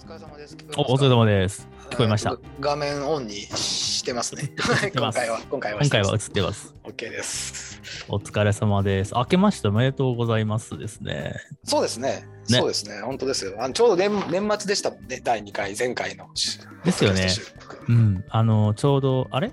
[0.00, 0.56] 疲れ様です。
[0.76, 1.68] おお疲れ様です。
[1.90, 2.38] 聞こえました。
[2.58, 4.50] 画面オンにしてますね。
[4.96, 6.72] 今回は、今回は今回は映しってます。
[6.72, 7.82] てます OK です。
[8.08, 9.14] お疲れ様です。
[9.14, 11.34] 明けましておめでとうございますですね。
[11.64, 12.26] そうですね。
[12.48, 13.02] ねそうですね。
[13.02, 13.56] 本当ですよ。
[13.58, 15.20] あのちょうど年年末でしたもんね。
[15.22, 16.28] 第2回、前回の。
[16.84, 17.28] ですよね
[17.88, 18.24] うん。
[18.30, 19.52] あの、ちょうど、あれ？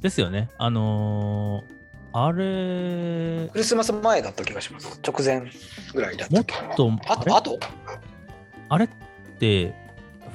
[0.00, 0.48] ですよね。
[0.58, 1.82] あのー
[2.14, 5.00] あれ、クリスマス前だった気がします。
[5.02, 5.50] 直前
[5.94, 7.58] ぐらいだっもたっと、あと、あと？
[8.68, 8.84] あれ？
[8.84, 8.88] っ
[9.42, 9.74] て、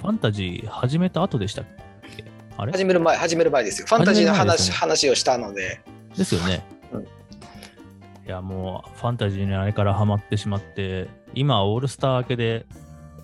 [0.02, 1.66] ファンタジー始めた後でしたっ
[2.16, 2.26] け？
[2.58, 2.74] あれ？
[2.74, 3.88] 始める前、始める前ですよ。
[3.88, 5.80] ファンタジーの話,、話をしたので、
[6.18, 6.66] ですよね。
[6.92, 7.08] うん
[8.26, 12.66] いや、もう、ファンタジーにあれからハマってしまって、今、オールスター明けで、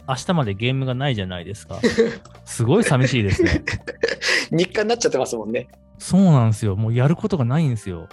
[0.08, 1.78] 明日までゲームがないじゃないですか。
[2.46, 3.66] すごい寂しいですね。
[4.52, 5.68] 日課になっちゃってますもんね。
[6.00, 6.78] そうなんですよ。
[6.78, 8.08] もうやることがないんですよ。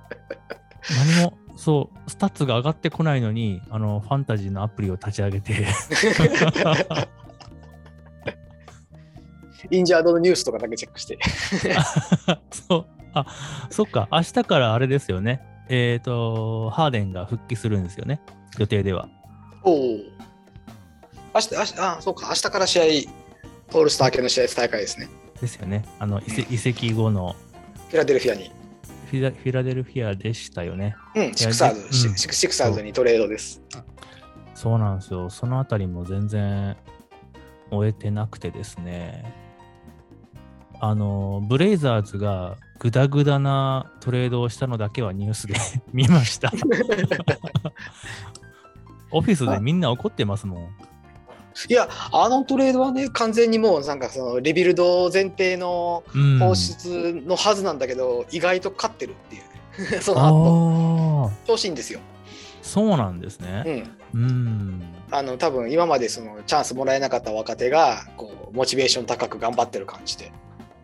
[1.18, 5.52] 何も、そう、スタッツが上がってこないのに、あの、ファンタジーのアプリを立ち上げて、
[9.70, 11.18] injured のニュースとかだけチェックして。
[12.68, 13.26] そう、あ、
[13.70, 15.42] そっか、明日からあれですよね。
[15.68, 18.20] えっ、と、ハーデンが復帰するんですよね。
[18.58, 19.08] 予定では。
[19.62, 19.74] おお。
[21.34, 22.84] 明日、明日、あ、そうか、明日から試合、
[23.72, 25.08] オールスター系の試合大会ですね。
[25.40, 25.84] ですよね。
[25.98, 27.36] あの、移籍後の
[27.88, 28.50] フィラデルフィアに。
[29.10, 30.94] フィラフィラデルフィアでしたよね。
[31.16, 33.60] うん、シクサーズ、うんシシクシクサーズにトレードです。
[34.54, 35.28] そうなんですよ。
[35.30, 36.76] そのあたりも全然
[37.72, 39.34] 追えてなくてですね。
[40.78, 45.54] あの、ブレイザーズがグダグダなトレードをしたのだけはニュースで
[45.92, 46.52] 見ました。
[49.10, 50.68] オフィスでみんな怒ってますもん。
[51.68, 60.00] いや、あのトレードはね、完全にもうなんかそのリビルド前提のうん、放出のはずなんだけど、意外と勝ってるっていうね。
[60.02, 62.00] その後、調子いいんですよ。
[62.62, 63.60] そうなんですうね。
[63.62, 63.96] ん。
[64.14, 64.82] うん。
[65.10, 70.32] あの、多分今までそのチャンスもらえなかった若手が、こう、モチベーション高く頑張ってる感じで。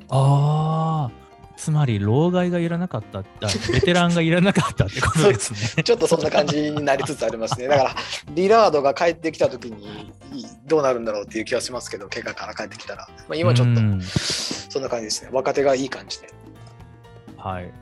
[0.08, 1.25] ああ、
[1.56, 3.24] つまり、老害がいらなかった、あ
[3.72, 5.82] ベテランがいらなかったってことですね。
[5.82, 7.66] ちょっとそんな感じになりつつありますね。
[7.68, 7.96] だから、
[8.34, 10.12] リラードが帰ってきたときに
[10.66, 13.08] どうなるんだろうっていう気がしますけど、怪我から帰ってきたら。
[13.28, 15.30] まあ、今ちょっとうんそんな感じですね。
[15.32, 16.28] 若手がいい感じで。
[17.38, 17.72] はい。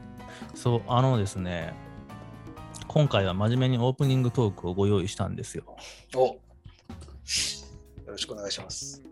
[0.55, 1.75] そう、あのですね、
[2.87, 5.65] 今回は真面目にオープニングトークをご用意したんですよ。
[6.15, 6.37] およ
[8.07, 9.03] ろしくお願いします。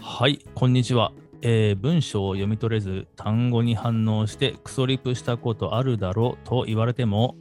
[0.00, 1.12] はい、こんにちは。
[1.42, 7.36] えー文章を読み取れず単語に反応してクソリプしたことあるだろうと言われても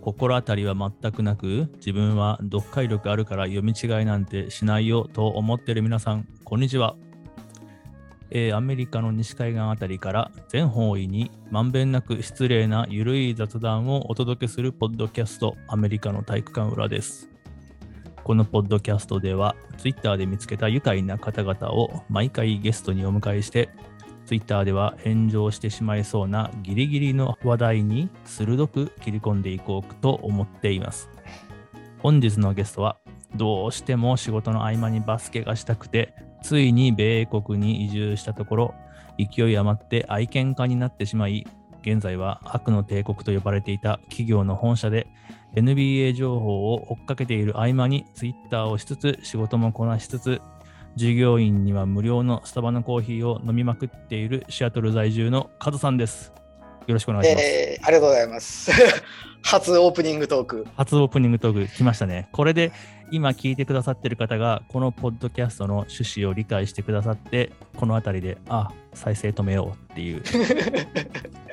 [0.00, 6.96] 心当たりは全くなく自分は読解力あるから読み違いなんてしないよと思ってる皆さんこんにちは、
[8.30, 17.31] えーアメリカの西海岸あたりから全方位にまんべんなく失礼なゆるい雑談をお届けするポッドキャストアメリカの体育館裏です。
[18.24, 23.68] このポッドキャストでは、ツイッターで見つけた愉快な方々を毎回ゲストにお迎えして、
[24.26, 31.10] ツイッターでは炎上してしまいそうなギリギリの話題に鋭く切り込んでいこうと思っています。
[31.98, 32.98] 本日のゲストは、
[33.34, 38.74] どうしても仕事の合間にバスケがしたくて、ついに米国に移住したところ、
[39.18, 41.44] 勢い余って愛犬家になってしまい、
[41.82, 45.06] 現在は悪の帝国と呼ばれていた企業の本社で
[45.54, 50.40] NBA 情報を追っかけている合間に Twitter をしつつ仕事もこなしつつ
[50.96, 56.32] 従業員には無料のスタバのコーヒーを飲みまくっているシアトル在住のカズさんです。
[56.86, 57.44] よろしくお願いします。
[57.46, 58.70] えー、ありがとうございます。
[59.42, 60.66] 初オープニングトーク。
[60.76, 62.28] 初オープニングトーク来ましたね。
[62.32, 62.72] これで
[63.10, 70.22] 今聞いてくださってる方がこのポッドキャストの趣旨を理解してくださってこの辺りであ再生止めようっていう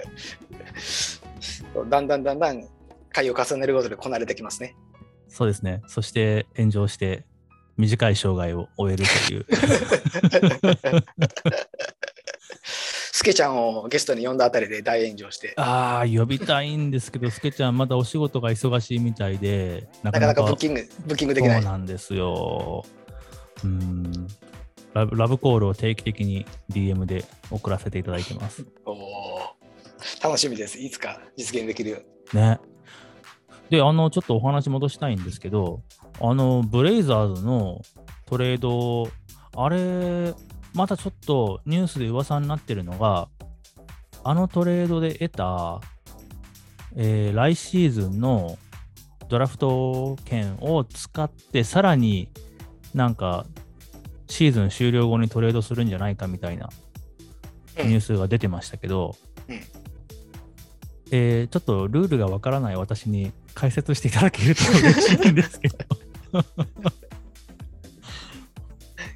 [1.90, 2.68] だんだんだんだん
[3.12, 4.76] 回を重ねることでこなれてきますね。
[5.28, 5.82] そうですね。
[5.88, 7.26] そして炎上して
[7.78, 9.46] 短い生涯を終えるという
[13.20, 21.62] スケちゃんをゲストに呼んだあたりで大炎上して、ああ、呼びたいんですけど、スケちゃん、まだお仕事が忙しいみたいで、ななかなかブッキング、ブッキングできない。
[21.62, 22.86] そうなんですよ。
[23.66, 24.28] うん
[24.94, 25.18] ラブ。
[25.18, 28.66] ラブコールを定期的に DM で送らせていただいてます。
[28.86, 29.59] おー
[30.24, 30.80] 楽しみです。
[30.80, 32.00] いつか実現できるよ。
[32.34, 32.60] ね。
[33.70, 35.82] で、あの、ちょっとお話戻したいんですけど、
[36.20, 37.82] あの、ブレイザーズの
[38.26, 39.10] トレード、
[39.56, 40.34] あれ、
[40.74, 43.30] またちょっとニュースで噂になってるのが、
[44.24, 45.82] あのトレードで得た、
[46.96, 48.58] えー来シーズンの
[49.30, 52.30] ドラフト権を使って、さらに
[52.94, 53.46] なんか、
[54.28, 56.70] シーズン終了後にトレードするんじゃないかみたいな
[57.78, 59.16] ニュースが出てましたけど、
[61.12, 65.76] えーちょっとルールがわからない私に解説していただけると嬉しいんですけど。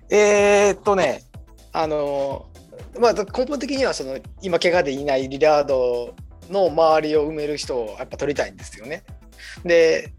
[0.09, 1.23] えー、っとね、
[1.71, 2.47] あの
[2.99, 6.13] まあ、根本的にはその今、怪我でいないリラード
[6.49, 9.03] の周りを埋める人をやっぱ取りたいんですよね。
[9.65, 10.13] で、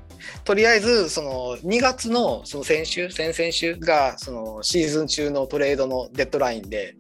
[0.44, 6.96] とりあえずその2月のその先週、先々週がそのシーズン中のトレードのデッドラインで、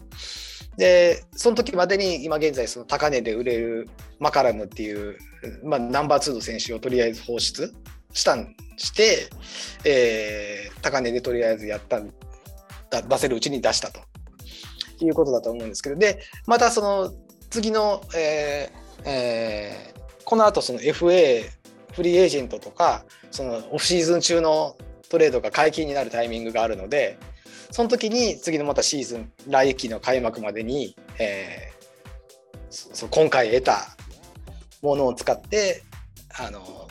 [0.76, 3.88] で、その時までに今現在その高値で売れる
[4.18, 5.16] マカラムっていう、
[5.62, 7.72] まあ、ナンバー2の選手をとりあえず放出
[8.12, 9.28] したんして、
[9.84, 12.00] えー、高値でとりあえずやった
[13.02, 14.00] 出せるうちに出したと。
[15.00, 15.96] いうことだと思うんですけど。
[15.96, 17.12] でまたその
[17.50, 21.44] 次の、えーえー、この後その FA
[21.92, 24.76] フリーエージェントとかそのオフシーズン中の
[25.08, 27.18] トレードが解禁になるタイミングがあるので
[27.74, 33.96] その時に次のまたシーズン来季の開幕までに、えー、そ今回得た
[34.80, 35.82] ものを使って
[36.38, 36.86] あの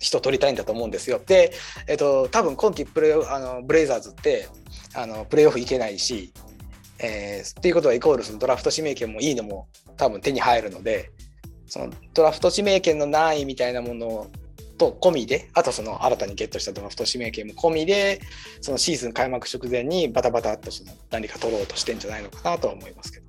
[0.00, 1.20] 人取りたいんだと思うんですよ。
[1.24, 1.52] で、
[1.86, 4.48] えっと、多分今季プレあのブレイザーズって
[4.92, 6.32] あのプレーオフ行けないし、
[6.98, 11.12] えー、っていうことはイコールそのドラフト指名権もいいのも多分手に入るので
[11.68, 14.30] そのドラフト指名権の難易みたいなものを
[14.90, 18.20] と込みであとその新たにゲットしたドラフト指名権も込みで
[18.60, 23.26] そのシーズン開幕直前にバタバタっとその何か取ろうとしてんじゃないのかなとは思いますけど。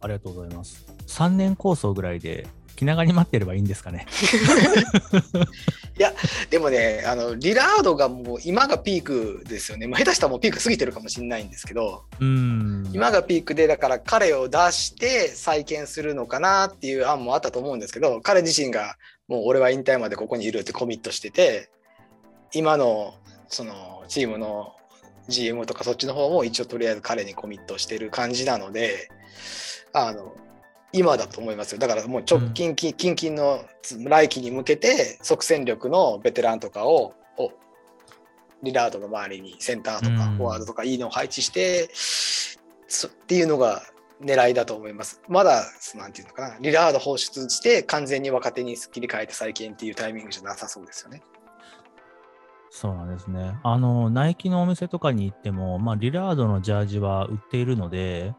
[0.00, 0.84] ありがとうございます。
[1.06, 2.46] 3年構想ぐらいで
[2.76, 4.06] 気長に待ってればいいんですかね？
[5.98, 6.12] いや、
[6.50, 9.86] でもね、あのリラードがもう今がピークですよね。
[9.86, 18.96] まあ、下手したらもうピーク過ぎてるかもしれないんですけど、うん今がピークで、だから彼を出して再建するのかなっていう案もあったと思うんですけど、彼自身が
[19.28, 21.70] もう俺は引退までここにいるってコミットしてて、
[22.52, 23.14] 今の
[23.48, 24.74] そのチームの
[25.28, 29.08] GM とかそっちの方も一応とりあえず彼にコミットしてる感じなので、
[29.92, 30.34] あの
[30.92, 31.78] 今だと思いますよ。
[31.78, 33.64] だからもう直近、近々の
[34.08, 37.14] 来季に向けて即戦力のベテランとかを
[38.62, 41.88] リラードの周りにセンターとかフォワードとかいいのを配置して、
[43.02, 43.82] うん、っていうのが
[44.22, 45.20] 狙いだと思います。
[45.28, 45.64] まだ、
[45.94, 51.22] なんていうのかな、リラード放出して完全に若手に切り替えて再建っていうタイミングじゃなさそうですよね。
[52.70, 53.58] そうなんですね。
[53.62, 58.34] あの、ナイキのお店とかに行っても、まあ、リラードのジャージは売っているので、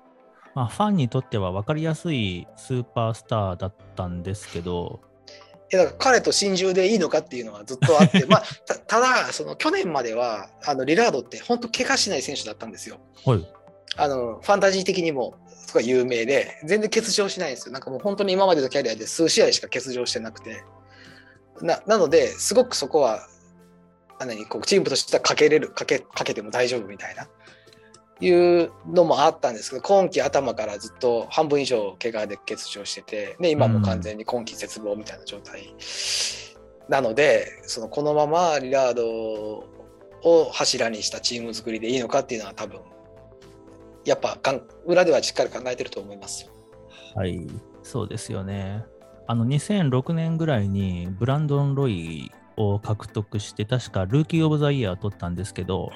[0.54, 5.02] まあ、ファンにとっては分かりやすいスーパースターだったんですけど。
[5.72, 12.98] いやだから彼と心中でいいのかっていうのはずっとあって、 まあ、たただその去年まではあのリラードって本当怪我しない選手だったんですよ。
[13.26, 13.48] はい、
[13.98, 15.47] あのファンタジー的にもす
[15.78, 17.74] ごい有名で全然欠場しないんですよ。
[17.74, 20.64] なんかもう本当に今までのキャリアで数試合しか欠場してなくて。
[21.62, 23.28] ななのですごくそこは
[24.20, 27.28] 何こうチームとしてはかけれるかけかけても大丈夫みたいな。
[28.20, 35.76] いうのもあったんですけど今季頭からずっと半分以上怪我で欠場しててで今も完全に今季絶望みたいな状態
[36.90, 39.08] なので、うん、そのこのままリラード
[40.24, 42.80] を柱にしたチーム作りでいいのかっていうのは多分
[44.08, 44.38] やっぱ
[44.86, 46.50] 裏ではしっかり考えてると思います。
[47.16, 47.48] はい
[47.84, 48.86] そうですよね。
[49.28, 55.92] あの2006年ぐらいにブランドン・ロイを獲得して確かルーキー・オブ・ザ・イヤーを取ったんですけど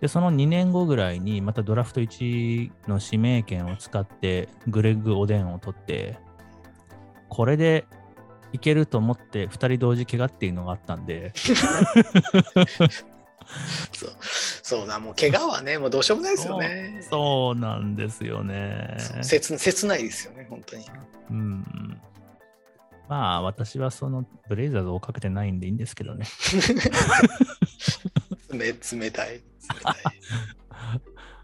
[0.00, 6.18] で、その2年後ぐらいに、またドラフト1の指名権を使って、グレッグ・おでんを取って、
[7.28, 7.86] これで
[8.52, 11.32] いけると思って、2人同時怪我っていうのがあったんで。
[13.92, 14.10] そう
[14.62, 17.00] そうだ、もう怪我はね、もうどうしようもないですよね。
[17.08, 18.96] そうなんですよね。
[19.22, 20.84] 切切ないですよね、本当に。
[21.30, 22.00] うん。
[23.08, 26.26] まあ、私はそのブレイザーズをかけてないんでいいんですけどね。
[28.50, 29.36] 冷冷たい。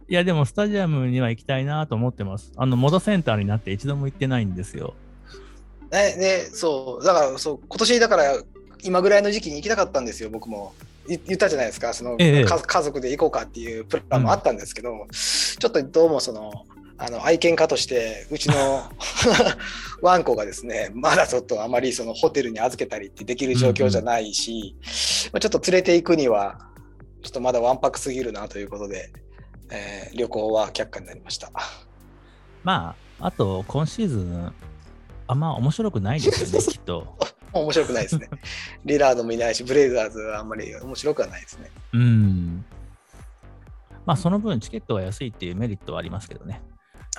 [0.09, 2.53] いや、でもスタジアムには行きたいなと思ってます。
[2.57, 4.95] あの、モドセンターになって一度も行ってないんですよ。
[5.91, 8.43] ね、ね、そう、だからそう、今年だから
[8.83, 10.75] 今ぐらいの時期に行きたかったんですよ、僕も。
[11.09, 16.53] 言ったじゃないですか、その、ええ、家族で行こうかっていうプランもあったんですけど、うん、ちょっとどうもその、
[16.99, 18.55] あの愛犬家としてうちの
[20.03, 26.61] ワンコがですねまだちょっとあまりそのホテルに預けたりってできる状況じゃないし、うんうん、ちょっと連れていくには
[27.23, 29.13] ちょっとまだわんぱくすぎるなということで、
[29.71, 31.51] えー、旅行は却下になりました。
[32.63, 34.55] まあ、あと今シーズン、
[35.27, 37.17] あんま面白くないですよね、きっと。
[37.53, 38.29] 面白くないですね。
[38.85, 41.71] リラードもいないし、ブレイザーズはあんまり面白くはないですね。
[41.93, 42.65] うん。
[44.05, 46.63] まあ、その分、チケットは安いっていうメリットはありますけどね。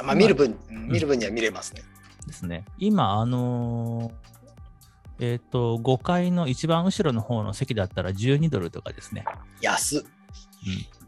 [0.03, 1.83] まあ、見る分、見る分には見れますね。
[2.27, 2.65] ですね。
[2.77, 4.33] 今、あのー
[5.19, 9.23] えっ、ー、と、5階の一番後ろの方の席だったら12ドルとかですね。
[9.61, 10.01] 安っ。
[10.01, 11.03] うん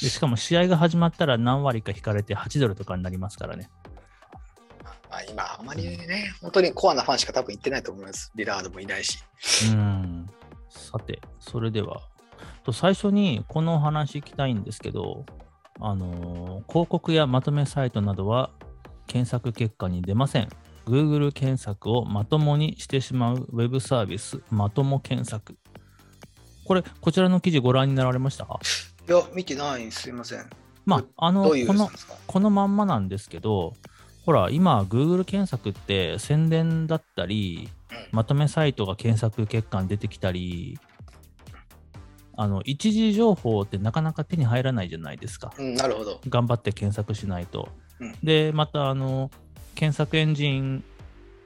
[0.00, 3.68] でしかも試合が始まったら何割か引かれて8ドルとかになりますからね。
[5.10, 8.30] まあ、今、あまりね、本当にコアなファンしか多分行ってないと思います。
[8.36, 9.18] リラードもいないし。
[9.72, 10.30] うん。
[10.68, 12.00] さて、それでは、
[12.64, 15.24] と最初にこのお話聞きたいんですけど、
[15.80, 18.50] あのー広告やまとめサイトなどは
[19.06, 20.48] 検索結果に出ません。
[20.86, 25.56] Google 検索をまともにしてしまうウェブサービス、まとも検索。
[26.66, 28.44] これ、こちらの記事ご覧になられました？
[28.44, 28.46] い
[29.10, 30.48] や、見てないんすいません。
[30.86, 31.90] まあ、あの、この
[32.26, 33.74] このまんまなんですけど、
[34.30, 37.68] ほら、今、Google 検索って宣伝だったり、
[38.12, 40.78] まとめサイトが検索結果に出てきたり、
[42.36, 45.52] あの一時情報ってなかなか手に入らないじゃないですか。
[45.58, 46.20] うん、なるほど。
[46.28, 47.70] 頑張って検索しないと。
[47.98, 49.32] うんで、また、あの、
[49.74, 50.84] 検索エンジン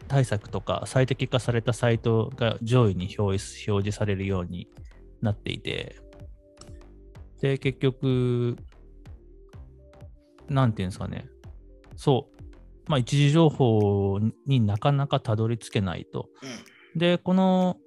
[0.06, 4.68] 対策とか、最適化されたサイトが上位に表示表示されるように
[5.22, 5.96] なっていて、
[7.40, 8.58] で、結局、
[10.50, 11.24] なんていうんですかね、
[11.96, 12.33] そう、
[12.86, 16.28] まあ、一時情報になかなかたどり着けないと。
[16.94, 16.98] うん。
[16.98, 17.78] で、この、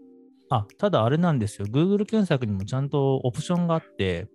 [0.50, 1.68] あ、ただあれなんですよ。
[1.68, 4.28] Google 検索にもちゃんとオプションがあって、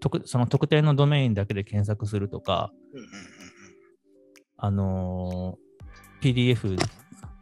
[0.00, 3.10] 特その特定のドメインだけで検索するとか、うんうんうん
[4.58, 5.66] あのー
[6.22, 6.76] PDF、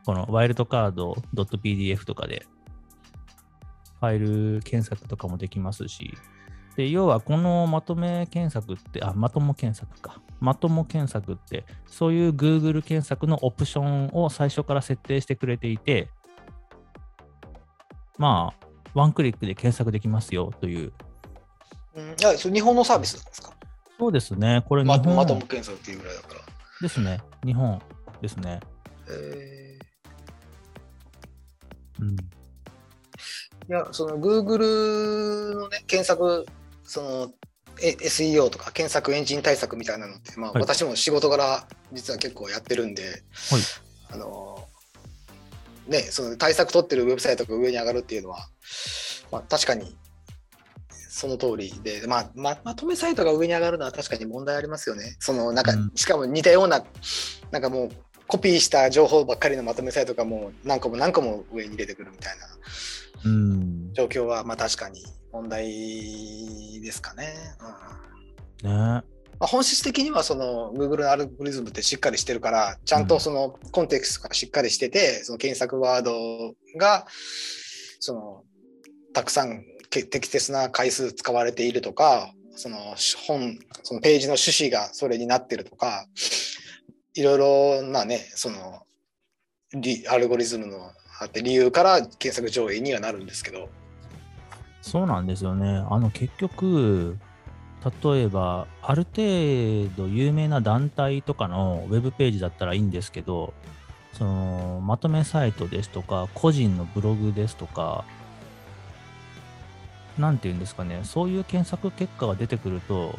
[0.05, 2.45] このワイルドカード .pdf とかで、
[4.01, 6.15] ファイル検索とかもできますし、
[6.77, 10.21] で、要はこのまとめ検索って、あ、まとも検索か。
[10.41, 16.09] まとも検索って、そういう Google 検索のオプションを最初から設定してくれていて、
[18.19, 20.93] まあ、ワンクリックで検索できますよという。
[21.95, 22.05] うん。
[22.05, 23.55] うん、いや、それ日本のサービスなんですか？
[23.99, 24.65] そうですね。
[24.69, 26.41] これ日ま本まとも検索っていうぐらいだから。
[26.81, 27.21] ですね。
[27.45, 27.81] 日本
[28.21, 28.61] ですね。
[29.09, 29.79] え
[32.01, 32.09] うん。
[32.09, 32.17] ー、い
[33.69, 36.45] や、その Google のね、検索、
[36.83, 43.15] その、え SEO とか検索エンジン対策みたいなのって、まあ、はい私も仕事柄実は結構やってるんで、はい
[44.11, 44.69] あの
[45.89, 48.49] ねその対策取ってるウェブサイトが上に上がるっていうのは、
[49.31, 49.97] まあ、確かに
[51.09, 55.15] その通りで、まあ、ままとめサイトが上に上がるのは確かに問題ありますよね。
[55.21, 56.85] そのなんか、うんしかも似たような
[57.53, 57.91] なんかもう
[58.27, 62.54] コピーした情報ばっかりのまとめサイトがもう何個も何個も上に出てくるみたいなうん。
[63.93, 65.03] 状況はまあ確かに
[65.33, 67.35] 問題ですかね。
[68.63, 68.71] うん。
[68.71, 69.05] ね。
[69.41, 77.07] まあ、本質的にはその Google のアルゴリズムってしっかりしてるから、ちゃんとそのコンテクストがしっかりしてて、その検索ワードが、
[78.01, 78.45] その、
[79.13, 82.95] たくさんけ適切な回数使われているとか、その
[83.27, 86.07] 本、そのページの趣旨がそれになってるとか、
[87.15, 88.83] いろいろなね、その、
[89.73, 90.93] リアルゴリズムの
[91.25, 93.69] あって理由から検索上位にはなるんですけど、
[94.83, 95.85] そうなんですよね。
[95.91, 97.17] あの結局、
[98.03, 103.55] 例えば、ある程度有名な団体とかのウェブページだったらいいんですけど、
[104.13, 108.05] そのまとめサイトですとか、個人のブログですとか、
[110.19, 113.19] なんていうんですかね、そういう検索結果が出てくると、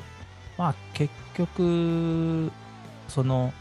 [0.58, 2.52] まあ結局、
[3.08, 3.54] その、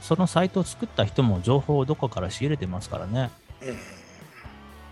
[0.00, 3.30] そのサイトを作った人も情報をどこから仕入れてますからね。
[3.62, 3.76] うん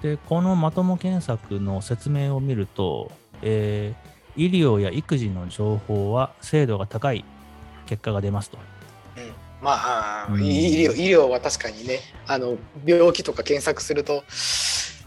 [0.02, 3.10] で、このまとも検索の説明を見ると、
[3.42, 4.08] えー
[4.38, 7.24] 医療や育児の情報は精度が高い
[7.86, 8.58] 結果が出ますと。
[9.16, 9.32] うん。
[9.60, 10.44] まあ、うん。
[10.44, 11.98] 医療医療は確かにね
[12.28, 12.56] あの
[12.86, 14.22] 病気とか検索すると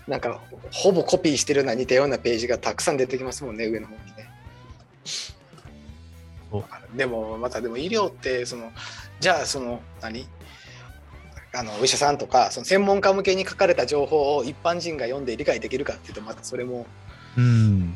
[0.05, 0.41] なんか
[0.71, 4.29] ほぼコピーしてるような似たようなページがたくさん出てきますもんね上の方にね。
[6.97, 8.69] でもまたでも医療ってその
[9.21, 10.27] じゃあその何？
[11.53, 16.85] あのお医者さんとかその専門家向けに書かれた情報を一般人が読んで理解できるかっていうとまたそれも
[17.37, 17.93] うん。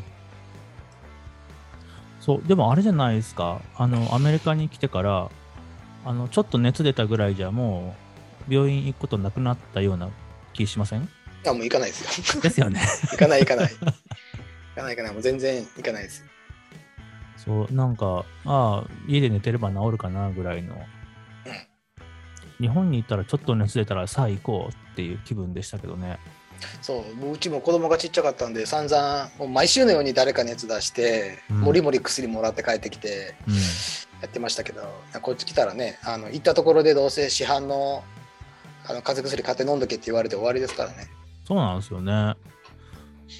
[2.19, 3.61] そう、でもあれじゃないですか。
[3.77, 5.29] あの、アメリカに来てから、
[6.05, 7.95] あの、ちょっと熱出たぐらいじゃも
[8.49, 10.09] う、病院行くことなくなったような
[10.53, 11.07] 気しません？
[11.45, 12.81] あもう行かないですよですよね。
[13.11, 13.85] 行かない行かない行か
[14.83, 16.25] ない行かないもう全然行かないですよ
[17.37, 20.75] そう、なんか、ああ、家で寝てれば治るかなぐらいの。
[22.59, 26.19] 日本に行ったらちょっと熱出たらさあ行こうっていう気分でしたけどね。
[26.81, 33.55] そううちも子供がちっちゃかったんで散々もう毎週のように誰か熱出して、うんもりもり薬もらって帰ってきてうん。
[34.21, 34.81] やってましたけど
[35.21, 38.03] こっち来たらねあの行ったところでどうせ市販の
[38.87, 41.09] あの風邪薬買って飲んどけって言われて終わりですからね
[41.45, 42.35] そうなんですよね。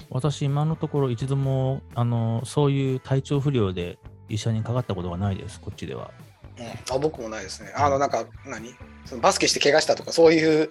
[0.10, 3.98] 私、今のところ一度も、あの、そういう体調不良で
[4.30, 6.12] 医者にかかったことがないです、こっちでは。
[6.58, 8.74] うん、あ僕もないですねあのなんか何？
[9.06, 10.70] そのバスケして怪我したとかそういう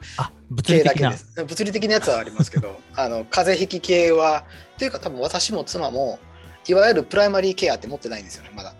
[0.64, 1.11] 系だ理的な。
[1.11, 4.45] けです物理的なやつはありますけど あの風邪ひき系は
[4.76, 6.19] っていうか多分私も妻も
[6.67, 8.75] いわゆるプライマリーケアって持ってないんですよねまだ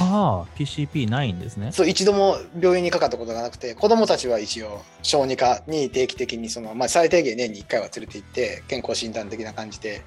[0.00, 1.70] ああ、PCP ないんですね。
[1.72, 10.02] そう一度も病院にかかったことがなくて子どもたちは一応小児科に定期的にその、まあ、最低限年に1回は連れて行って健康診断的な感じで連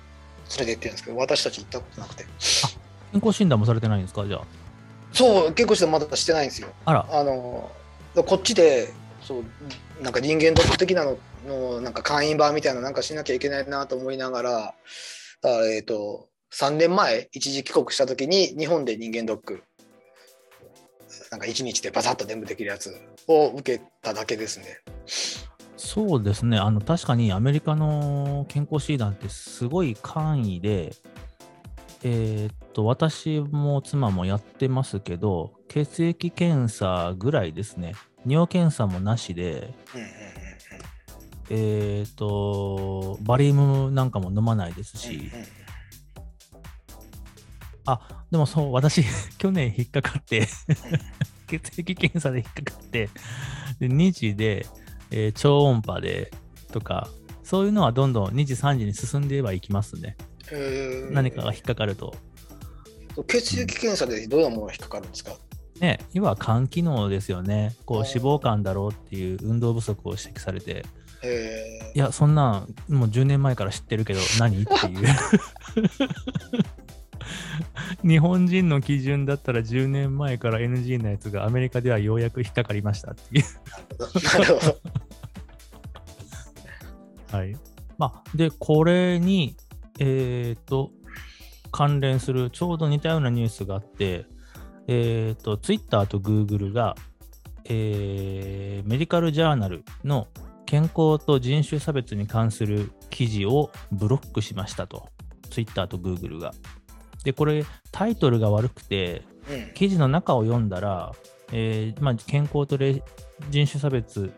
[0.60, 2.26] れて行ってるんですけど、私たち行ったことなくて。
[3.12, 4.26] 健康診断もされてないんですか？
[4.28, 4.42] じゃあ。
[5.16, 6.68] そう、健康診断まだしてないんですよ。
[6.86, 7.72] あら、あの
[8.16, 9.44] こっちでそう
[10.04, 11.18] なんか人間ドック的なの
[11.48, 14.76] のなんか会員版みたいなのなんかしなきゃいけないなと思いながらだか
[15.42, 19.64] らえっ、と3年前一時帰国した時に日本で人間ドック
[21.32, 22.96] なんか1日でバサッと全部できるやつ
[23.28, 24.80] を受けただけですね。
[25.78, 26.58] そうですね。
[26.58, 30.94] あの、確かにアメリカの健康診断ってすごい簡易で、
[32.08, 37.96] えーっと、私も妻もやってますけど、血液検査ぐらいですね。
[38.28, 39.74] 尿検査もなしで、
[41.50, 45.32] えっと、バリウムなんかも飲まないですし、
[47.88, 49.04] あ、でもそう、私、
[49.40, 50.48] 去年引っかかって、
[51.50, 53.10] 血液検査で引っかかって、
[53.80, 54.68] で2時で、
[55.10, 56.32] えー超音波で
[56.72, 57.10] とか、
[57.42, 60.18] そういうのはどんどん2時、3時に進んではいきますね。
[60.52, 62.16] えー何かが引っかかると。
[63.28, 65.34] 血液検査でどういうものが引っかかるんですか？
[65.80, 67.76] ね、要は肝機能ですよね。
[67.86, 70.86] こう脂肪肝だろうっていう運動不足を指摘されて、
[71.24, 74.62] えいや、そんなんもう10年前から知ってるけど、何？
[74.64, 75.08] っていう。
[78.08, 83.46] 日本人の基準だったら10年前から NG なやつがアメリカではようやく引っかかりましたっていう。
[87.32, 87.56] はい。
[87.98, 89.56] まあ、で、これに、
[90.00, 90.92] えっ、と、
[91.72, 94.26] 関連するちょうど似たようなニュースがあって、
[94.88, 96.96] えっ、と、Twitter と Google が、
[97.66, 100.28] えーメディカルジャーナルの
[100.66, 105.10] 健康と人種差別に関する記事をブロックしましたと。
[105.50, 106.54] Twitter と Google が。
[107.24, 111.12] で、これ、タイトルが悪くて、うん記事の中を読んだら、
[111.52, 113.04] えーまあ、健康とれ
[113.50, 114.32] 人種差別、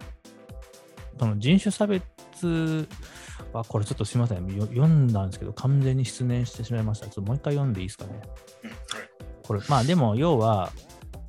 [1.17, 2.87] その人種差別
[3.57, 7.07] は、これちょっとすみません、よ読んだんですけど、完全に失念してしまいました。
[7.07, 8.21] ちょっともう一回読んでいいですかね？
[8.63, 8.77] うんはい
[9.43, 10.71] これ、まあでも、要は、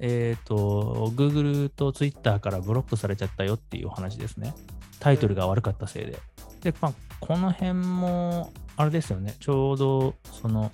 [0.00, 4.54] えっ、と、Google と Twitter からブロックされちゃったよっていうお話ですね。
[4.98, 6.18] タイトルが悪かったせいで。
[6.60, 10.72] で、まあ、この辺も、あれですよね、ちょうど、その、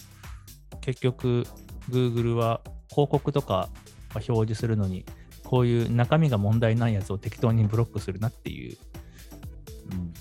[0.81, 1.45] 結局、
[1.91, 3.69] Google は広告とかは
[4.15, 5.05] 表示するのに、
[5.45, 8.79] こういう中身が問題ないやつを適当にブロックするなっていう。
[9.93, 10.15] うん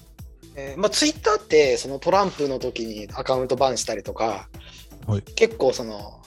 [0.55, 4.47] えーまあ、ツイッターってそのトランプの時にアカウントバンしたりとか、
[5.07, 5.21] はい。
[5.35, 6.21] 結構その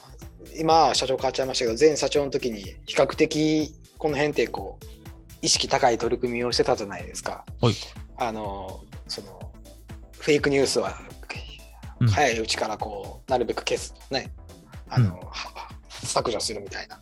[0.57, 4.85] 今は社長変わっちゃいましたけど前社長の時に比較的この辺ってこう
[5.41, 7.45] 意識高い取り組みをしてたじゃないですか。
[7.61, 7.73] はい。
[8.17, 9.51] あのその
[10.19, 10.97] フェイクニュースは
[11.99, 12.07] うん。
[12.07, 14.31] 早いうちからこうなるべく消すね。
[14.89, 17.01] あの、は削除するみたいな。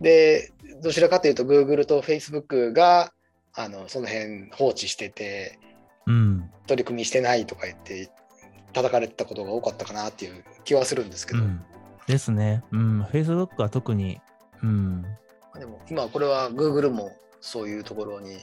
[0.00, 3.12] でどちらかというと Google と Facebook が
[3.54, 5.58] あのその辺放置してて
[6.06, 6.50] うん。
[6.66, 8.10] 取り組みしてないとか言って
[8.72, 11.62] 叩かれてたことが多かったかなっていう気はするんですけど、うん、
[12.06, 12.62] ですね。
[12.72, 13.02] うん。
[13.04, 14.20] Facebook は特に、
[14.62, 15.02] うん。
[15.58, 18.38] でも今これは Google もそういうところに、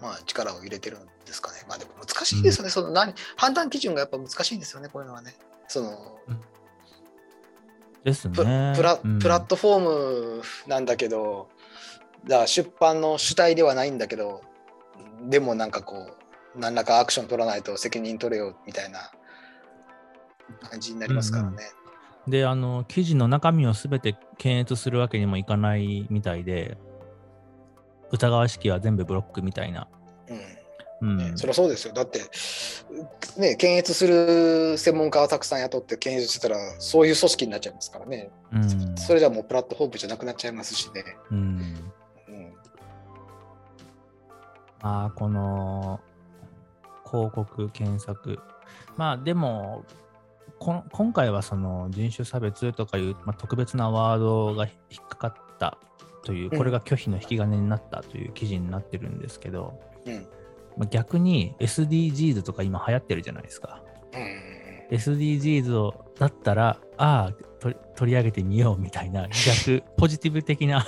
[0.00, 1.58] まあ、力を入れてるんですかね。
[1.68, 2.70] まあでも難しいですよね。
[2.70, 5.34] その何判断基準がやっぱ難しいんですよね、こういうのはね。
[5.66, 6.18] その
[8.04, 8.34] ですね。
[8.34, 8.42] プ
[8.76, 11.48] プラうんプラットフォームなんだけど、
[12.26, 14.42] だ出版の主体ではないんだけど、
[15.28, 16.16] でもなんかこう、
[16.58, 19.10] 何らかアクション取らないと責任取れよみたいな
[20.68, 21.58] 感じになりますからね。
[22.26, 26.76] で、あの、記事の中身をすべて検閲するわけにもいかないみたいで、
[28.10, 29.88] 疑わしきは全部ブロックみたいな。
[30.28, 30.58] うん
[31.00, 31.16] うん。
[31.16, 31.94] ねそりゃそうですよ。
[31.94, 32.20] だって、
[33.38, 38.30] ね、検閲する専門家をたくさん雇って検閲してたら、そういう組織になっちゃいますからね。
[38.52, 38.96] うん。
[38.96, 41.04] それじゃもうプラットフォームじゃなくなっちゃいますしね。
[41.30, 41.38] うん。
[41.38, 42.54] うん、
[44.80, 46.00] まあ、この、
[47.08, 48.38] 広告検索。
[48.96, 49.84] まあ、でも、
[50.58, 55.78] 今回はその人種差別とかいう、まあ、特別なワードが引っかかった
[56.24, 60.26] という、うんこれが拒否の引き金になったという記事になってるんですけど、うん。
[60.76, 63.82] まあ、逆に SDGs とか今流行ってるじゃないですか。
[64.12, 64.96] うん。
[64.96, 67.32] SDGs をだったら、ああ
[67.96, 70.86] 取り上げてみようみたいな逆、 ポジティブ的な、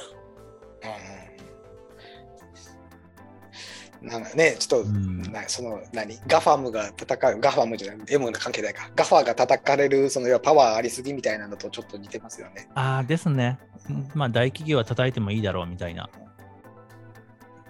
[4.02, 6.18] なんかね、ちょっと、うんなその何？
[6.26, 12.68] ガファムが戦う、ガファムじゃない、M の関係ないか、ガファが叩かれる、その要はパワーありすぎみたいなのとちょっと似てますよね。
[12.74, 13.58] ああですね、
[13.88, 16.08] うんまあ大企業は叩いてもいいだろうみたいな。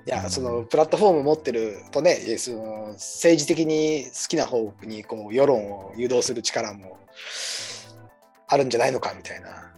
[0.07, 6.99] いや、うんそのプラットフォーム持ってるとね、えその政治的に好きな方にこう世論を誘導する力も
[8.47, 9.71] あるんじゃないのかみたいな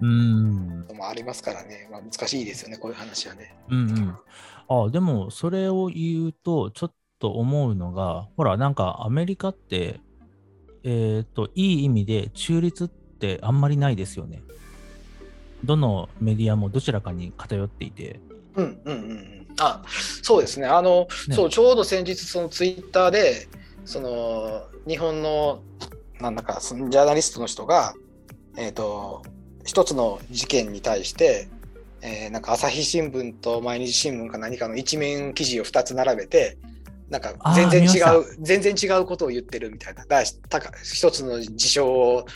[0.00, 3.56] うん、のもありますからね、まあ、難しいですよね、こういう話はね。
[3.70, 4.16] うんうん。
[4.68, 10.00] ああ、でもそれを言うと、ちょっと思うのが、ほら、なんかアメリカって、
[10.84, 14.42] えっ、と、いい意味で中立ってあんまりないですよね。
[15.64, 18.20] どのメディアもどちらかに偏っていて。
[18.54, 19.46] うんうんうんうん。
[19.58, 19.82] あ、
[20.22, 20.66] そうですね。
[20.66, 23.48] あの、ねそう、ちょうど先日、そのツイッターで、
[23.84, 25.62] その、日本の、
[26.20, 27.94] なんだか、そのジャーナリストの人が、
[28.56, 29.22] えっ、と、
[29.64, 31.48] 一つの事件に対して、
[32.06, 36.56] えーなんか朝日新聞と毎日新聞か何かの一面記事を2つ並べて、
[37.10, 40.06] なんか全然違う、全然違うことを言ってるみたいな。
[40.06, 42.26] だ一つの事象を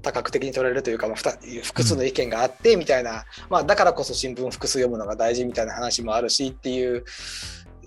[0.00, 1.16] 多角的に取れるというか、まあ、
[1.62, 7.04] 複数の意見があってみたいな、まあ、だからこそ新聞複数読むのが大事みたいな話もあるしっていう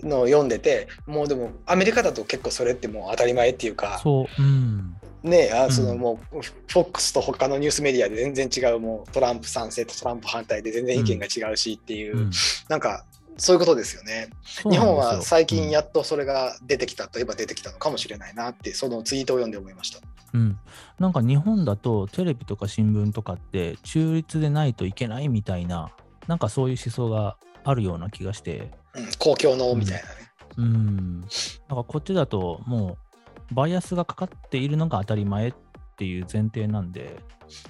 [0.03, 4.95] のを読んでてもうでもアメリカだと結構それってもう当たり前っていうかそう、うん。
[5.23, 12.31] ねあそのうんもう FOX と他のニュースメディアで全然違うもうトランプ賛成とトランプ反対で全然意見が違うしっていう、うん。
[12.69, 13.05] なんか
[13.37, 14.29] そういうことですよね。
[14.69, 19.99] 日本は最近やっとそれが出てきたといえば出てきたのかもしれないなってそのツイートを読んで思いました。
[20.33, 20.59] うん、
[20.99, 25.91] なんか日本だとテレビとか新聞とかって中立でないといけないみたいな、
[26.27, 30.15] なんかそういう思想があるような気がして、うん、公共のみたいなね。
[30.57, 33.10] うん、なんかこっちだともう
[33.51, 35.53] バイアスがかかっているのが当たり前っ
[35.97, 37.19] ていう前提なんで、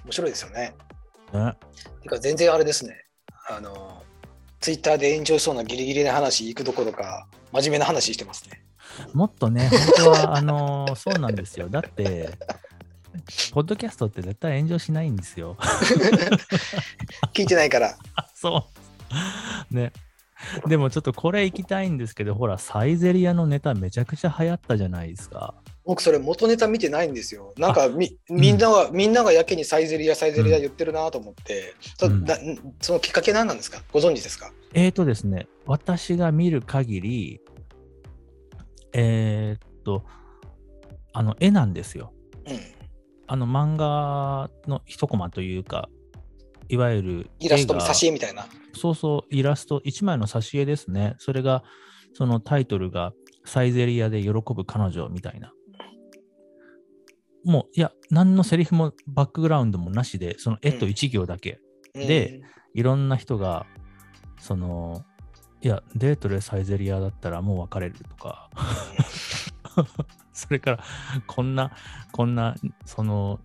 [0.05, 0.75] 面白いですよね。
[1.33, 1.53] ね、
[2.03, 3.05] てか全然あれですね。
[3.49, 4.03] あの、
[4.59, 8.63] ツイッターで炎上しそうなギリギリな話行くどころか、真面目な話してますね。
[9.13, 11.69] もっとね、本当はあのーそうなんですよ。
[11.69, 12.29] だって、
[13.53, 15.57] ポッドキャストって絶対炎上しないんですよ。
[17.33, 17.97] 聞いてないから。
[18.15, 18.67] あそ
[19.71, 19.75] う。
[19.75, 19.91] ね。
[20.67, 25.53] でもちょっとこれ行きたいんですけど、ほら、サイゼリアのネタめちゃくちゃ流行ったじゃないですか。
[25.85, 27.53] 僕それ元ネタ見てないんですよ。
[27.57, 32.37] なんかみんみんなが、みんながやけにサイゼリアサイゼリア言ってるなと思って、そうんだ
[32.81, 33.81] そのきっかけ何なんですか？
[33.91, 34.51] ご存知ですか？
[34.73, 37.41] えーとですね、私が見る限り、
[38.93, 40.03] えーっと、
[41.13, 42.13] あの、絵なんですよ。
[42.47, 42.59] うん。
[43.27, 45.89] あの、漫画の一コマというか、
[46.69, 48.45] いわゆるイラストの挿絵みたいな。
[48.73, 51.15] そうそう、イラスト、1枚の挿絵ですね。
[51.17, 51.63] それが、
[52.13, 53.13] そのタイトルが、
[53.43, 55.51] サイゼリアで喜ぶ彼女みたいな。
[57.43, 61.60] もう、いや、何のセリフもバックグラウンドもなしで、その絵と1行だけ。
[61.93, 62.41] で
[62.73, 63.65] いろんな人が、
[64.39, 65.04] その、
[65.62, 68.49] いや、デートでサイゼリアだったらもう別れるとか、
[70.34, 70.84] それから、
[71.27, 71.71] こんな、
[72.12, 73.39] こんな、その、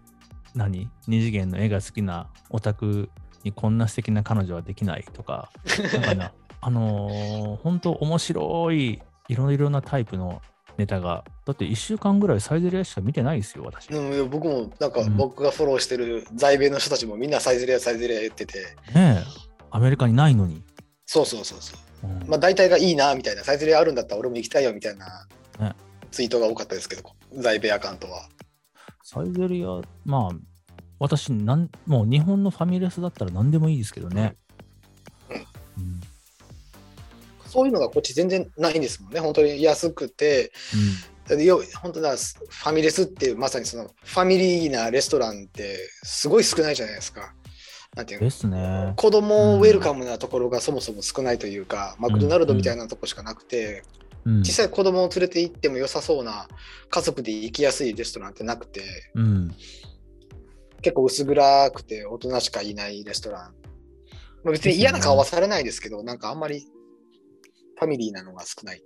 [0.54, 0.88] 何？
[1.06, 3.10] 二次元の絵が好きなオタク
[3.44, 5.50] にこんな素敵な彼女はできないとか、
[5.92, 6.32] なんかな
[6.62, 10.40] あのー本当面白い、いろいろなタイプの
[10.78, 13.90] ネタが、だって1週間ぐらいサイゼリアしか見てないですよ、私。
[13.90, 18.58] うん、僕もなんかうん僕がフォローしてる在米の人たちもみんなサイゼリアサイゼリア言ってて、
[18.94, 19.24] ねえ、
[19.70, 20.62] アメリカにないのに。
[21.06, 22.06] そうそうそうそう。
[22.08, 25.26] うんまあ大体がいいなみたいな、サイゼリアあるんだったら俺も行きたいよみたいな
[25.58, 25.74] ね
[26.10, 28.28] ツイートが多かったですけど、在米アカウントは。
[29.02, 30.36] サイゼリア、まあ、
[30.98, 34.36] 私なん、もう日本のファミレスだったら何でもいいですけどね。
[34.40, 34.45] うん
[37.56, 39.20] そういうのがこっち全然ないんですもんね。
[39.20, 40.52] 本当に安くて、
[41.42, 47.34] よ本当だファミレスっていうまさにそのファミリーなレストランってすごい少ないじゃないですか。
[47.96, 48.26] なんていうの？
[48.26, 48.92] ですね。
[48.96, 53.82] 子供ウェルカムなところがそもそも少ないというか、マクドナルドみたいなとこしかなくて、
[54.24, 56.48] うん実際子供を連れて行っても良さそうな
[56.90, 58.82] 家族で行きやすいレストランってなくて
[59.14, 59.54] うん。
[60.82, 63.54] 結構薄暗くて大人しかいないレストラン、
[64.42, 66.66] まあ、別に嫌な顔はされないですけどなんかあんまり
[67.78, 68.82] ファミリーなのが少ない。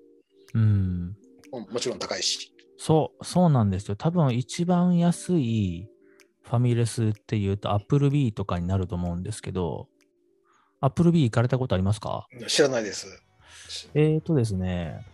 [0.54, 1.16] うん。
[1.52, 2.52] ももちろん高いし。
[2.78, 3.96] そう、そうなんですよ。
[3.96, 5.88] 多分一番安い
[6.42, 9.88] ファミレスっていうと、アップルビーとかになると思うんですけど、
[10.80, 12.26] アップルビー行かれたことありますか？
[12.48, 13.06] 知らないです。
[13.94, 15.04] えーとですね、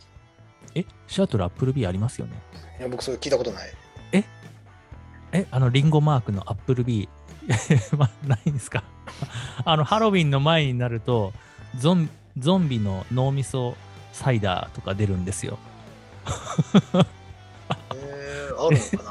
[0.74, 2.40] え、シアトルアップルビーありますよね？
[2.78, 3.72] いや僕それ聞いたことない。
[5.32, 8.84] え、あの、リンゴマークのアップルビー、 ま、ないんですか？
[9.64, 11.32] あの、ハロウィンの前になると、
[11.76, 13.76] ゾンゾンビの脳みそ
[14.12, 15.58] サイダーとか出るんですよ。
[16.26, 17.06] えー、
[18.66, 19.10] あるのかな？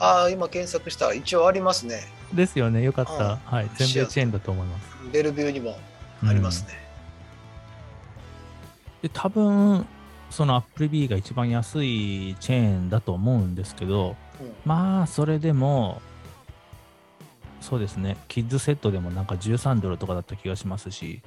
[0.00, 2.00] ああ今検索した一応ありますね
[2.32, 2.82] ですよね。
[2.82, 3.12] よかった。
[3.12, 3.70] うんはい。
[3.76, 4.94] 全米チェーンだと思います。
[5.12, 5.76] ベルビューにも
[6.26, 6.70] ありますね、
[9.02, 9.86] で多分
[10.30, 16.00] そのアップルビーが一番安いチェーンだと思うんですけどうんまあそれでも
[17.60, 21.20] そうですねキッズセットでもなんか13ドルとかだった気がしますし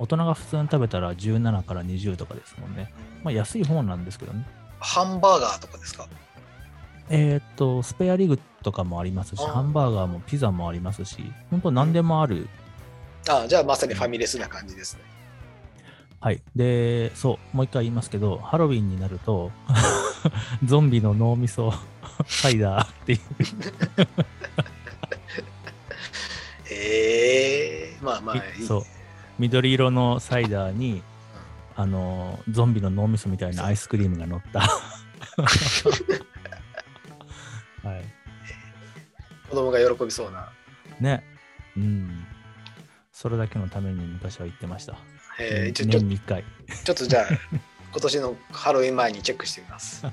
[0.00, 4.44] 大人が普通に食べたら17から20とかですもんねまあ安い方なんですけどね
[4.80, 6.08] ハンバーガーとかですか？
[7.10, 12.48] えーっとスペアリグとかもありますしハンバーガーもピザもありますし本当何でもある
[13.28, 15.02] あじゃあまさにファミレスな感じですね
[16.22, 16.42] はい。
[16.54, 19.50] で、そう、もう一回言いますけど、ハロウィンになると、
[20.66, 21.72] ゾンビの脳みそ
[22.26, 23.20] サイダーっていう。
[26.70, 28.62] ええまあまあいい。
[28.66, 28.82] そう。
[29.40, 31.02] 緑色のサイダーに、
[31.74, 34.60] あの、ゾンビの脳みそみたいなアイスクリームが乗った。
[37.88, 38.04] はい。
[39.48, 40.52] 子供が喜びそうな。
[41.00, 41.24] ね。
[41.74, 42.26] うん。
[43.12, 44.98] それだけのために昔は行ってました。
[45.38, 46.44] えー、ちょ年に1回。
[46.84, 47.24] ちょっとじゃあ、
[47.92, 50.04] 今年のハロウィン前にチェックしてみます。
[50.04, 50.12] は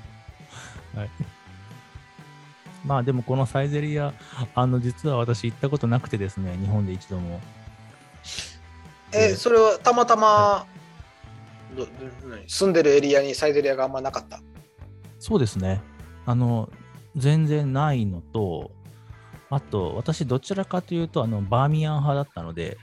[2.82, 4.14] まあでもこのサイゼリア、
[4.54, 7.42] あの実は私行ったことなくてですね、日本で一度も。
[9.12, 10.66] えーそれはたまたま、
[11.76, 11.90] どど
[12.28, 12.48] 何？
[12.48, 14.40] 住んでるエリアにサイゼリアがあんまなかった？
[15.18, 15.80] そうですね。
[16.26, 16.70] あの、
[17.16, 18.70] 全然ないのと、
[19.50, 22.76] あと、私どちらかというと、あの、バーミヤン派だったので、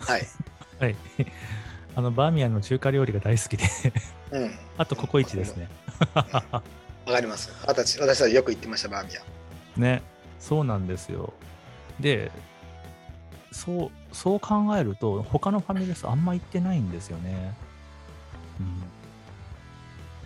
[0.00, 0.26] はい。
[0.78, 0.96] はい。
[1.94, 3.64] あの、バーミヤンの中華料理が大好きで、
[4.32, 4.50] うん。
[4.76, 5.68] あとココイチですね。
[6.14, 6.62] わ
[7.12, 7.50] かります。
[7.66, 9.22] 私私はよく行ってました、バーミヤ
[9.78, 9.80] ン。
[9.80, 10.02] ね、
[10.38, 11.32] そうなんですよ。
[12.00, 12.30] で、
[13.50, 17.54] そう、そう考えると、他のファミレスあんま行ってないんですよね。
[18.60, 18.82] うん。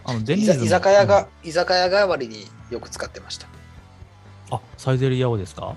[0.05, 3.47] あの、デニ居ーズも酒居酒屋が、居酒屋代わりによく使ってました。
[3.49, 3.57] うん
[4.49, 5.75] あ、サイゼリヤをですか？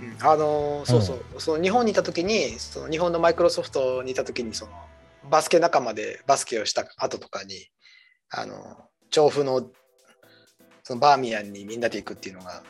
[0.00, 4.72] うんあのーそうそう、その日本にいた時にその日本のマイクロソフトにいた時にその
[5.30, 7.68] バスケ仲間でバスケをした後とかに
[8.28, 9.70] あの調布の
[10.82, 12.64] そのバーミヤンにみんなで行くっていうのが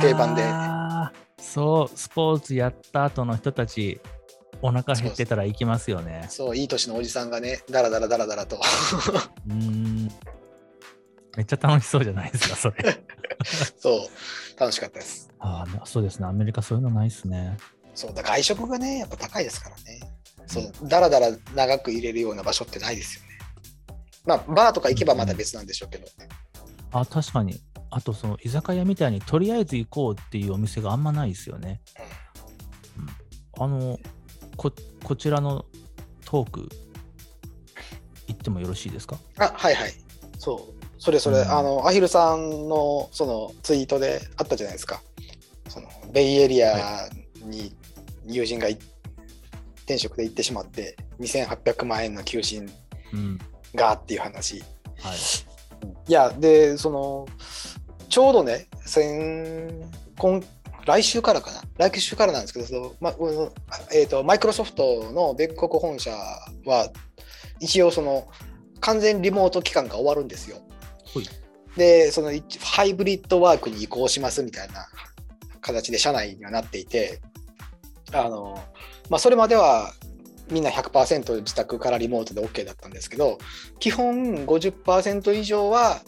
[0.00, 0.42] 定定番で
[1.38, 4.00] そう、スポーツやった後の人たち、
[4.62, 6.26] お腹減ってたら行きますよね。
[6.30, 10.08] そういい年のおじさんがねダラダラダラダラとうーん。
[11.36, 13.04] めっちゃ楽しそうじゃないですか、それ。
[13.78, 14.08] そ
[14.56, 16.26] う楽しかったですああ、そうですね。
[16.26, 17.56] アメリカそういうのないですね。
[17.94, 20.00] そうだ外食がねやっぱ高いですからね
[20.46, 23.28] そうダラダラ長く入れるような場所ってないですよね
[24.26, 26.06] まあバーとか行けばまた別なんでしょうけど、
[26.92, 27.60] あ、確かに。
[27.96, 31.80] あと、その居酒屋みたいにとりあえず行こうっていうお店があんまないですよね。
[33.56, 33.62] うん。
[33.64, 34.00] あの
[34.56, 34.72] こ、
[35.04, 35.64] こちらの
[36.24, 36.68] トーク、
[38.26, 39.16] 言ってもよろしいですか？
[39.38, 39.92] あはいはい。
[40.38, 40.74] そう。
[40.98, 41.50] それそれ、うん。
[41.52, 45.00] あのアヒルさんのそのツイートであったじゃないですか。
[45.68, 47.08] そのベイエリア
[47.44, 47.76] に
[48.26, 48.72] 友人がい
[49.84, 52.68] 転職で行ってしまって2800万円の求人
[53.12, 53.38] うん。
[53.76, 54.64] がっていう話。
[55.00, 55.16] はい。
[56.08, 57.26] いやでその
[58.14, 59.74] ちょうどね先
[60.18, 60.40] 今
[60.86, 63.10] 来週からかな来週からなんですけどその、ま
[63.92, 66.92] えー、とマイクロソフトの米国本社は
[67.58, 68.28] 一応その
[68.78, 70.58] 完全リモート期間が終わるんですよ。
[71.76, 74.86] でその一ハイブリッドワークに移行しますみたいな
[75.60, 77.20] 形で社内にはなっていて
[78.12, 78.62] あの、
[79.10, 79.92] まあ、それまでは
[80.52, 83.38] みんな100%自宅からリモートで OK だったんですけど
[83.80, 86.00] 基本50%以上は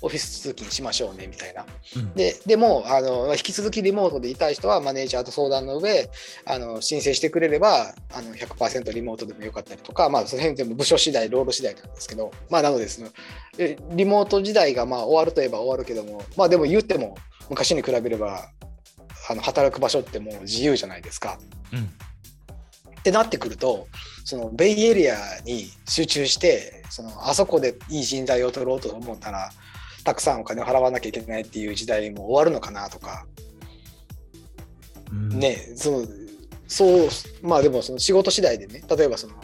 [0.00, 1.66] オフィス通勤しましょうねみたいな。
[1.96, 6.08] うんででもあの引き続きリモートでいたい人はマネージャーと相談の上
[6.44, 13.08] あの申請してくれればあの100%リモートでもよかったりとか、まあ、その辺全部部署次第ロール次第なんですけど、まあ、なのでその
[13.58, 17.16] えリモート時代がまあ終わるといえば終わるけども、まあ、でも言っても
[17.50, 18.50] 昔に比べれば
[19.30, 21.38] あの働く場所ってもう自由じゃないですか。
[21.72, 21.80] うん。
[21.80, 23.86] ってなってくると
[24.24, 29.50] そのベイエリアに集中してそのあそこでいい人材を取ろうと思ったら
[30.04, 33.26] たくさんお金を払わなきゃいけないっていう時代も終わるのかなとか、
[35.12, 35.38] うん。
[35.38, 36.06] ねその
[36.66, 37.08] そう
[37.42, 39.34] まあでもその仕事次第でね例えばその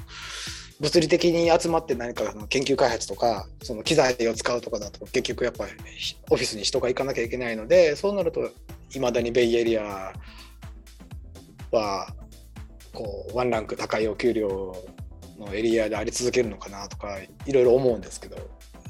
[0.80, 5.72] 物理的に集まって何かその研究開発とかその機材を使うとかだと結局やっぱり
[6.30, 8.50] オフィスに人が行かなきゃいけないのでそうなると
[8.94, 10.12] いまだにベイエリア
[11.70, 12.08] は
[12.92, 14.76] こうワンランク高いお給料
[15.38, 18.36] のエリアであり続けるのかなとかいろいろ思うんですけど、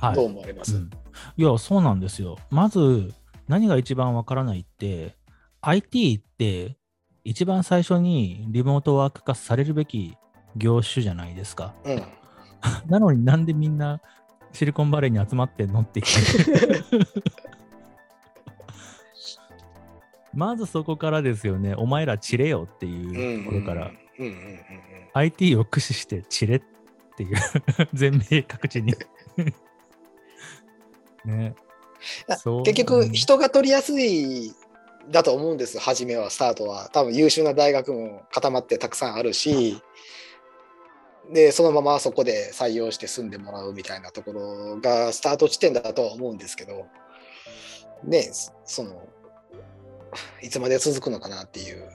[0.01, 0.15] はい。
[0.15, 0.91] どう思われます、うん
[1.37, 2.37] いや、そうなんですよ。
[2.51, 3.13] まず、
[3.49, 5.17] 何が一番わからないって、
[5.61, 6.77] IT って
[7.25, 10.17] 一番最初にリモートワーク化されるべき
[10.57, 11.75] 業種じゃないですか。
[11.85, 12.03] うん
[12.87, 14.01] なのになんでみんな
[14.53, 16.01] シリコンバレーに集まってんのって
[20.33, 21.75] まずそこからですよね。
[21.75, 23.91] お前ら散れよっていうところから、
[25.13, 26.63] IT を駆使して散れっ
[27.17, 27.37] ていう
[27.95, 28.95] 全米各地に
[31.25, 31.55] ね。
[32.65, 34.53] 結局人が取りやすい
[35.11, 35.79] だと思うんです。
[35.79, 36.91] 初めはスタートは。
[36.93, 39.81] 多分優秀な大学も固まってたくさんあるし
[41.33, 46.87] でそのままそこで採用して住んでもらうみたいなところがスタート地点だとは思うんですけど
[48.05, 48.31] ね
[48.65, 49.09] その
[50.43, 51.89] いつまで続くのかなっていう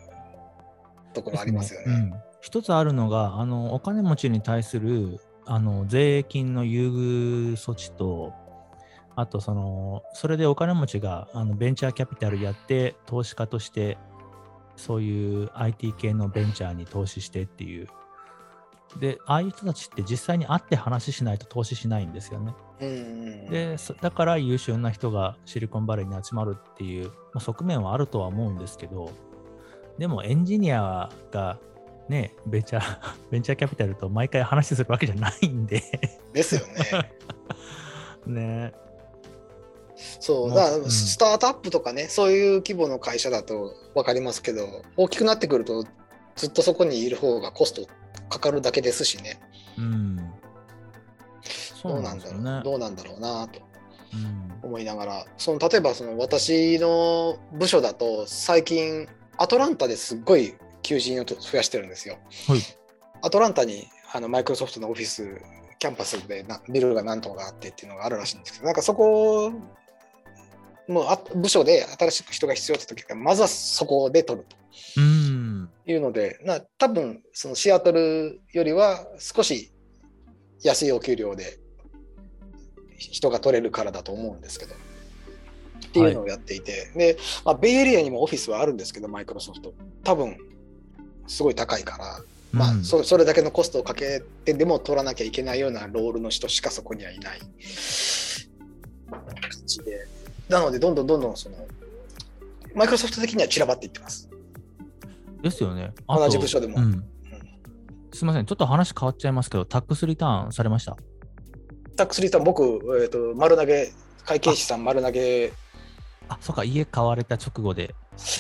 [1.14, 1.86] ところありますよね。
[1.88, 2.14] うん。
[2.42, 8.34] 一つあるのが、あのお金持ちに対するあの税金の優遇措置と、
[9.20, 13.98] あとその、それでお金持ちがあのベンチャーキャピタルやって、投資家として、
[14.76, 17.88] そういう IT 系のベンチャーに投資してっていう。
[18.98, 22.56] で、ああいう人たちって実際に会って話しないと投資しないんですよね。
[22.80, 29.12] で、そだから優秀な人がシリコンバレーに集まるっていう、まあ、側面はあるとは思うんですけど、
[29.98, 31.60] でもエンジニアが
[32.08, 35.84] ね、ベンチャー、 ベンチャーキャピタルと毎回話するわけじゃないんで、
[36.34, 37.12] ですよね。
[38.26, 38.74] ね。
[40.20, 45.86] そう、だからうんスタートアップとかね、そういう規模の会社だと分かりますけど、大きくなってくると、
[46.36, 47.88] ずっとそこにいる方がコスト
[48.30, 49.40] かかるだけですしね、
[49.78, 50.20] うん。
[51.82, 52.64] そどううなんんだろう、。
[52.64, 53.60] どうなんだろうなと
[54.14, 59.08] うん思いながら、その例えばその私の部署だと、最近、
[59.38, 62.18] アトランタですっごい求人をと増やしてるんですよ。
[62.48, 62.60] はい。
[63.22, 65.40] アトランタにあのマイクロソフトのオフィス、
[65.78, 69.52] キャンパスでなビルが何棟かあってっていうのがあるらしいんですけど、なんかそこ、
[70.90, 74.46] もうあ部署で新しく人が必要だった時は、まずはそこで取る
[74.98, 75.70] うん。
[75.86, 79.72] というので、な多分そのシアトルよりは少し
[80.64, 81.60] 安いお給料で
[82.98, 84.74] 人が取れるからだと思うんですけど。
[84.74, 89.74] っていうのをやっていて、で、まあ、ベイエリアにもオフィスはあるんですけど、マイクロソフト。
[90.04, 90.38] 多分
[91.26, 92.20] すごい高いから、
[92.52, 97.40] まあ、うんそそれだけのコストをかけてでも取らなきゃいけないようなロールの人しかそこにはいない
[99.10, 100.19] 感じで。
[100.50, 101.56] なので、どんどんどんどんその、
[102.76, 104.30] マイクロソフト的には散らばっていってます。
[105.42, 105.94] ですよね。
[106.08, 107.04] 同じ部署でもうん。
[108.12, 110.98] すみません、ちょっと話変わっちゃいますけど、タックスリターンされました？
[111.96, 113.92] タックスリターン、僕、えー、と丸投げ、
[114.26, 115.52] 会計士さん丸投げ、い
[116.28, 117.94] あ、そうか、家買われた直後で。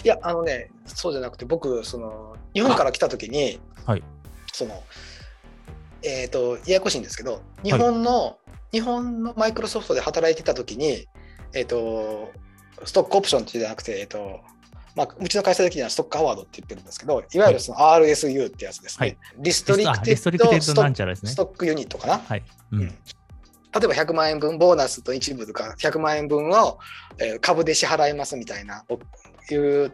[0.03, 4.03] や、あのね、そうじゃなくて、僕、その日本から来た時に、はい。
[4.51, 4.83] その、
[6.03, 8.37] えっ、と、ややこしいんですけど、日本の、
[8.71, 11.07] 日本のマイクロソフトで働いてた時に、
[11.53, 12.31] えっ、と、
[12.85, 14.39] ストックオプションってじゃなくて、えっ、と、
[14.95, 19.07] まあ、うちの会社的には stock award って言ってるんですけど、いわゆるその RSU ってやつですね。
[19.07, 22.19] はい restricted stock unit かな？
[22.19, 22.43] はい。
[22.71, 22.87] ううんん。
[22.87, 22.93] 例
[23.83, 26.79] えば100万円分、ボーナスと一部とか100万円分を、
[27.19, 28.99] えー株で支払いますみたいな、お
[29.53, 29.93] いう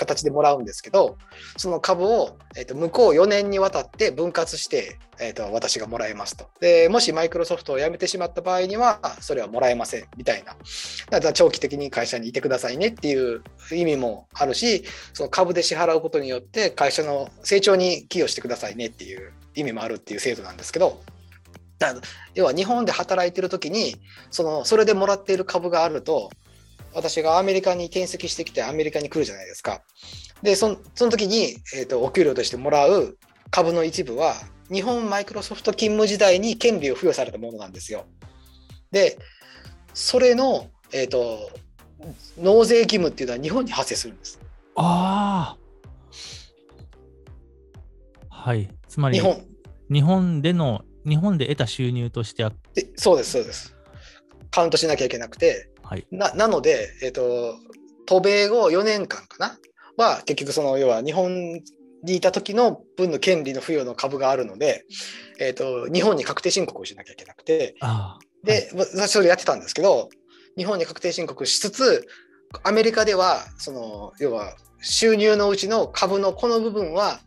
[0.00, 1.18] 形でもらうんですけど、
[1.58, 6.48] その株を、えー、と向こう4年にわたって分割して、えー、と私がもらえますと。
[6.60, 10.56] で、もしマイクロソフトを辞めてしまった場合には、それはもらえませんみたいな。
[11.10, 21.00] だから長期的に会社にいてくださいねっていう意味もあるし、その株で支払うことによって会社の成長に寄与してくださいねっていう意味もあるっていう制度なんですけど、
[22.34, 23.96] 要は日本で働いてる時に
[24.30, 26.30] そのそれでもらっている株があると
[26.94, 29.82] 私がアメリカに転籍してきてアメリカに来るじゃないですか。
[30.42, 33.18] でそのその時に、えー、とお給料としてもらう
[33.50, 34.34] 株の一部は
[34.72, 38.06] 日本マイクロソフト勤務時代に権利を付与されたものなんですよ。
[38.90, 39.18] で
[39.94, 41.50] それの、えー、と
[42.38, 44.40] 納税義務っていうのは日本に発生するんです。
[44.76, 45.60] ああ。
[48.30, 48.70] はい。
[48.88, 49.46] つまり、日本
[49.92, 53.76] 日本での、日本で得た収入としては、でそうですそうです。
[54.50, 56.06] カウントしなきゃいけなくてはい。
[56.12, 57.56] ななので、えっと
[58.06, 59.58] 渡米後4年間かな？
[59.96, 61.60] は結局その要は日本
[62.04, 64.84] にいた時の分の権利の付与の株があるので、
[65.40, 67.74] えっと日本に確定申告をしなきゃいけなくて。
[68.44, 70.08] で、私それやってたんですけど
[70.56, 72.06] 日本に確定申告しつつ
[72.62, 77.18] アメリカではその要は収入のうちの株のこの部分は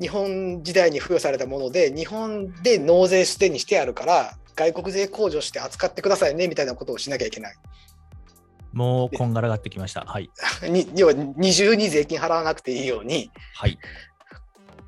[0.00, 7.56] 日本時代に付与されたもので日本で納税すでにしてあるから外国税控除して扱ってくださいねみたいなことをしなきゃいけない。
[8.78, 10.02] もうこんがらがってきました。
[10.02, 10.30] はい。
[10.70, 13.76] に要は二重に税金払わなくていいようにはい。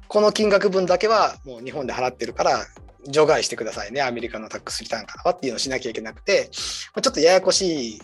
[0.07, 2.67] この金額分だけはもう日本で払ってるから
[3.09, 6.51] 除外してくださいねアメリカのタックスリターンからはっていうのをしなきゃいけなくて
[6.95, 8.01] まあちょっとややこしい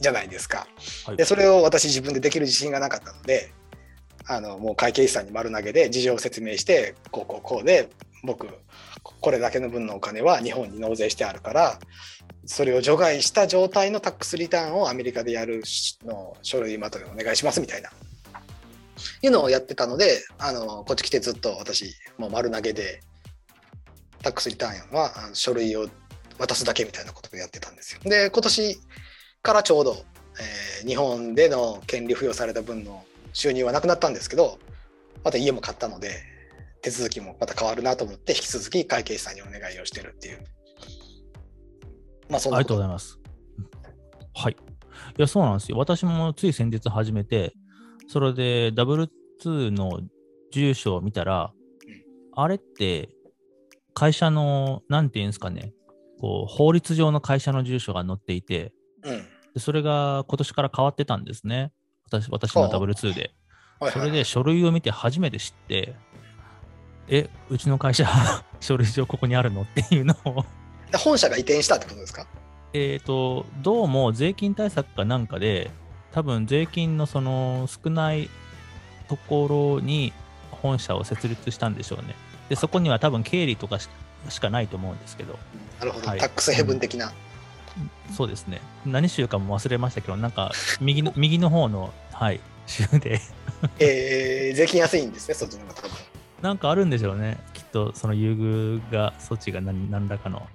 [0.00, 0.66] じゃないですか。
[1.06, 3.52] はいでそれを私自分でできる自信がなかったので
[4.26, 7.88] あのもう会計士さんに丸投げで事情を説明してこうこうこうで
[8.22, 8.48] 僕
[9.02, 11.78] これだけの分のお金は日本に納税してあるから
[12.46, 15.62] それを除外した状態のタックスリターンをアメリカでやる
[16.04, 17.90] の書類まとめお願いしますみたいな
[19.22, 23.00] いうのをやってたのであのこっち来てずっと私もう丸投げで
[24.22, 25.88] タックスリターンは書類を
[26.38, 28.00] 渡すだけみたいなことをやってたんですよ。
[28.04, 28.78] で今年
[29.42, 29.96] からちょうど、
[30.38, 34.58] えー日本での権利付与された分の収入はなくなったんですけど
[35.24, 36.10] また家も買ったので
[36.82, 40.44] 手続きもまた変わるなと思って引き続き会計士さんにお願いをしてるっていう。
[42.28, 43.18] まあそんありがとうございます。
[44.34, 44.52] はい。
[44.52, 44.56] い
[45.20, 45.78] や、そうなんですよ。
[45.78, 47.54] 私もつい先日始めて、
[48.08, 50.00] それで W2 の
[50.52, 51.52] 住所を見たら、
[52.36, 53.10] あれって、
[53.94, 55.72] 会社の、なんていうんですかね、
[56.20, 58.72] こう法律上の会社の住所が載っていて、
[59.02, 59.24] うん。
[59.54, 61.72] でそれが今年から変わってたんですね。
[62.06, 63.20] 私私の W2 で。
[63.20, 65.94] はいはいそれで書類を見て初めて知って、
[67.08, 68.06] え、うちの会社、
[68.60, 69.62] 書類上ここにあるの？
[69.62, 70.46] っていうのを、で
[70.98, 72.26] 本社が移転したってことですか？
[72.72, 75.70] えっと、どうも税金対策かなんかで、
[76.12, 78.28] 多分税金のその少ない
[79.08, 80.12] ところに
[80.50, 82.14] 本社を設立したんでしょうね。
[82.48, 83.88] で、そこには多分経理とかし
[84.28, 85.38] しかないと思うんですけど、
[85.78, 87.12] なるほど、はいタックスヘブン的な。
[88.16, 88.60] そうですね。
[88.86, 93.20] 何州かも忘れましたけど、なんか右の 右の方の、はい、州で、
[93.78, 95.90] えー税金安いんですね、そっちの方が多分。
[96.42, 97.38] なんかあるんでしょうね。
[97.52, 100.46] きっとその優遇が、措置が何何らかの。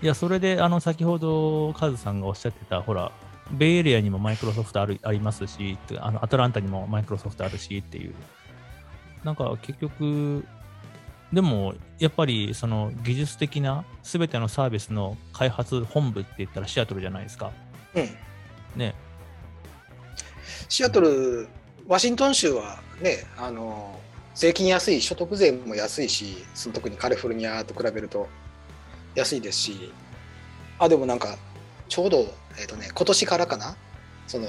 [0.00, 3.10] いや、それで、あの、先ほどカズさんがおっしゃってた、ほら、
[3.50, 8.14] ベイエリアにもマイクロソフトあるありますし、あのアトランタにもマイクロソフトあるしっていう。
[9.24, 10.44] なんか結局、
[11.32, 17.52] でもやっぱりその技術的な全てのサービスの開発本部って言ったらシアトルじゃないですか。
[17.94, 18.08] うん。
[18.76, 18.94] ね。
[20.68, 21.48] シアトル、
[21.86, 23.98] ワシントン州はね、あの、
[24.34, 28.28] 税金安い、所得税も安いし、その特にカリフォルニアと比べると
[29.14, 29.92] 安いですし、
[30.78, 31.36] あ、でもなんか、
[31.88, 33.76] ちょうど、えっ、とね、今年からかな、
[34.26, 34.46] その、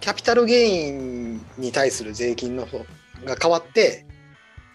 [0.00, 2.78] キャピタルゲインに対する税金の方
[3.24, 4.06] が変わって、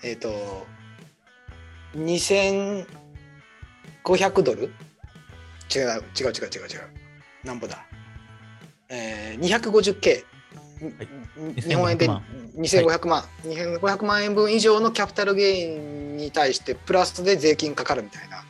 [0.03, 0.65] えっ、と、
[1.95, 2.85] 2500
[4.43, 4.73] ドル
[5.73, 6.89] 違う、違う違う違う違う違う。
[7.43, 7.85] なんぼだ？
[8.89, 10.25] えー、250K、
[11.57, 11.61] い。
[11.61, 12.21] 日本円で2500
[12.57, 18.43] 2500万、2500万円分以上のキャピタルゲインに対してプラスで税金かかるみたいな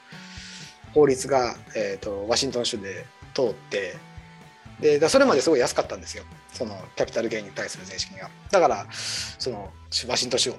[0.93, 3.95] 法律が、えー、とワシントン州で通って
[4.79, 6.23] でだそれまですごい安かったんですよ。
[6.53, 8.29] そのキャピタルゲインに対する税金が。
[8.51, 9.71] だからその
[10.07, 10.53] ワシントン州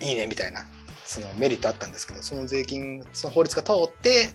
[0.00, 0.64] いいねみたいな
[1.04, 4.28] そのメリットあったんですけどその税金その法律が通って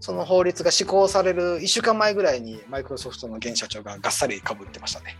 [0.00, 5.16] その法律が施行される1週間前ぐらいにマイクロソフトの現社長ががっさりかぶってましたね。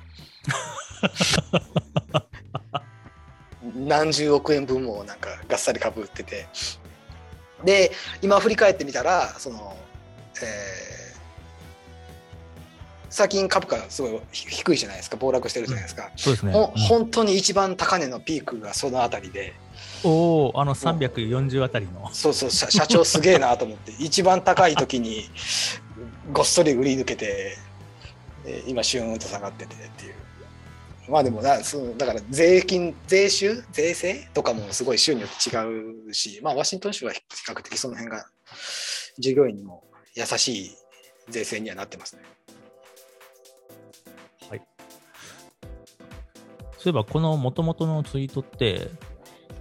[3.75, 6.47] 何十億円分もなんかがっさりかぶってて
[7.65, 7.93] で
[8.23, 9.77] 今振り返ってみたらその、
[10.43, 10.95] えー
[13.15, 15.17] 最近株価すごい低いじゃないですか。
[15.17, 16.53] 暴落してるじゃないですか、そうですね。
[16.53, 19.55] 本当に一番高値のピークがそのあたりで。
[20.03, 22.11] おお、あの340あたりの。
[22.13, 25.31] そうそう社社長すげえなと思って 一番高い時に
[26.33, 27.57] ごっそり売り抜けて
[28.45, 30.15] えー今シューンと下がっててっていう
[31.09, 33.63] まあでもなそのだから税金税収？
[33.73, 34.29] 税制？
[34.33, 38.27] とかもすごい州によって違うしまあワシントン州は比較的その辺が
[39.19, 39.85] 従業員にも
[40.15, 40.71] 優しい
[41.29, 42.23] 税制にはなってますね。
[44.49, 44.63] はい。
[46.79, 48.89] そういえば、この元々のツイートって、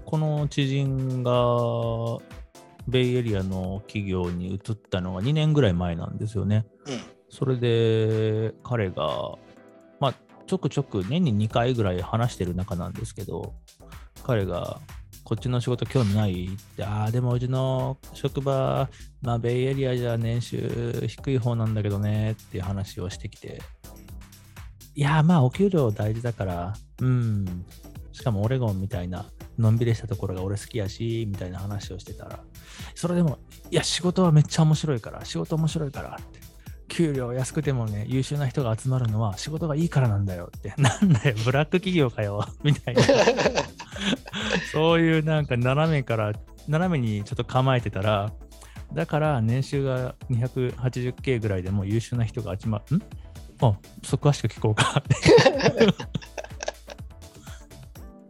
[0.05, 1.31] この知人が
[2.87, 6.65] ベイエリアの企業に移ったのが2年ぐらい前なんですよね。
[6.85, 9.37] うんそれで彼が、まあ、
[10.45, 13.53] ちょくちょく年に2回ぐらい話してる中なんですけど、
[14.23, 14.79] 彼が、
[15.23, 18.89] こっちの仕事興味ないって、ああ、でもうちの職場、
[19.21, 23.61] まあ、ベイエリアじゃ年収低い方なんだけどねっていう話をしてきて、
[24.95, 27.65] いや、まあ、お給料大事だから、うん、
[28.11, 29.25] しかもオレゴンみたいな、
[29.57, 32.39] のんびりしたところが俺好きやし、みたいな話をしてたら、
[32.93, 33.39] それでも、
[33.71, 36.42] いや、仕事はめっちゃ面白いから、仕事面白いからって。
[36.87, 40.73] 給料安くてもね、優秀な人が集まるのは仕事がいいからなんだよって。
[40.81, 43.01] なんだよ、ブラック企業かよ、 みたいな。
[44.71, 46.33] そういうなんか斜めから、
[46.67, 48.31] 斜めにちょっと構えてたら、
[48.93, 52.97] だから年収が 280K ぐらいでも優秀な人が集まる。
[52.97, 53.01] ん？
[53.61, 55.03] あ、そう詳しく聞こうか。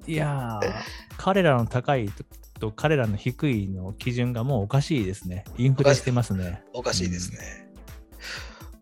[0.06, 0.74] いやー、
[1.18, 2.24] 彼らの高いと
[2.64, 5.43] と彼らの低いの基準がもうおかしいですね。
[5.58, 6.64] インフレしてますね。
[6.74, 7.62] おかしいですね。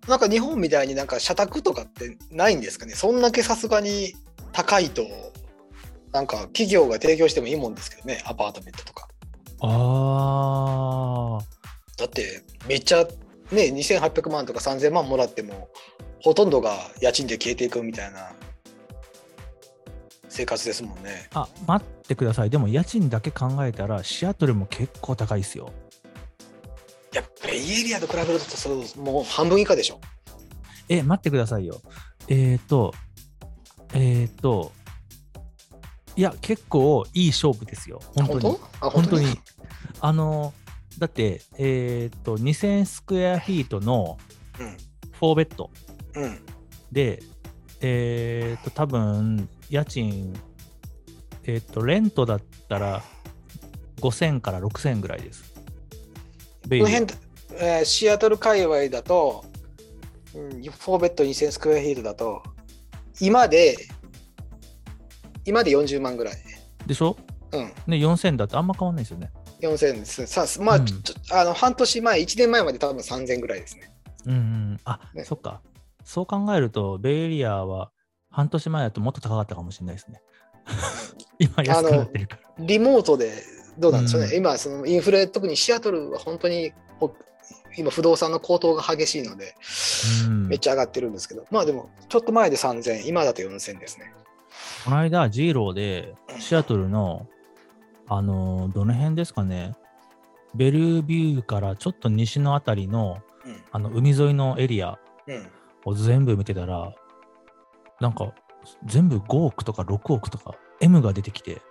[0.08, 2.94] なんか日本みたいになんか社宅とかってないんですかね。
[2.94, 4.16] そんだけさすがに
[4.52, 5.04] 高いと。
[6.12, 8.22] なんか企業が提供してもいいもんですけどね。
[8.26, 9.08] アパートメントとか。
[9.62, 11.44] ああ、
[11.98, 13.06] だってめっちゃ
[13.52, 15.70] ね2800万とか3000万もらっても
[16.22, 18.34] ほとんどが家賃で消えていくみたいな。
[20.32, 21.30] 生活ですもんね。
[21.34, 22.50] あ、待ってください。
[22.50, 25.72] でも家賃だけ考えたら、シアトルも結構高いですよ。
[27.14, 30.00] いやベイエリアと比べるとそうもう半分以下でしょ
[30.92, 31.82] え、待ってくださいよ。
[32.28, 32.94] えっ、ー、と、
[33.94, 34.74] えっ、ー、と、
[36.18, 38.02] いや、結構いい勝負ですよ。
[38.14, 38.42] 本当に。
[38.42, 38.88] 本当？
[38.88, 39.28] あ本当に？
[40.02, 40.54] あの、
[41.00, 44.18] だって、えっ、ー、と、2000スクエアフィートの
[45.22, 45.70] 4ベッド
[46.16, 46.46] うんうん
[46.92, 47.24] で、
[47.80, 50.34] えっ、と、多分、家賃、
[51.46, 53.02] えっ、と、レントだったら
[54.02, 55.51] 5000から6000ぐらいです。
[56.64, 57.14] この辺、
[57.54, 59.44] えーシアトル界隈だと、
[60.34, 62.42] うん、4ベッド2000スクエアフィートだと、
[63.20, 63.78] 今で、
[65.46, 66.36] 今で40万ぐらい。
[66.86, 67.18] でしょ？
[67.52, 69.32] うん、ね、4000だとあんま変わんないですよね。
[69.62, 70.28] 4000ですね。
[70.28, 70.86] さまあ、うん
[71.32, 73.92] あの半年前、1年前まで多分3000ぐらいですね。
[74.26, 74.80] うんうん。
[74.86, 75.62] あ、ねそっか。
[76.04, 77.92] そう考えると、ベイエリアは
[78.30, 80.22] 半年前だともっと高かったかもしれないですね。
[81.38, 82.66] 今安くなってるから。
[82.66, 83.44] リモートで
[83.78, 84.28] どうなんでしょうね。
[84.28, 84.36] うん。
[84.36, 87.12] 今、そのインフレ、特にシアトルは本当にお
[87.78, 89.56] 今、不動産の高騰が激しいので、
[90.28, 90.48] うん。
[90.48, 94.14] めっちゃ上がってるんですけど、まあでも、ちょっと前で3000、今だと4000ですね。
[94.84, 97.28] この間、ジーローでシアトルの、
[98.08, 99.76] あのーどの辺ですかね、
[100.54, 103.64] ベルビューからちょっと西のあたりのうん。
[103.72, 105.48] あの海沿いのエリアうん。
[105.86, 106.94] を全部見てたら、
[108.00, 108.34] なんか
[108.86, 111.62] 全部5億とか6億とか M が出てきて、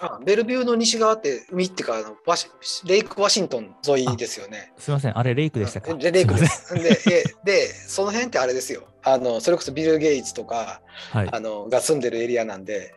[0.00, 2.48] あベルビューの西側って海っていうかあのワシ
[2.86, 4.72] レイク・ワシントン沿いですよね。
[4.78, 5.94] すいません、あれレイクでしたか？
[5.94, 6.74] でレイクです。
[6.74, 10.80] でえでその辺ってあれですよあのそれこそビル・ゲイツとか
[11.12, 11.28] はい。
[11.32, 12.94] あのが住んでるエリアなんで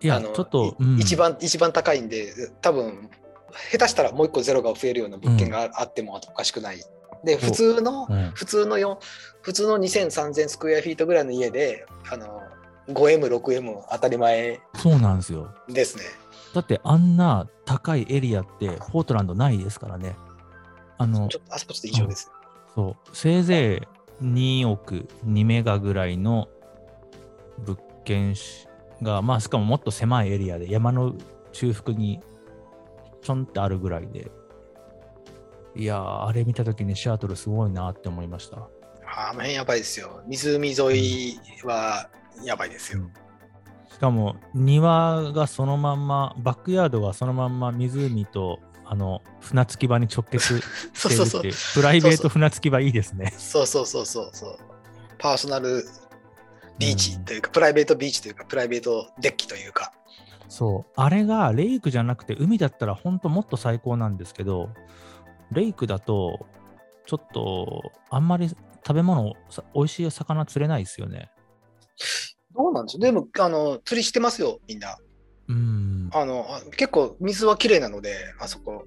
[0.00, 2.32] いや、あのちょっと、いうん一番一番高いんで
[2.62, 3.10] 多分
[3.72, 6.82] 下手したらもう一個ゼロが増えるような物件があってもおかしくない。
[7.24, 9.00] で普通のうん普通のよ
[9.42, 12.42] 普通の2000、3000スクエアフィートぐらいの家であの
[12.88, 15.54] 5M、6M 当たり前そうなんですよ。
[15.68, 16.04] ですね。
[16.54, 20.16] だってあんな高いエリアってポートランドないですからね。
[20.96, 22.30] あのちょっとあそこちょっと異常です。
[22.74, 23.82] そう、せいぜ
[24.20, 26.48] い2億2メガぐらいの
[27.58, 28.66] 物件し
[29.02, 31.14] が、まあしかももっと狭いエリアで山の
[31.52, 32.20] 中腹に
[33.22, 34.30] ちょんってあるぐらいで、
[35.76, 38.56] いやー、あれ見たときにシアトルすごいなって思いました。
[39.16, 40.22] あの辺やばいですよ。
[40.26, 42.08] 湖沿いは
[42.44, 43.10] やばいですよ。
[43.92, 50.60] しかも庭がそのまんま、バックヤードがそのまんま湖とあの船着き場に直結
[50.94, 51.74] してそうそうるっていう。
[51.74, 53.32] プライベート船着き場いいですね。
[53.36, 54.58] そうそうそうそうそう。
[55.18, 55.84] パーソナル
[56.78, 59.92] ビーチというか、プライベートビーチというか、プライベートデッキというか。
[60.48, 64.70] そう、あれがレイクじゃなくて海だったら本当もっと最高なんですけど、
[65.50, 66.46] レイクだと
[67.06, 71.30] ちょっとあんまり食べ物、さ美味しい魚釣れないですよね。
[72.58, 74.98] どうなんでしょうでも、あの、釣りしてますよ、みんな。
[75.48, 76.10] うん。
[76.12, 78.84] あの、あ結構水は綺麗なので、あそこ。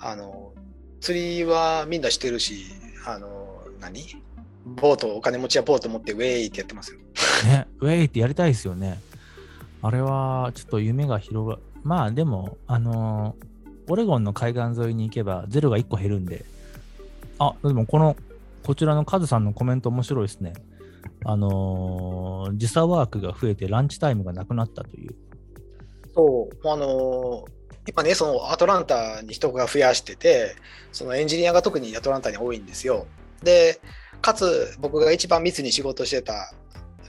[0.00, 0.52] あの、
[1.00, 2.64] 釣りはみんなしてるし、
[3.06, 4.02] あの、何？
[4.64, 6.98] ボート、お金持ちはボート持ってウェイってやってますよ。
[7.44, 8.98] ね、ウェイってやりたいですよね。
[9.82, 11.62] あれはちょっと夢が広がる。
[11.82, 13.54] まあでも、あのー
[13.86, 16.46] オレゴンの海岸沿いに行けばゼロが1個減るんで。
[17.38, 18.16] あ、でもこの、
[18.62, 20.54] こちらのカズさんのコメント面白いですね。
[21.24, 25.14] あのー時差ワークが増えてランチタイムがなくなったという。
[26.14, 27.44] そう、あの
[27.88, 30.54] 今ね、そのアトランタに人が増やしてて、
[30.92, 33.06] そのエンジニアが特にアトランタに多いんですよ。
[33.42, 33.80] で、
[34.22, 36.52] かつ僕が一番密に仕事してた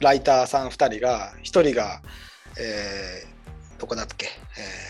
[0.01, 2.01] ライターさん2人が、1人が、
[2.59, 3.35] えー
[3.77, 4.29] どこだっけ、え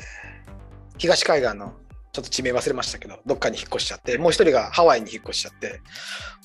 [0.02, 1.74] ー東海岸の
[2.16, 5.82] ちょっと地名忘れましたけど、どっかに引っ越しちゃって、もう1人がハワイに引っ越しちゃって、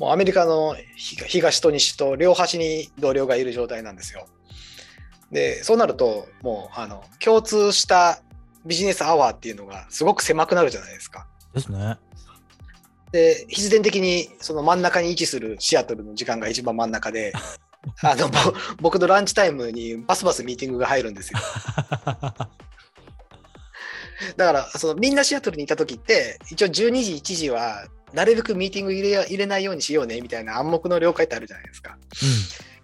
[0.01, 4.27] もうアメリカの東東と西と両端に同僚がいる状態なんですよ。
[5.31, 8.21] で、そうなると、もう、あの、共通した
[8.66, 11.29] ビジネスアワーっていうのがすごく狭くなるじゃないですか。
[11.55, 11.99] ですね。
[13.12, 17.33] で、必然的にその真ん中に位置するシアトルの時間が一番真ん中で、
[18.03, 18.39] あの、ぼ
[18.81, 21.39] 僕のランチタイムにバスバスミーティングが入るんですよ。
[24.37, 31.97] だから、そのみんなシアトルにいた時って、一応12時、1時は、なるべくミーティング入れ入れないようにしようねみたいな暗黙の了解ってあるじゃないですか。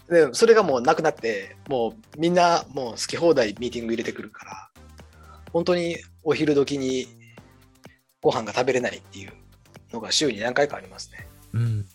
[0.09, 4.71] でそれがもうなくなって、もうみんなもう好き放題ミーティング入れてくるから、
[5.53, 7.09] 本当にお昼時に
[8.23, 9.33] ご飯が食べれないっていう
[9.93, 11.27] のが週に何回かありますね。
[11.55, 11.63] うん。
[11.63, 11.87] うん。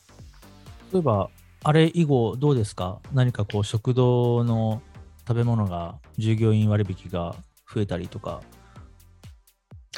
[0.91, 1.29] 例えば、
[1.63, 2.99] あれ以後どうですか？
[3.13, 4.81] 何かこう食堂の
[5.25, 7.35] 食べ物が従業員割引が
[7.73, 8.41] 増えたりとか、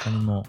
[0.06, 0.46] 何も。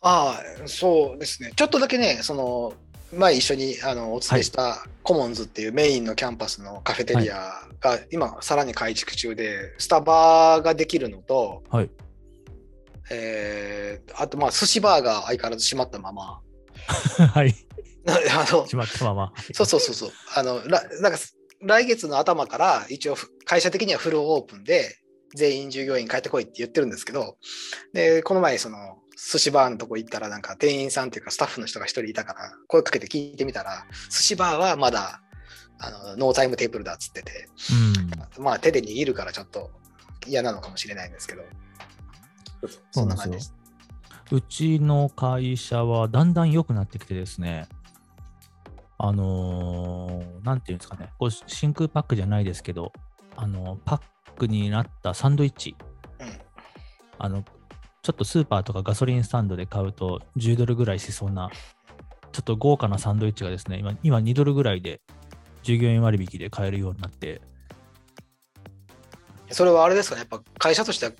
[0.00, 1.52] ああ、そうですね。
[1.56, 2.74] ちょっとだけね、その、
[3.12, 11.90] 前一緒にあのお伝えしたコモンズっていうメインのキャンパスのカフェテリアが今さらに改築中で、スタバができるのと、はい。
[13.10, 16.40] えーあとまあ寿司バーが相変わらず閉まったまま、
[17.32, 17.54] はい。
[18.06, 19.32] あのしまったまま。
[19.54, 20.10] そうそうそうそう。
[20.34, 21.18] あの、らなんか
[21.62, 24.98] 来月の頭から一応ふ会社的にはフルオープンで
[25.34, 27.36] 全員従業員帰ってこいって言ってるんですけど、
[27.92, 35.22] で、この前その寿司バーのとこ行ったらなんか店員さんっていうかスタッフの人が一人いたから声かけて聞いてみたら、寿司バーはまだ
[35.80, 37.48] あの no timetable だっつってて、
[38.38, 38.44] うん。
[38.44, 39.70] まあ手で握るからちょっと
[40.26, 41.42] 嫌なのかもしれないんですけど、
[42.90, 43.54] そんな感じです。
[44.30, 47.66] うちの会社はだんだん良くなってきてですね、
[48.98, 52.92] あのーなんていうんですかね、こう真空パックじゃないですけど、
[53.36, 54.00] あのパッ
[54.38, 55.76] クになったサンドイッチ、
[56.20, 56.28] うん
[57.18, 57.42] あの、
[58.02, 61.50] ちょっとスーパーとかガソリンスタンドで買うと10ドルぐらいしそうな、
[62.32, 65.00] ちょっと豪華なサンドイッチがですね、今今2ドルぐらいで
[65.62, 67.42] 従業員割引で買えるようになって、
[69.50, 71.18] それはあれですかね、やっぱ会社としてはうん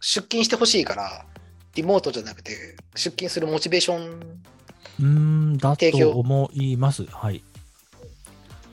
[0.00, 1.26] 出勤してほしいから、
[1.74, 4.42] リモートじゃなくて、出勤するモチベーション、
[5.00, 5.86] うーん、だと
[6.18, 7.04] 思います。
[7.04, 7.44] はい。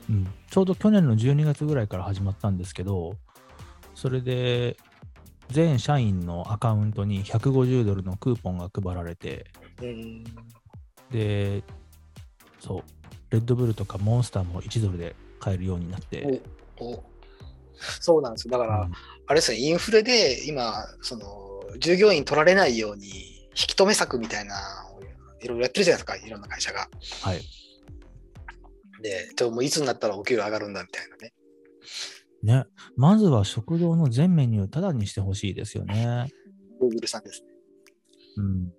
[0.08, 3.14] うん、ちょうど去年の12月ぐらいから始まったんですけど、
[4.00, 4.78] それで
[5.50, 9.44] 全社員のアカウントに150ドルのクーポンが配られて、
[9.82, 10.24] うん、
[11.10, 11.62] で、
[12.60, 12.82] そう、
[13.28, 16.40] レッドブルとかモンスターも1ドルで買えるようになって、
[18.00, 18.52] そうなんですよ。
[18.52, 18.92] だから、うん
[19.26, 23.06] あれですね、インフレで今、その従業員取られないように、
[23.50, 24.56] 引き止め策みたいな、
[25.40, 26.88] いろいろやってるじゃないですか、いろんな会社が。
[27.22, 27.42] はい。
[29.02, 31.32] で、でもいつになったらお給料上がるんだみたいなね。
[32.42, 32.64] ね、
[32.96, 36.28] まずは食堂の全メニュータダにしてほしいですよね。
[36.80, 37.48] Google さんですね。
[38.36, 38.72] うん。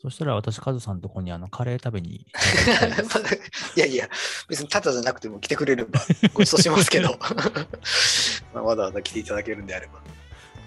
[0.00, 2.26] そしたら私、カズさんのとこにあのカレー食べに
[3.76, 4.08] いやいや、
[4.48, 6.00] 別にタダじゃなくても来てくれれば
[6.34, 7.18] ご馳走しますけど、
[8.54, 10.00] まあわざわざ来ていただけるんであれば。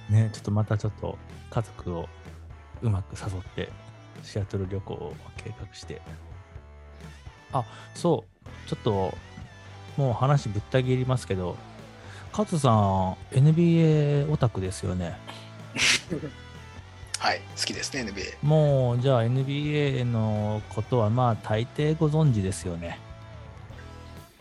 [0.10, 1.18] ね、ちょっとまたちょっと
[1.50, 2.10] 家族を
[2.82, 3.72] うまく誘って、
[4.22, 6.02] シアトル旅行を計画して。
[7.54, 7.64] あ、
[7.96, 9.18] そう、ちょっと、
[9.98, 11.56] もう話ぶった切りますけど、
[12.32, 15.18] カズさん、NBA オタクですよね？
[17.20, 18.36] はい、好きですね、NBA。
[18.46, 23.00] もう、じゃあ NBA のことはまあ大抵ご存知ですよね。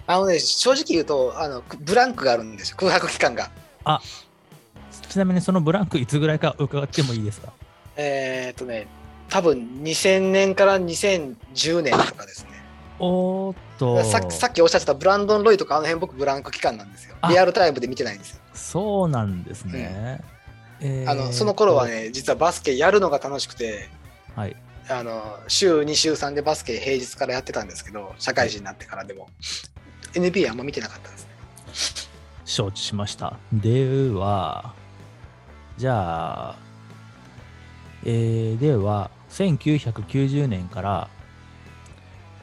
[0.06, 3.50] あのね、正直言うと、あのブランクがあるんですよ、空白期間が。
[5.08, 7.52] ちなみにそのブランクいつぐらいか伺ってもいいですか？
[7.96, 8.86] えーっとね、
[9.28, 12.59] 多分2000年から2010年とかですね。
[13.00, 17.16] おーっと、さっきさっきおっしゃってたブランドン・ロイとかあの辺僕ブランク期間なんですよ。
[17.22, 18.40] あリアルタイムで見てないんですよ。
[18.52, 20.20] そうなんですね。
[20.80, 23.90] えーあのその頃は、ね、実はバスケやるのが楽しくて、
[24.34, 24.56] はい、
[24.88, 29.28] あの週2週3でバスケ平日からやってたんですけど、社会人になってからでも、
[30.14, 32.10] NBA あんま見てなかったですね。
[32.44, 33.38] 承知しました。
[33.52, 34.74] では、
[35.76, 36.56] じゃあ、
[38.04, 41.08] えーでは、1990年から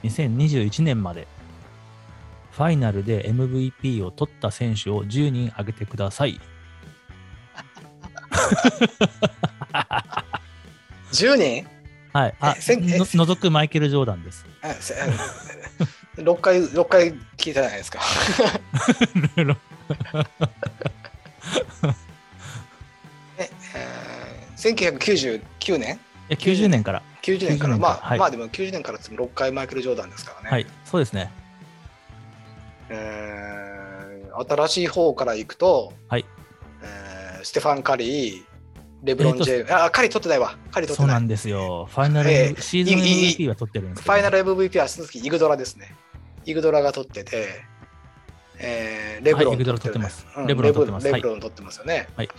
[0.04, 1.28] 2021年まで、
[2.52, 6.40] ファイナルで MVP を取った選手を10人挙げてください。
[11.12, 11.68] 10年
[12.14, 12.36] はい。
[12.40, 14.46] あ、の除くマイケル・ジョーダンです。
[14.62, 14.96] あせ
[16.18, 18.00] 6回、6回聞いたじゃないですか。
[23.38, 24.18] ええー
[24.58, 25.94] 1999年？
[25.94, 26.00] い
[26.30, 27.02] や90年から。
[27.22, 30.50] 90年から、90年まあ、はいまあでも90年から6回マイケル・ジョーダンですからね。
[30.50, 31.32] はい、そうですね。
[32.90, 33.58] えー
[34.40, 36.26] 新しい方からいくと、はい
[36.84, 38.44] えーステファン・カリー、
[39.04, 40.56] レブロン・ジェーム、あ、カリー取ってないわ。
[40.72, 40.96] カリー取ってない。
[40.96, 41.88] そうなんですよ。
[41.90, 45.96] ファイナル、えーシーズン MVP は取ってるんですけどファイナル MVP はその時イグドラですね。
[46.46, 47.48] イグドラが取ってて、
[48.60, 52.08] えーレブロンはいイグドラ取ってますうんレブロン取ってますレブレブロン取ってますよね。
[52.16, 52.30] はい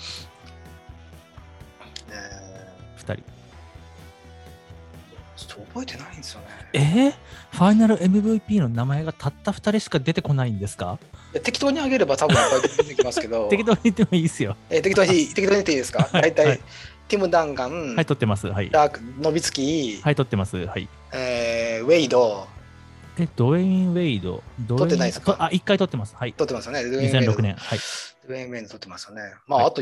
[2.10, 3.37] え2人。
[5.38, 6.46] ーちょっと覚えてないんですよね。
[6.72, 6.80] え？
[7.08, 7.12] ー、
[7.52, 10.98] ファイナル MVP の名前がたった2人しか出てこないんですか？
[11.42, 14.56] 適当にあげれば多分いっぱい出てきますけど、 適当に言ってもいいですよ。
[14.70, 16.08] えー適当に適当に言っていいですか？
[16.12, 16.60] はい大体、はい
[17.08, 18.48] ティム・ダンガン、はい、取ってます。
[18.48, 18.68] はい。
[18.68, 20.58] ラーク、ノビツキー、はい、取ってます。
[20.58, 20.86] はい。
[21.14, 22.46] えーウェイド、
[23.18, 24.42] え、ドウェイン・ウェイド。
[24.60, 25.32] ド取ってないですか？
[25.32, 26.14] とあ、1回取ってます。
[26.14, 26.34] はい。
[26.34, 26.84] 取ってますよね。
[26.84, 27.54] ドゥエインウェイド2006年。
[27.54, 27.78] はい。
[28.28, 29.22] ドゥエインウェイド取ってますよね。
[29.46, 29.80] まあ、はいあと、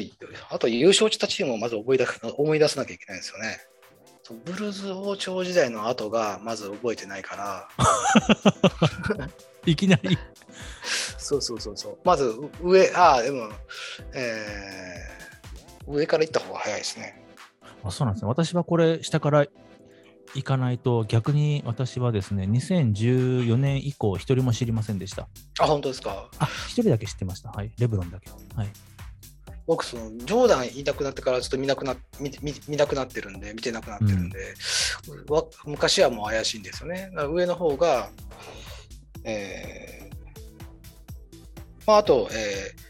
[0.51, 3.59] あと優勝したチームをまず覚え出思い出さなきゃいけないですよね。
[4.35, 7.69] ブルーズ王朝時代の後がまず覚えてないから、
[9.67, 10.17] いきなり。
[11.19, 11.99] そうそうそうそう。
[12.05, 13.49] まず上、ああ、でも、
[14.15, 15.17] えー
[15.89, 17.23] 上から行った方が早いですね。
[17.85, 18.29] あそうなんですね。
[18.29, 19.47] 私はこれ、下から
[20.35, 25.29] 行かないと、逆に私はですね、2014年以降、一人も知りませんでした。
[25.61, 26.29] あ、本当ですか？
[26.41, 27.51] あ、一人だけ知ってました。
[27.51, 27.71] はい。
[27.79, 28.29] レブロンだけ。
[28.57, 28.69] はい。
[29.67, 34.55] 僕、その、ジョーダンいなくなってからちょっと見なくな見見見なくなってるんで、見てなくなってるんで、
[35.29, 37.11] わ昔はもう怪しいんですよね。
[37.31, 38.11] 上の方が、
[39.25, 40.17] えー
[41.87, 42.87] まあ、あと、えー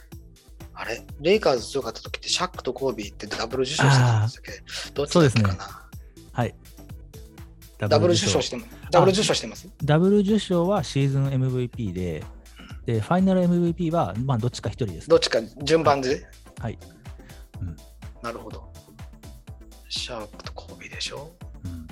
[0.79, 4.53] あれ、レイカーズ強かった時って、シャックとコービーってダブル受賞してたんですけ
[4.91, 5.89] ど、どっちだっけかな？
[6.33, 6.55] はい。
[7.79, 8.69] ダダブル受賞してます。
[8.91, 9.67] ダブル受賞してます？
[9.83, 12.23] ダブル受賞はシーズン MVP で、
[12.85, 15.09] で、ファイナル MVP は、まあ、どっちか一人です。
[15.09, 16.27] どっちか順番で？
[16.61, 16.79] はい。
[18.23, 18.73] なるほど。
[19.89, 21.33] シャークとコービーでしょ？
[21.65, 21.87] うん、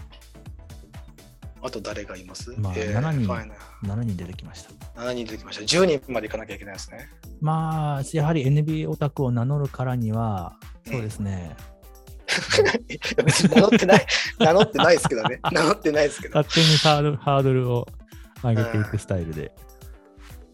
[1.63, 3.55] あと誰がいます、まあえー7人ファイナ
[3.95, 4.71] 7人出てきました。
[5.01, 5.63] 7人出てきました。
[5.63, 7.09] 10人まで行かなきゃいけないですね。
[7.41, 10.57] まあ、やはり NBA オタクを名乗るからには、
[10.87, 11.57] そうですね、
[12.89, 14.07] いや別に名乗ってない、
[14.39, 15.41] 名乗ってないですけどね。
[15.53, 16.39] 名乗ってないですけど。
[16.41, 17.87] 勝手にハードルハードルを
[18.43, 19.55] 上げていくスタイルで。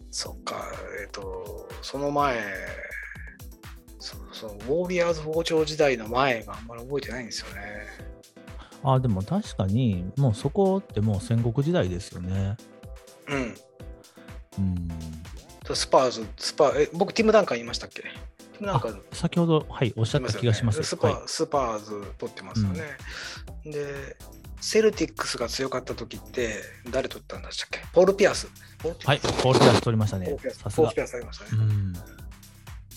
[0.09, 0.65] そっか、
[1.01, 2.37] えっ、と、その前、
[4.01, 7.61] そそのウォーリアーズ王朝時代の前があんまり覚えてないんですよね。
[8.83, 12.57] あでも確かに、もうそこってもう戦国時代ですよね。
[13.27, 13.55] うん。
[14.57, 15.75] うん。
[15.75, 18.01] スパーズ、スパー、え、僕、ティム・ダンカン言いましたっけ？
[18.01, 20.81] ティム・ダンカン先ほど、はい、おっしゃった気がします。
[20.81, 22.81] スパ,、はい、スパーズ取ってますよね。
[23.65, 24.17] で、
[24.59, 26.55] セルティックスが強かった時って、
[26.89, 27.79] 誰取ったんでしたっけ？
[27.93, 28.47] ポール・ピアス。
[29.05, 30.57] はい、ポールピアス取りましたねポールピアス。
[30.57, 31.51] さすがポールピアスありましたね。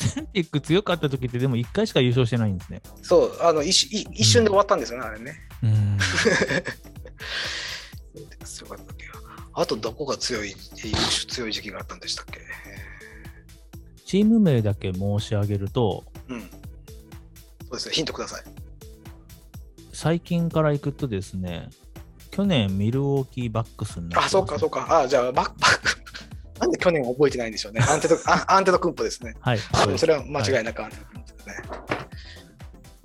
[0.03, 0.09] うん。
[0.09, 2.83] セルティック強かった時ってでも1回しか優勝してないんですね。
[3.03, 5.35] そう、あの一瞬い一瞬で終わったんですよね、あれね。
[5.63, 5.99] うん。
[8.45, 9.05] 強かったっけ
[9.55, 12.41] あとどこが強い、強い時期があったんでしたっけ？
[14.05, 16.41] チーム名だけ申し上げると、うん。
[16.41, 16.47] そ
[17.69, 18.45] うですね、ヒントください。
[19.93, 21.71] 最近からいくとですね、
[22.31, 25.01] 去年ミルウォーキーバックスになってますあ、そうか、そうか。
[25.03, 26.01] あ、じゃあ、バック、バック。
[26.61, 27.81] なんで去年覚えてないんでしょうね。
[27.89, 29.35] アンテド、あアンテドクンポですね。
[29.41, 29.59] はい。
[29.59, 31.55] それは間違いなくアンテドクンポですね。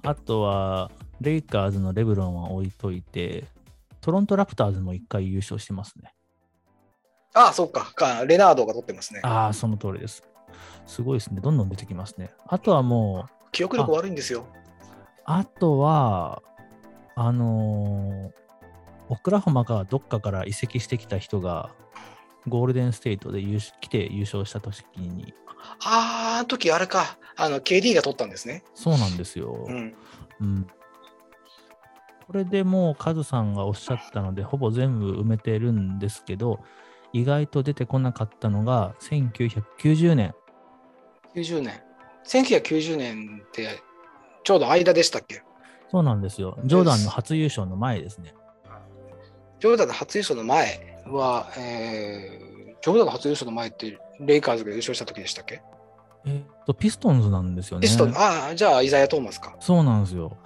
[0.03, 3.45] あとは、レイカーズのレブロンは置いといて、
[4.01, 6.13] トロントラプターズも1回優勝してますね。
[7.33, 8.25] あ、そうかか。
[8.25, 9.21] レナードが取ってますね。
[9.23, 10.23] ああ、その通りです。
[10.85, 11.41] すごいですね。
[11.41, 12.31] どんどん出てきますね。
[12.47, 14.45] あとはもう、記憶力悪いんですよ。
[15.25, 16.41] あとは、
[17.15, 18.39] あのー
[19.11, 21.71] オクラホマがどっかから移籍してきた人が、
[22.47, 25.33] ゴールデンステイトで優勝来て優勝した時に、
[25.83, 27.17] あー、あの時あれか。
[27.35, 28.63] あの、KD が取ったんですね。
[28.75, 29.65] そうなんですよ。
[29.67, 29.95] うん。
[30.41, 30.67] うん
[32.27, 36.59] これでもうカズさんがおっしゃったので、ほぼ全部埋めてるんですけど、
[37.11, 40.35] 意外と出てこなかったのが、1990年。
[41.35, 41.81] 90年。
[42.27, 43.81] 1990年って、
[44.43, 45.41] ちょうど間でしたっけ？
[45.89, 46.59] そうなんですよ。
[46.65, 48.35] ジョーダンの初優勝の前ですね。
[49.59, 55.61] ジョーダンの初優勝の前は、えー、ジョーダンの初優勝の前って、レイカーズが優勝した時でしたっけ？
[56.25, 57.87] えーっと、ピストンズなんですよね。
[57.87, 59.55] ピストン、ああ、じゃあ、イザヤ・トーマスか。
[59.59, 60.37] そうなんですよ。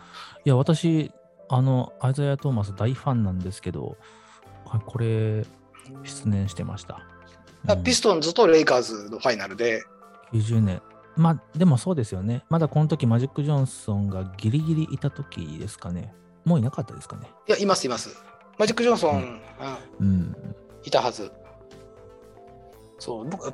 [0.46, 1.12] いや、私、
[1.50, 3.98] あの、アイザヤ・トーマス大ファンなんですけど、
[4.66, 5.46] はいこれ、
[6.04, 6.96] 失念してました。
[6.96, 7.14] うん
[7.66, 9.84] あピストンズとレイカーズのファイナルで、
[10.34, 10.82] 90年。
[11.16, 12.44] まあ、でもそうですよね。
[12.50, 16.14] まだこの時マジック・ジョンソンがギリギリいた時ですかね。
[16.44, 17.32] もういなかったですかね。
[17.48, 18.22] いや、います、います。
[18.64, 20.34] マジック・ジョンソン、うあうん。
[20.86, 21.30] いたはず。
[22.98, 23.54] そう、僕、あ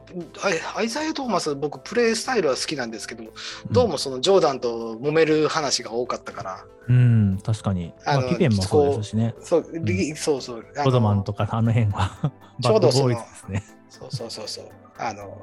[0.76, 3.24] アイザイア・トーマス、僕、プレースタイルは好きなんですけど、
[3.72, 7.92] どうもそのジョーダンと揉める話が多かったから、うん、確かに。
[8.06, 9.34] まあ、あのピペンもそうですしね。
[9.42, 10.66] そう、リそうそう。
[10.76, 12.32] あのロドマンとかあの辺は
[12.62, 13.78] ちょうどそのバッドボーイズですね。
[13.90, 14.66] そうそうそうそう。
[15.00, 15.42] あの、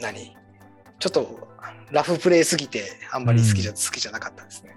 [0.00, 0.34] 何？
[0.98, 1.48] ちょっと
[1.90, 4.74] ラフプレーすぎて、あんまり好きじゃ、うん好きじゃなかったですね。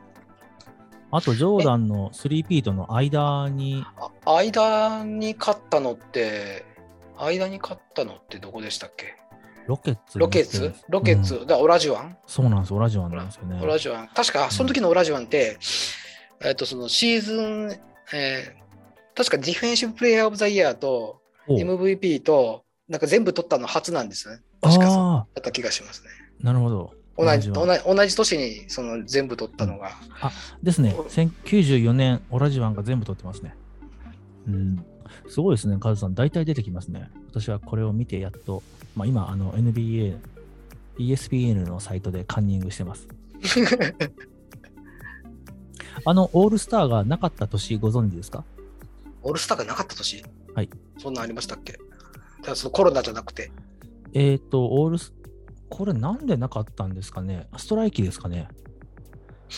[1.12, 3.84] あと、ジョーダンの3ピートの間に、
[4.26, 6.66] あ間に勝ったのって、
[7.18, 9.16] 間に勝ったのってどこでしたっけ？
[9.68, 10.74] ロケッツにロケッツ？
[10.89, 12.18] ロケッツ、うんだオラジュアン？
[12.28, 13.60] そうなんです、オラジワンなんですよね。
[13.62, 14.07] オラジュアン。
[14.10, 15.57] 確か、その時のオラジュアンって、
[16.43, 17.80] えっと、そのシーズン、
[18.14, 18.60] えー
[19.16, 24.41] 確かディフェンシブプレイヤーオブザイヤーとお MVP と、なんか全部取ったの初なんですよね。
[24.62, 26.10] 確かそうあだった気がしますね。
[26.41, 26.93] あ、なるほど。
[27.20, 29.91] 同じ同じ同じ年にその全部取ったのが、
[30.63, 33.55] ですね、1094年、オラジワンが全部取ってますね。
[34.47, 34.86] うん。
[35.28, 36.15] すごいですね、カズさん。
[36.15, 37.09] 大体出てきますね。
[37.30, 38.63] 私はこれを見てやっと、
[38.95, 40.17] まあ、今、あの NBA、
[40.97, 43.07] ESPN のサイトでカンニングしてます。
[46.05, 48.43] あの、オールスターがなかった年ご存知ですか？
[49.22, 50.24] オールスターがなかった年？
[50.55, 50.70] はい。
[50.97, 51.78] そんなんありましたっけ？
[52.43, 53.51] だそのコロナじゃなくて。
[54.13, 55.13] えっ、と、オールス、
[55.70, 57.47] これなんでなかったんですかね？
[57.57, 58.47] ストライキですかね？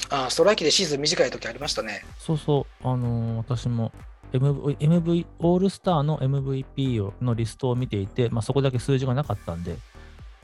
[0.10, 2.04] あストライキでシーズン短い時ありましたね。
[2.18, 3.92] そうそう、あのー私も
[4.34, 9.76] MV, MV、オールスターの MVP をのリストを見ていて、まあ、そこだけ数字がなかったんで、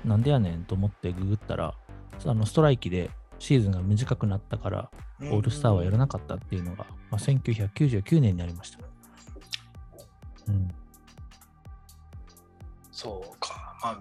[0.04, 1.74] なんでやねんと思ってググったら、
[2.26, 3.10] あのストライキで
[3.40, 4.90] シーズンが短くなったから、
[5.22, 8.80] オールスターはやらなかったっていうのが、まあ、1999年にありました。
[10.50, 10.68] うん、
[12.92, 13.78] そうか。
[13.82, 14.00] まあ、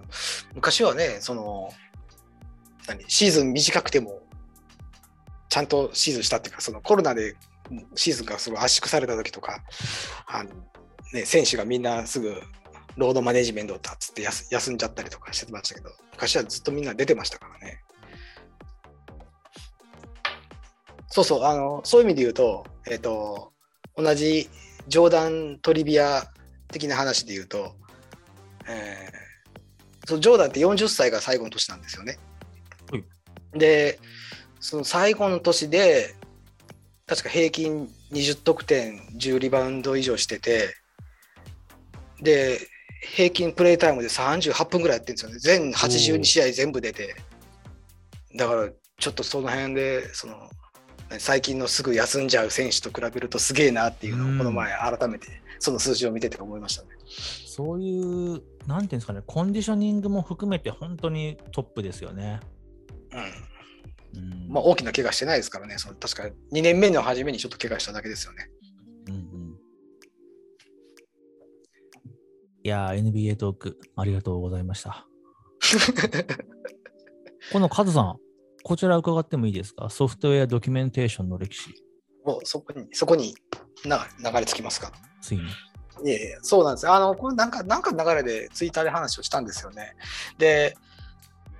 [0.57, 1.69] 昔はね、その、
[2.87, 4.23] 何、シーズン短くても、
[5.49, 7.35] ちゃんとシーズンしたっていうか、そのコロナで
[7.93, 9.61] シーズンがすごい圧縮された時とか、
[10.25, 10.49] あの
[11.13, 12.41] ね、選手がみんなすぐ
[12.95, 17.83] ロードマネジメントだっつって休んじゃったりとかしてましたけど、昔はずっとみんな出てましたからね。
[21.09, 23.53] そうそう、あの、そういう意味で言うと、えっ、と、
[23.95, 24.49] 同じ
[24.87, 26.23] ジョーダントリビア
[26.69, 27.75] 的な話で言うと、
[28.67, 29.26] えー、
[30.07, 32.17] そうジョーダンって40歳が最後の年なんですよね。
[32.89, 33.03] はい
[33.53, 33.99] で、
[34.59, 36.15] その最後の年で、
[37.05, 40.75] 確か平均20得点、10リバウンド以上してて、
[42.21, 42.59] で、
[43.01, 45.69] 平均プレイタイムで38分ぐらいやってるんですよね。
[45.69, 47.15] 全82試合全部出て。
[48.35, 50.49] だから、ちょっとその辺で、その、
[51.19, 56.89] 最近のすぐ休んじゃう選手と比べるとすげえなっていうのをこの前改めてその数字を見てて思いましたね。
[57.57, 62.39] そういう、なんていうんですかね、コンディショニングも含めて本当にトップですよね。
[63.11, 64.21] うん。
[64.21, 65.79] うんまあ大きな怪我してないですからね。
[65.79, 68.49] その確か2年目の初めにちょっと怪我しただけですよね。
[69.07, 69.57] うんうん
[72.63, 75.07] いやー、NBA トーク、ありがとうございました。
[77.51, 78.17] このカズさん、
[78.63, 79.89] こちら伺ってもいいですか？
[79.89, 81.73] ソフトウェアドキュメンテーションの歴史、
[82.25, 83.33] もうそこに、そこに
[83.85, 84.91] な流れ着きますか？
[85.21, 85.43] ついに。
[86.03, 86.93] いえいえ、そうなんですよ。
[86.93, 89.95] あの、これなんか、なんかの流れでツイッターで話をしたんですよね。
[90.37, 90.77] で、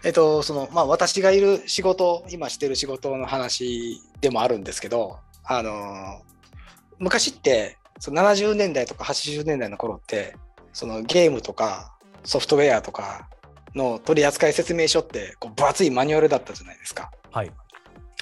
[0.04, 6.22] えっと、その、まあ私がいる仕事、今してる仕事の話でもあるんですけど、あの、
[7.00, 10.36] 昔って、その70年代とか80年代の頃って、
[10.74, 13.28] そのゲームとかソフトウェアとか
[13.74, 17.12] の取扱説明書ってこう分厚いマニュアルだったじゃないですか。
[17.32, 17.52] はい。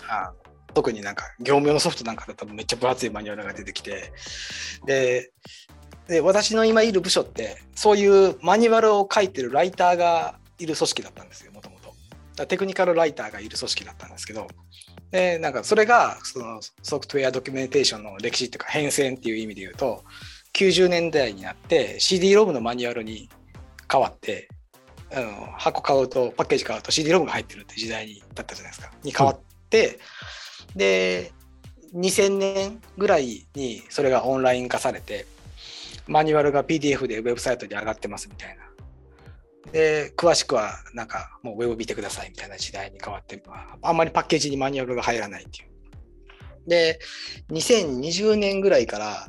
[0.07, 0.31] あ
[0.73, 4.11] 特になんか業務用のソフトなんかだとめっちゃ分厚いマニュアルが出てきて
[4.85, 5.31] で
[6.07, 11.77] で私の今いる部署ってそういうマニュアルを書いてるライターがいる組織だったんですよもとも
[12.35, 14.47] とテクニカルライターがいる組織だったんですけど。
[15.11, 20.03] でなんかそれがそのソフトウェアドキュメンテーションの歴史っていうか変遷っていう意味で言うと
[20.53, 23.29] 90年代になって CD ロムのマニュアルに
[23.89, 24.49] 変わって
[25.13, 28.91] あの箱買うとパッケージ買うと CD ロムが入ってるって時代にだったじゃないですか。
[29.03, 29.39] に変わっ
[29.69, 29.99] て、
[30.75, 31.31] で
[31.93, 35.25] 2000年ぐらいにそれがオンライン化されて
[36.07, 43.41] マニュアルが PDF でウェブサイトに上がってますみたいなで詳しくはなんかもうウェブ見てくださいみたいな時代に変わって
[43.81, 45.75] あんまりパッケージにマニュアルが入らないっていう
[46.67, 46.99] で
[47.51, 49.27] 2020年ぐらいから、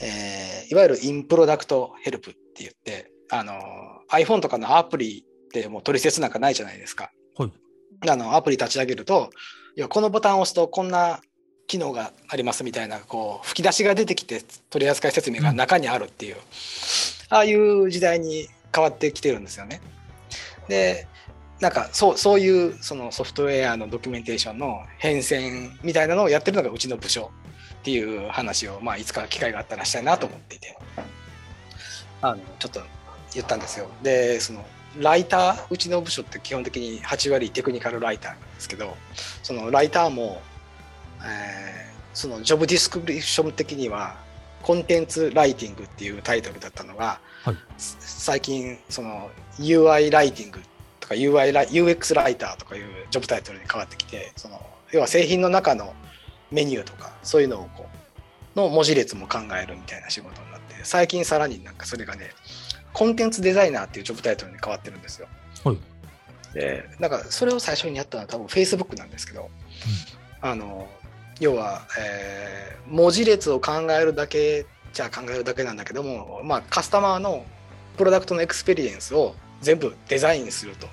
[0.00, 3.60] えーいわゆる in-product help って言ってあの
[4.10, 7.10] iPhone とかのアプリでもう取説なんかないじゃないですか。
[7.36, 7.52] はい。
[8.08, 9.28] あのアプリ立ち上げると
[9.76, 11.20] いやこのボタンを押すとこんな
[11.72, 16.36] 機能がありますみたいなこう吹き出しが出てきて取扱説明が中にあるっていう、
[17.30, 19.80] ああいう時代に変わってきてるんですよね。
[20.68, 21.06] で
[21.60, 27.30] なんかそうそういうそのソフトウェアのドキュメンテーションの変遷みたいなのをやってるのがうちの部署
[27.80, 30.76] っていう話を、まあ、いつか機会があったらしたいなと思っていて
[32.20, 32.82] あのちょっと
[33.32, 33.88] 言ったんですよ。
[34.02, 34.62] でその
[34.98, 38.94] ライターうちの部署って基本的に8割テクニカルライターなんですけど
[39.42, 40.42] そのライターも、
[41.24, 44.16] えーそのジョブディスクリプション的には
[44.62, 50.60] コンテンツライティングっていうタイトルだったのが、はいす最近その UI ライティング
[51.00, 54.60] とか UI ライ UX ライターとかいうジョブタイトルに変わってきてその
[54.92, 55.94] 要は製品の中の
[56.52, 57.86] メニューとかそういうのをこ
[58.54, 62.30] うの文字列も考えるみたいな仕事になって最近さらになんかそれがね
[62.92, 65.26] コンテンツデザイナーっていう job title に変わってるんですよ。
[65.64, 65.78] はい。
[66.54, 69.48] でなんかそれを最初にやったのは多分 Facebook なんですけど、
[70.42, 70.86] あの
[71.40, 77.46] 要は、えー文字列を考えるだけじゃ考えるだけなんだけども、まあ、カスタマーの
[77.96, 80.86] プロダクトの experience を全部デザインすると。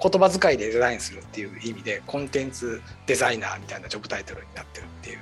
[0.00, 5.18] 言葉遣いでデザインするっていう意味でコンテンツデザイナーみたいなジョブタイトルになってるっていう。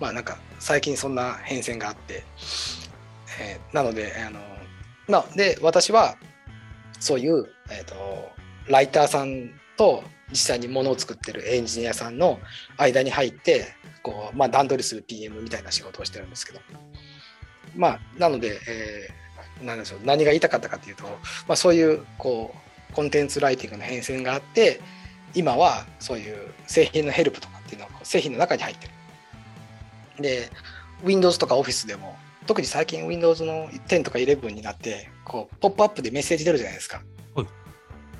[0.00, 2.24] まあなんか最近そんな変遷があって、
[3.40, 4.40] えーなのであの
[5.06, 6.16] まあで私は
[6.98, 7.94] そういう、えー、と
[8.66, 10.02] ライターさんと
[10.32, 12.40] 実際にものを作ってるエンジニアさんの
[12.76, 13.68] 間に入って
[14.02, 16.60] こう、まあ、段取りする PM みたいな仕事をしてるんですけど
[17.76, 19.22] まあなので、えー
[19.64, 22.54] なんでしょう何が言いたかったかというと、まあ、そういうこ
[22.90, 24.80] うコンテンツライティングの変遷があって
[25.34, 28.92] 今はそういう製品のヘルプとかっていうのがこう製品の中に入ってる。
[30.22, 30.50] で
[31.04, 32.16] Windows とか Office でも
[32.46, 37.02] 特に最近 Windows の10とか11になってこうポップアップでメッセージ出るじゃないですか。
[37.34, 37.46] はい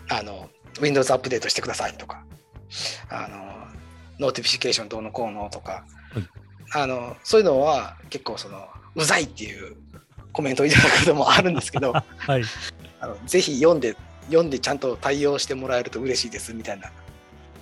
[0.09, 0.49] あの
[0.81, 2.25] Windows アップデートしてくださいとか
[3.09, 6.29] あの notification どうのこうのとか、はい
[6.75, 9.77] あのそういうのは結構そのうざいっていう
[10.33, 12.43] コメントをいただくこともあるんですけど はい。
[12.99, 13.95] あのぜひ読んで
[14.27, 16.91] 読んでちゃんと対応してもらえると嬉しいですみたいな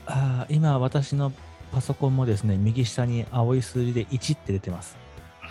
[0.07, 1.33] あー今、私の
[1.73, 4.97] パソコンもですね、右下に青い数字で1って出てます。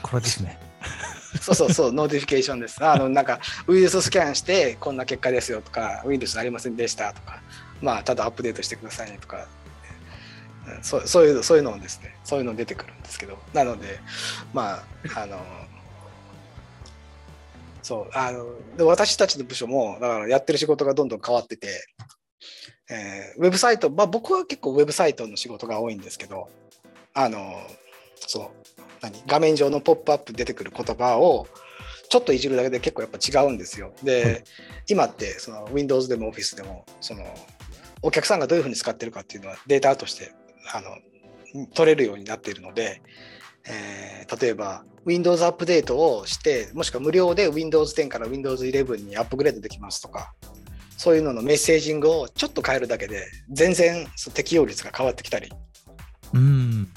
[0.01, 0.59] これですね。
[1.41, 2.83] そうそうそう、 notification です。
[2.83, 7.41] あの、なんか、ウイルススキャンして、こんな結果ですよとか、ウイルスありませんでしたとか、
[7.81, 13.99] まあ、ただアップデートしてくださいねとか、うんそうそういうそういうのですねそういうの出てくるんですけどなので
[14.53, 14.83] ま
[15.15, 15.39] ああの
[17.81, 18.45] そうあの
[18.77, 21.67] で私たちの部署もだからやってる仕事がどんどん変わってて、
[22.91, 26.49] えーウェブサイト、まあ、僕は結構ウェブサイトの仕事が多いんですけど
[27.13, 27.55] あの
[28.27, 29.23] そう何？
[29.27, 31.47] 画面上のポップアップ出てくる言葉を
[32.09, 33.93] ちょっといじるだけで結構やっぱ違うんですよ。
[34.03, 34.43] で、はい
[34.91, 37.23] 今ってその Windows でも Office でもその
[38.01, 40.31] お客さんがどういうふうに使ってるかっていうのはデータとして
[40.73, 43.03] あの取れるようになっているので、
[43.65, 50.33] えー例えば Windows アップデートをしてもしくは無料で Windows 10から Windows 11にアップグレードできますとか
[50.97, 55.51] そういうののメッセージングをちょっと変えるだけで全然その適用率が変わってきたり
[56.33, 56.89] うん。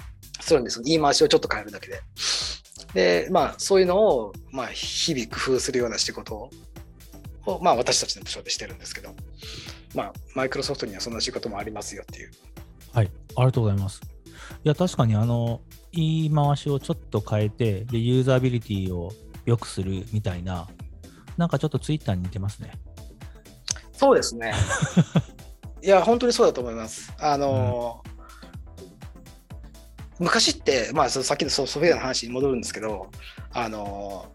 [0.43, 2.01] するんです言い回しをちょっと変えるだけで。
[2.95, 6.51] でまあそういうのを、まあ、日々工夫するような仕事
[7.47, 9.15] を、まあ、私たちの部署でしてるんですけど、
[9.95, 12.31] まあ、マイクロソフトにはそんな仕事もありますよっていう。
[12.93, 13.11] はい。
[13.37, 14.01] ありがとうございます。
[14.65, 15.61] いや、確かにあの、
[15.93, 19.13] 言い回しをちょっと変えて、で、ユーザビリティを
[19.45, 20.69] 良くするみたいな、
[21.37, 22.73] なんかちょっとツイッターに似てますね。
[23.93, 24.53] そうですね。
[25.83, 27.13] いや、本当にそうだと思います。
[27.19, 28.03] あの、
[30.23, 33.11] 昔って、まあ、そのさっきのソソフトウェアの話に戻るんですけど、
[33.53, 34.31] あの、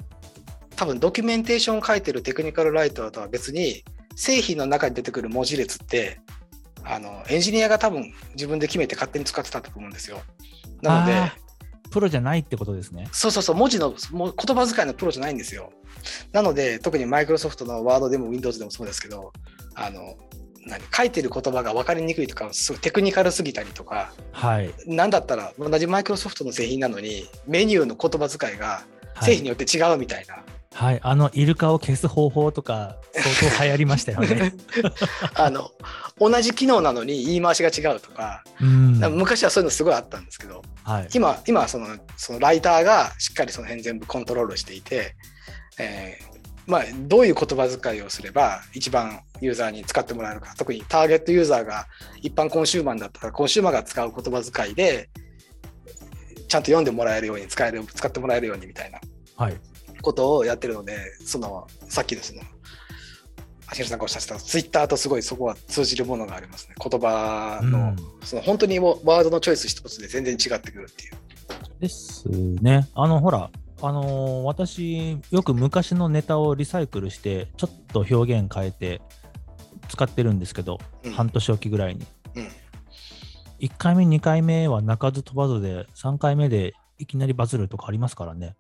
[0.76, 3.84] 多分ドキュメンテーションを書いてるテクニカルライターとは別に、
[4.16, 6.20] 製品の中に出てくる文字列って、
[6.84, 10.20] あのエンジニアが多分自分で決めて勝手に使ってたと思うんですよ。
[10.82, 11.32] なので、
[11.92, 13.08] プロじゃないってことですね。
[13.12, 15.72] そうそうそう、文字のもう言葉遣いのプロじゃないんですよ。
[16.32, 19.32] なので、特にマイクロソフトのワードでも Windows でもそうですけど、
[19.76, 20.47] あの何
[20.96, 24.74] 書いてる言葉が分かりにくいとか、すごいテクニカルすぎたりとか、はい。
[24.86, 28.84] なんだったら同じマイクロソフトの製品なのに、メニューの言葉遣いが
[29.16, 30.44] はい製品によって違うみたいな、
[30.78, 31.00] はい。
[31.02, 34.54] あの、イルカを消す方法とか、相当流行りましたよね。
[35.34, 35.72] あの
[36.20, 39.00] 同じ機能なのに言い回しが違うとか、うん。
[39.16, 41.08] 昔はそういうのすごいあったんですけど、はい。
[41.14, 45.16] 今、今はそのそのライターがしっかりその辺全部コントロールしていて、
[45.80, 46.37] えー
[46.68, 51.86] まあ、どういう言葉遣いをすれば一番ユーザーに使ってもらえるか特にターゲットユーザーが
[52.22, 55.10] 一般コンシューマーだったらコンシューマーが使う言葉遣いで
[56.50, 59.00] ちゃんと読んでもらえるように使える使ってもらえるようにみたいな
[59.38, 59.58] はい。
[60.02, 62.42] ことをやってるのでそのさっきのその
[63.70, 67.96] アシルさんがおっしゃってたツイッターとすごいそこは通じるものがありますね言葉の,、うん
[68.26, 71.14] その本当にもうワードのチョイス一つで全然違ってくるっていう。
[71.80, 72.88] ですね。
[72.96, 73.50] あの、ほら、
[73.82, 79.02] あのー私、よく昔のネタをリサイクルして、ちょっと表現変えて
[79.90, 82.06] 使ってるんですけど、うん半年おきぐらいに。
[82.36, 82.48] うん
[83.60, 88.56] 1回目、2回目は鳴かず飛ばずで、3回目でいきなりバズるとかありますからね。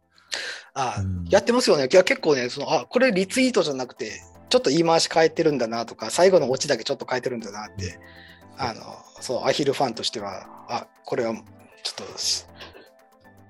[0.73, 1.87] あ、うんやってますよね。
[1.91, 7.99] いや結構ね、そのあこれリツイートじゃなくて、ちょっと言い回し変えてるんだなとか、最後のオチだけちょっと変えてるんだなって、
[8.57, 8.81] あの
[9.21, 12.45] そうアヒルファンとしては、あこれはちょっとし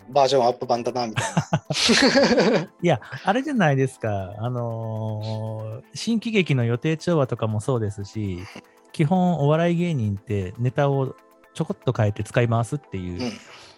[0.10, 2.70] バージョンアップ版だなみたいな。
[2.82, 4.34] いや、あれじゃないですか。
[4.38, 8.40] あのー新喜劇の予定調和とかもそうですし、
[8.92, 11.16] 基本お笑い芸人ってネタを
[11.54, 13.32] ちょこっと変えて使い回すっていう、うん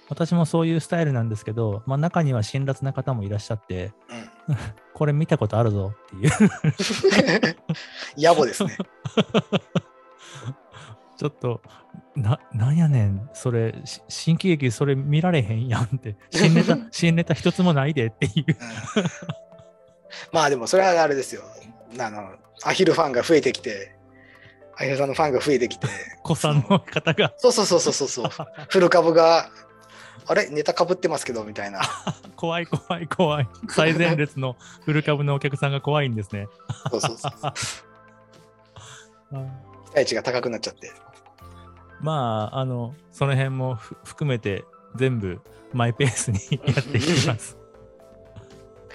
[0.09, 3.93] 私もそういうスタイルなんですけど、まあ、中には辛辣な方もいらっしゃって、
[4.95, 6.31] これ見たことあるぞっていう、
[8.17, 8.75] 野暮ですね。
[11.15, 11.61] ちょっと、
[12.21, 18.45] な、なんやねん、それ、し新喜劇それ見られへんやんって、 新ネタ、新ネタ一つもないでっていう。
[18.47, 18.55] うん
[20.31, 21.43] まあでもそれはあれですよ。
[21.99, 22.31] あの
[22.63, 23.95] アヒルファンが増えてきて、
[24.75, 25.87] アヒルさんのファンが増えてきて、
[26.23, 28.29] 子さんの方が、そうそうそうそうそうそう、
[28.69, 29.49] フル株が、
[30.27, 30.49] あれ？
[30.49, 31.81] ネタかぶってますけどみたいな。
[32.35, 33.47] 怖い怖い怖い。
[33.69, 34.55] 最前列の
[34.85, 36.47] フル株のお客さんが怖いんですね。
[36.91, 37.31] そうそうそう。
[39.31, 40.91] 期待値が高くなっちゃって。
[42.01, 44.63] まあ、あの、その辺もふ含めて
[44.95, 45.39] 全部
[45.73, 47.57] マイペースにやっていきます。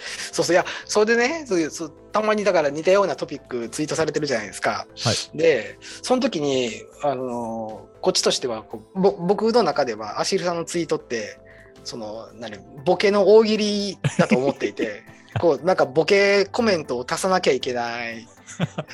[0.33, 4.87] そうそういやそれでねそうたまにだから似たようなトピックツイートされてるじゃないですか。
[5.03, 11.39] はいでその時にあのこっちとしてはこうぼ僕の中ではアシルさんのツイートって
[11.85, 15.05] その何ボケの大喜利だと思っていて
[15.41, 18.27] こうなんかボケコメントを足さなきゃいけない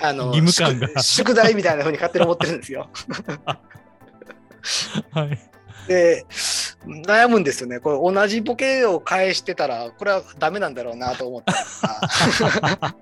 [0.00, 2.88] あの宿宿題みたいな風に勝手に思ってるんですよ。
[5.12, 5.38] はい。
[5.88, 6.24] で
[6.86, 12.94] 悩むんですよねこれ同じボケを返してたらこれはダメなんだろうなと思った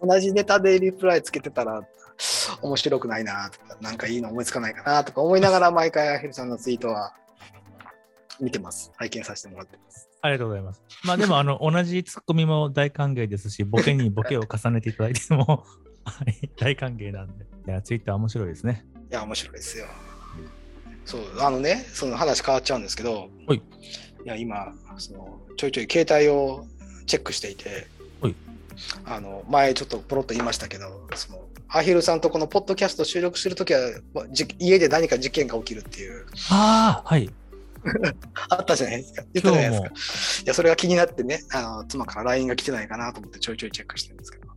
[0.06, 1.82] 同じネタでリプライつけてたら
[2.62, 7.14] 面白くないなとかなんかいいの思いつかないかなとか思いながら毎回アヒルさんのツイートは
[8.38, 10.82] 見てます拝見させてもらってますありがとうございます。
[11.02, 15.64] まあでも、あの、同じツッコミも大歓迎ですし、ボケにボケを重ねていただいても、
[16.04, 17.46] はい、大歓迎なんで。
[17.66, 18.84] いや、ツイッター面白いですね。
[19.10, 19.86] いや面白いですよ
[21.10, 23.58] そう、あのね、その話変わっちゃうんですけど、はい。
[23.58, 23.62] い
[24.24, 26.66] や、今、その、ちょいちょい携帯を
[27.06, 27.88] チェックしていて、
[28.20, 28.34] はい。
[29.04, 33.80] あの、前ちょっとポロッと言いましたけど、その、アヒルさんとこのポッドキャスト収録するときは、
[34.14, 37.28] まじ家で何か事件が起きるっていう、ああ、はい。
[38.50, 39.24] あったじゃないですか。
[39.32, 40.44] 言ったじゃないですか。
[40.44, 44.48] いや、それが気になってね、あの、妻から LINE が来てないかなと思ってちょいちょいチェックしてるんですけど、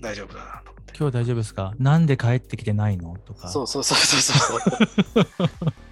[0.00, 0.94] 大丈夫だなと思って。
[0.98, 1.74] 今日大丈夫ですか？
[1.78, 3.16] なんで帰ってきてないの？
[3.24, 3.48] とか。
[3.48, 5.22] そうそうそうそうそ
[5.60, 5.72] う。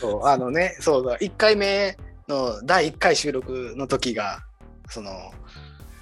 [0.00, 1.96] そうあのね、そうだ、1回目
[2.28, 4.40] の第1回収録の時が、
[4.90, 5.32] その、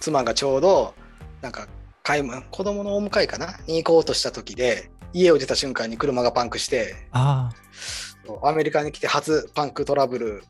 [0.01, 0.95] 妻がちょうど、
[1.41, 1.69] なんか、
[2.03, 3.59] 買い物子供のお迎えかな？
[3.69, 10.43] に行こうとした時で、家を出た瞬間に車がパンクして、アメリカに来て初パンクトラブル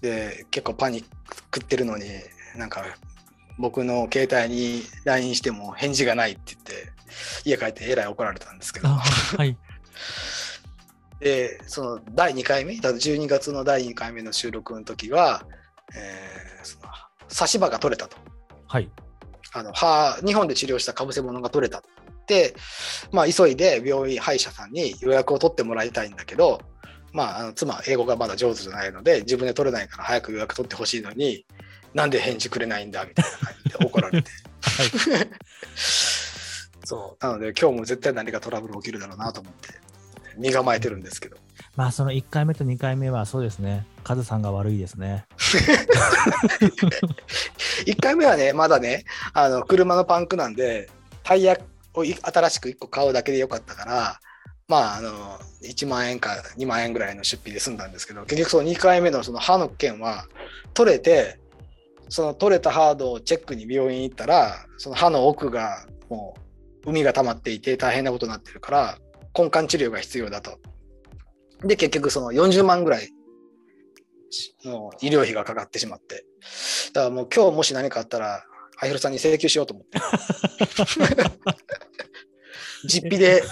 [0.00, 1.04] で結構パニッ
[1.50, 2.06] クってるのに、
[2.56, 2.84] なんか、
[3.58, 6.92] 僕の携帯に LINE しても返事がないって言って、
[7.44, 8.88] 家帰ってえらい怒られたんですけあ、ど。
[9.36, 9.56] はい。
[11.20, 15.44] で、その第2回目、だから12月の第2回目の収録の時は、
[15.94, 16.88] えーその
[17.28, 18.16] 差し歯が取れたと。
[18.66, 18.90] はい。
[19.52, 21.82] あの歯日本で治療したかぶせ物が取れたっ
[22.26, 22.54] て、
[23.12, 26.60] まあ、急いで病院、歯医者さんに予約を取ってもらいたいんだけど、
[27.12, 31.46] まあ、あの妻、英語がまだ上手じゃないので、自分で取れないから早く予約取ってほしいのに、
[31.94, 34.30] なんで返事くれないんだみたいな感じで怒られて。
[34.60, 35.28] はい。
[36.84, 37.24] そう。
[37.24, 39.68] なので、今日も絶対何かトラブル起きるだろうなと思って、
[40.38, 41.36] 身構えてるんですけど。
[41.76, 43.86] まあ、その1回目と2回目はそうですね。
[44.04, 45.26] カズさんが悪いですね。
[47.86, 50.88] 1回目はね、まだね、あの車のパンクなんで、
[51.22, 51.58] タイヤ
[51.94, 54.20] をい新しく1個買うだけでよかったから、
[54.68, 60.26] まあ、あの1万円か2万円ぐらいの出費で済んだんですけど、結局その2回目のその歯の件は
[60.74, 61.38] 取れて、
[62.08, 66.34] その取れたハードをチェックに病院行ったら、その歯の奥がも
[66.84, 68.98] う海が溜まっていて大変なことになってるから、
[69.38, 70.58] 根幹治療が必要だと。
[71.64, 73.08] で、結局その40万ぐらい
[74.64, 76.24] の医療費がかかってしまって。
[76.92, 78.44] だからもう今日もし何かあったら、
[78.80, 79.98] アヒルさんに請求しようと思って。
[82.86, 83.42] 実費で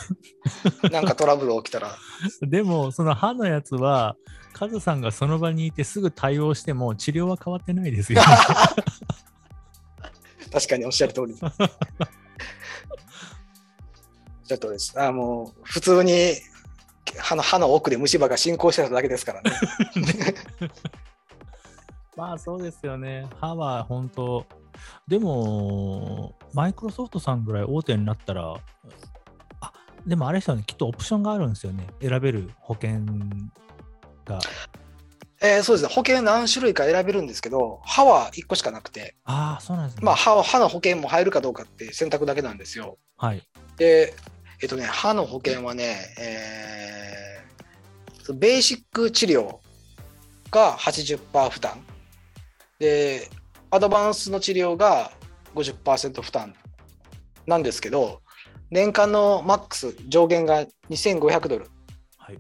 [0.93, 1.97] なんかトラブル起きたら、
[2.43, 4.17] でも、その歯のやつは、
[4.53, 8.23] カズさんがその場にいてすぐ対応しても治療は変わってないですよ。
[10.53, 11.35] 確かにおっしゃる通り
[14.47, 14.53] です。
[14.53, 15.01] おっしゃる通りです。
[15.01, 16.35] あもう普通に
[17.19, 19.53] 歯の歯の奥で虫歯が進行してただけですからね。
[22.17, 23.27] まあそうですよね。
[23.41, 24.47] 歯は本当、
[25.07, 28.57] でも、マイクロソフトさんぐらい大手になったら、
[29.61, 29.73] あ
[30.07, 31.87] でもあれですよね、きっとオプションがあるんですよね。
[32.01, 33.01] 選べる保険
[34.25, 34.39] が。
[35.43, 35.95] えーそうですね。
[35.95, 40.03] 保険何種類か選べるんですけど、歯は1個しかなくて、ああ、そうなんですね。
[40.03, 42.97] まあ歯は歯の保険も入るかどうかって選択だけなんですよ。
[43.19, 43.47] はい。
[43.77, 44.15] で、
[44.63, 47.27] えっとね、歯の保険はね、えー
[48.35, 49.59] ベーシック治療
[50.51, 51.85] が80%負担。
[52.79, 53.29] で、
[53.71, 55.13] アドバンスの治療が
[55.55, 56.55] 50%負担
[57.47, 58.21] なんですけど、
[58.71, 61.71] 年間のマックス上限が2500ドル
[62.19, 62.39] はい。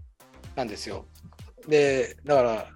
[0.56, 1.06] なんですよ。
[1.68, 2.66] で、だから、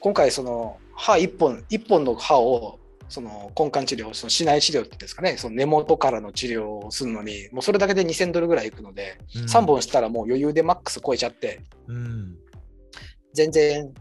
[0.00, 2.78] 今回その歯1本、一本の歯を
[3.14, 9.44] その根幹治療、その市内治療っていうんですかね、その根元からの治療をするのに、もうそれだけで2000ドルぐらいいくので、うん。
[9.44, 12.36] 3本したらもう余裕でマックス超えちゃって、うん。
[13.32, 13.94] 全然、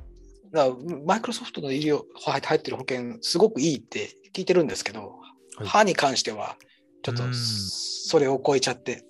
[1.06, 5.20] マイクロソフトの医療入ってる保険、すごくいいって聞いてるんですけど、
[5.58, 5.68] はい。
[5.68, 6.58] 歯に関しては、
[7.04, 7.34] ちょっとうん。
[7.36, 9.04] それを超えちゃって、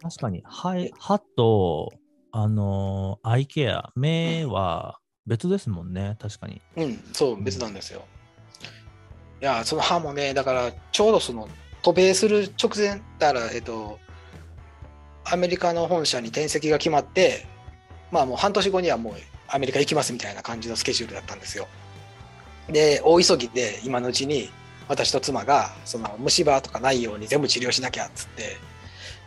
[0.00, 1.90] 確かに歯、歯と、
[2.30, 6.62] あのーアイケア、目は別ですもんね、確かに。
[6.76, 8.06] うん、そう、別なんですよ。
[9.42, 11.48] いや、その歯もね、だから、ちょうどその、
[11.82, 13.98] 渡米する直前、だから、えっと、
[15.24, 17.44] アメリカの本社に転籍が決まって、
[18.12, 19.14] まあもう半年後にはもう
[19.48, 21.66] アメリカ行きますみたいな感じのスケジュールだったんですよ。
[22.68, 24.48] で、大急ぎで今のうちに、
[24.86, 28.56] 私と妻が、その虫歯とかないように全部治療しなきゃっつって、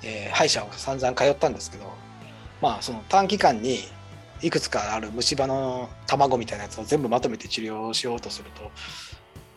[0.03, 1.91] えー歯医者を散々通ったんですけど、
[2.61, 3.79] まあその短期間に
[4.41, 8.71] いくつかある虫歯の卵みたいなやつを全部まとめて治療しようとすると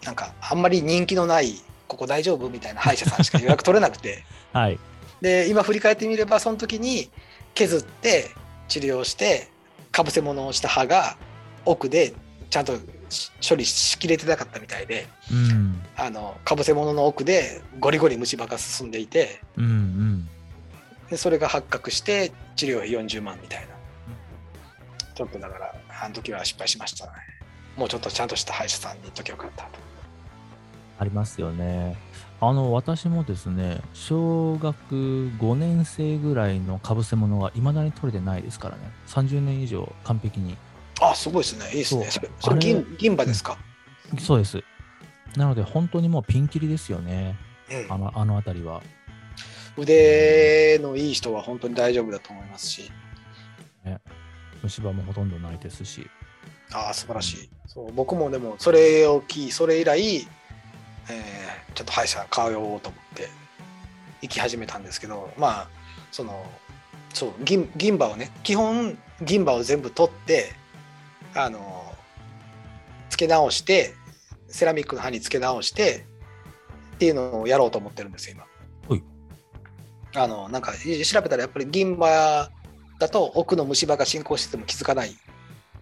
[0.08, 4.24] なんかあんまり人気のないここ大丈夫みたいな歯医者さんしか予約取れなくて
[4.54, 4.78] はい。
[5.20, 7.10] で今振り返ってみればその時に
[7.54, 8.30] 削って
[8.68, 9.48] 治療して
[9.92, 11.18] かぶせ物をした歯が
[11.66, 12.14] 奥で
[12.48, 12.78] ちゃんと
[13.10, 15.82] し処理しきれてなかったみたいでうん。
[15.94, 20.28] あのかぶせ物の奥でゴリゴリ虫歯が進んでいてうんうん。
[21.10, 23.66] でそれが発覚して治療費40万みたいな
[25.14, 27.12] ちょっとだから、あの時は失敗しましたね。
[27.76, 29.70] もうちょっとちゃんとした歯医者さんに行っときゃよかったと。
[30.98, 31.96] ありますよね。
[32.40, 38.90] あの、私もですね、小学5年生ぐらいのかぶせ物がいまだに取れてないですからね。
[39.08, 40.56] 30年以上完璧に。
[41.00, 41.66] あ、すごいですね。
[41.70, 42.06] いいですね。
[42.10, 43.56] それそれ銀銀歯ですか、
[44.18, 44.62] そうです。
[45.36, 47.36] なので、本当にもうピンキリですよね。
[47.70, 48.82] うんあの、あの辺りは。
[49.76, 52.90] 腕のいい人は本当に大丈夫だと思いますし。
[54.62, 56.08] 虫歯もほとんどないですし。
[56.72, 57.50] ああ、素晴らしい。
[57.66, 60.28] そう僕もでも、それを聞い、それ以来、
[61.10, 61.48] えー
[61.78, 63.28] ちょっと歯医者通おうと思って
[64.20, 65.68] 行き始めたんですけど、まあ、
[66.10, 66.44] その、
[67.14, 70.52] そう、銀銀歯をね、基本、銀歯を全部取って、
[71.34, 71.94] あの、
[73.10, 73.94] 付け直して、
[74.48, 76.04] セラミックの歯に付け直して、
[76.96, 78.36] っていうのをやろうと思ってるんですよ、
[78.88, 79.02] はい
[80.12, 80.24] 今。
[80.24, 82.50] あの、なんか、調べたらやっぱり銀歯
[82.98, 85.16] だと奥の虫歯が進行してても気づかない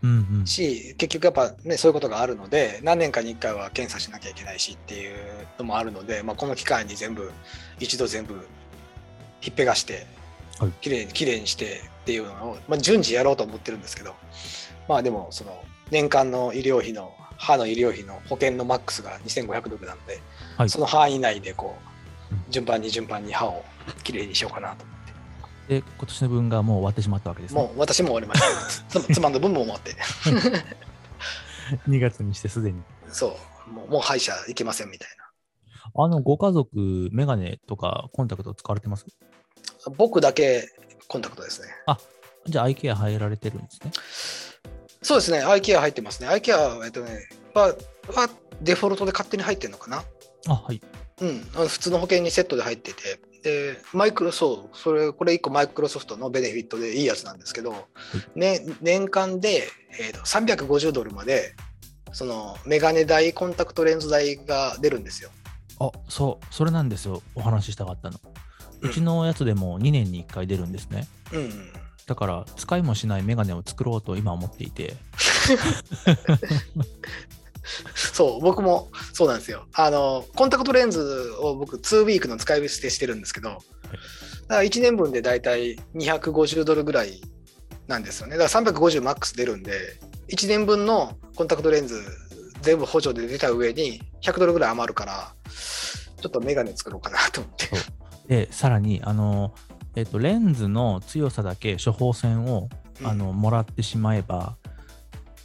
[0.02, 0.46] うんうん。
[0.46, 5.16] し結局やっぱねそういうことがあるので何年かに1回は検査しなきゃいけないしっていう
[5.58, 7.30] のもあるので、まあ、この期間に全部
[7.80, 8.46] 一度全部
[9.40, 10.06] ひっぺがして
[10.58, 10.70] はい。
[10.80, 14.14] きれいにきれいにしてっていうのを、まあ、順次やろうと思ってるんですけど
[14.88, 20.20] まあでもその年間の医療費の歯の医療費の保険のマックスが2500ドルなので、
[20.56, 20.70] はい。
[20.70, 23.64] その範囲内でこう順番に順番に歯を
[24.02, 24.84] きれいにしようかなと
[25.68, 27.60] で、今年の分がもう終わってしまったわけですね。
[27.60, 29.96] もう私も終わりましたつ 妻の分も終わって
[31.88, 32.82] 2月にしてすでに。
[33.08, 33.36] そ
[33.68, 35.24] うもうもう歯医者行けませんみたいな。
[36.04, 39.06] あの、ご家族、メガネとかコンタクト使われてます？
[39.96, 40.68] 僕だけ
[41.08, 41.68] コンタクトですね。
[42.46, 43.92] じゃあ、アイケア入られてるんですね。
[45.02, 46.28] そうですね、アイケア入ってますね。
[46.28, 47.74] アイケアは、えっとね、は
[48.08, 48.28] は
[48.60, 50.04] デフォルトで勝手に入ってるのかな。
[50.48, 50.80] あ、はい。
[51.20, 57.86] うん、普通の保険にセットで入ってて、で、マイクロソフト、それ、これ1個マイクロソフトのベネフィットでいいやつなんですけど、
[58.34, 59.68] ね、年間で、
[60.00, 61.54] えーと350ドルまで、
[62.12, 65.30] そのメガネ代、コンタクトレンズ代が出るんですよ。
[65.78, 67.22] あ、そう、それなんですよ。
[67.36, 68.18] お話ししたかったの。
[68.80, 71.06] うちのやつでも2年に1回出るんですね。
[71.32, 71.72] うんうん。
[72.04, 74.96] だから、使いもしないメガネを作ろうと今思っていて。
[77.94, 79.66] そう、僕もそうなんですよ。
[79.74, 83.62] あの、コンタクトレンズを僕、2ウィークの使い捨てしてるんですけど、だか
[84.48, 87.20] ら1年分でだいたい250ドルぐらい
[87.86, 88.36] なんですよね。
[88.36, 89.98] だから350マックス出るんで、
[90.28, 92.00] 1年分のコンタクトレンズ
[92.62, 97.68] 全部補助で出た上に100ドルぐらい余るから、ちょっとメガネ作ろうかなと思って。
[98.46, 99.54] で、さらに、あの、
[99.94, 102.68] えっと、レンズの強さだけ処方箋を
[103.02, 104.56] あのもらってしまえば、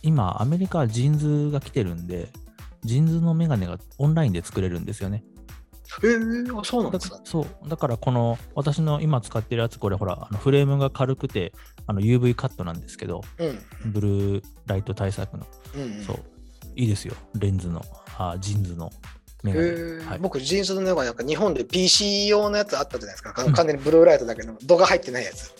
[0.02, 2.30] 今、アメリカは JINS が来てるんで、
[2.84, 5.24] JINS のメガネがオンラインで作れるんですよね。
[6.04, 7.20] えー、あそうなんですか？
[7.26, 11.54] そうだから、この私の今使ってるやつ、これほら、あのフレームが軽くて
[11.86, 13.92] あの UV カットなんですけど、うん。
[13.92, 15.46] ブルーライト対策の、
[15.76, 16.20] うんうん、そう、
[16.76, 17.82] いいですよ、レンズの、
[18.18, 18.90] あ JINS の
[19.44, 19.68] メえガネ。
[19.68, 23.44] ーはい、僕、 JINS のメガネなんか日本で PC 用のやつあったじゃないですか。
[23.44, 25.54] うん完全にブルーライトだけど、度が入ってないやつ。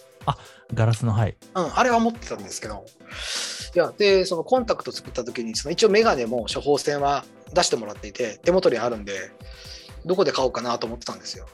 [0.74, 1.36] ガラスの、はい。
[1.56, 2.86] うん、あれは持ってたんですけど、
[3.76, 9.32] いや、で、そのコンタクト作った時に、その一応メガネも処方箋は出してもらっていて、手元にあるんで、
[10.06, 11.48] どこで買おうかなと思ってたんですよ。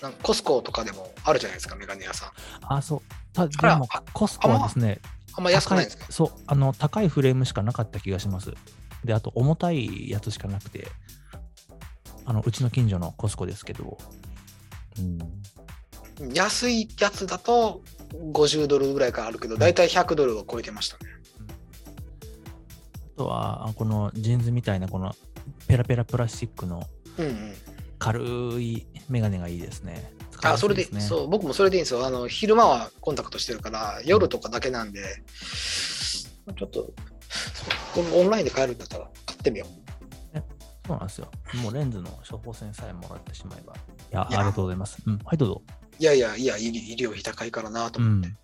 [0.00, 2.30] なんかコスコとかでもあるじゃないですか、メガネ屋さん。
[2.74, 3.00] あ、そう。
[3.32, 5.00] たあらでも、コスコはですね、
[5.34, 6.04] あんま安くないんですか？
[6.06, 8.52] 高そうあの、高いフレームしかなかった気がします。
[9.04, 10.88] で、あと、重たいやつしかなくて、
[12.24, 13.98] あのうちの近所のコスコですけど、
[16.20, 17.82] うん、安いやつだと
[18.32, 21.10] 50ドルぐらいからあるけど、だいたい100ドルを超えてましたね。
[23.14, 25.14] あとは、あこのジーンズみたいな、この
[25.66, 26.82] ペラペラプラスチックの
[27.18, 27.54] うんうん。
[27.98, 30.12] 軽いメガネがいいですね。
[30.42, 32.04] あ、それで、そう、僕もそれでいいんですよ。
[32.04, 35.22] あの、昼間はコンタクトしてるから、夜とかだけなんで、
[36.56, 36.92] ちょっと、
[37.94, 39.82] このオンラインで買えるんだったら買ってみよう。
[40.84, 41.30] そうなんですよ。
[41.62, 43.74] もうレンズの処方箋さえもらってしまえば。
[43.74, 43.76] い
[44.10, 44.98] や、ありがとうございます。
[45.06, 45.62] うん、はい、どうぞ。
[45.98, 48.28] いやいやいや、医医療費高いからなとう思って。
[48.28, 48.38] ん。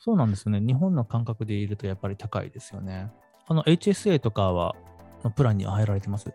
[0.00, 0.60] そうなんですよね。
[0.60, 3.10] 日本の感覚でいるとやっぱり高いですよね。
[3.46, 4.74] あの HSA とかは、
[5.24, 6.32] のプランには入られてます？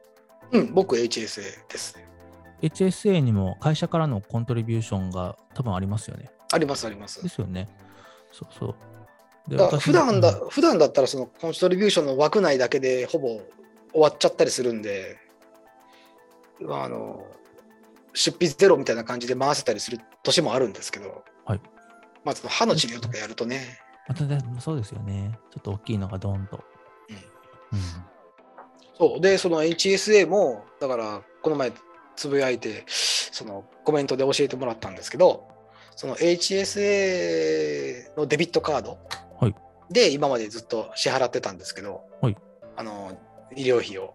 [0.51, 2.07] うん、僕 HSA ですね。
[2.61, 6.29] HSA にも会社からのコントリビューションが多分ありますよね。
[6.51, 7.29] ありますありますで。
[7.29, 7.67] すよね。
[8.31, 8.75] そうそう。
[9.49, 13.41] でだ普段だ、うん普段だったらそのコントリビューションの枠内だけでほぼ
[13.91, 15.17] 終わっちゃったりするんで、
[16.69, 17.25] あの、
[18.13, 21.61] 出費ゼロみたいな感じで回せたりする年もあるんですけど、はい
[22.23, 25.37] まあ、歯の治療とかやるとね、またでもそうですよね。
[25.51, 26.63] ちょっと大きいのがドーンと。
[27.71, 27.79] うん
[28.95, 29.21] そう。
[29.21, 31.71] で、その HSA も、だから、この前
[32.15, 35.47] つぶやいて、そのコメントで教えてもらったんですけど、
[35.95, 38.99] その HSA のデビットカード
[39.39, 39.55] はい
[39.89, 42.37] で今までずっと支払ってたんですけど、はい
[42.75, 43.17] あの
[43.55, 44.11] 医療費を、はい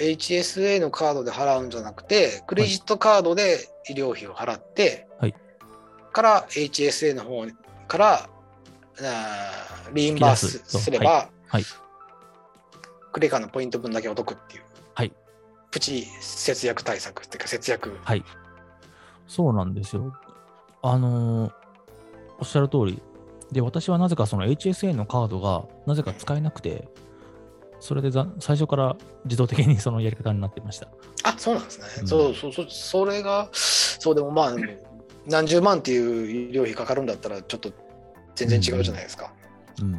[0.00, 5.34] HSA のカードで払うんじゃなくて、クレジットカードで医療費を払って、はい
[6.12, 7.46] から HSA の方
[7.86, 11.64] からあーリインバースすれば、はい
[13.12, 14.62] クレカのポイント分だけお得っていう、
[14.94, 15.12] はい
[15.70, 17.98] プチ節約対策っていうか節約。
[18.02, 18.24] はい。
[19.26, 20.14] そうなんですよ。
[20.82, 21.52] あのー
[22.40, 23.02] おっしゃる通り。
[23.50, 26.88] で、私はなぜかその HSA のカードがなぜか使えなくて、
[27.80, 30.88] それでざ最初から自動的にそのやり方になってました。
[31.22, 31.86] あそうなんですね。
[32.00, 34.56] うんそうそうそう、それが、そうでもまあ、
[35.26, 37.72] 何十万っていう医療費かかるんだったら、ちょっと
[38.34, 39.32] 全然違うじゃないですか。
[39.80, 39.92] うん。
[39.92, 39.98] そ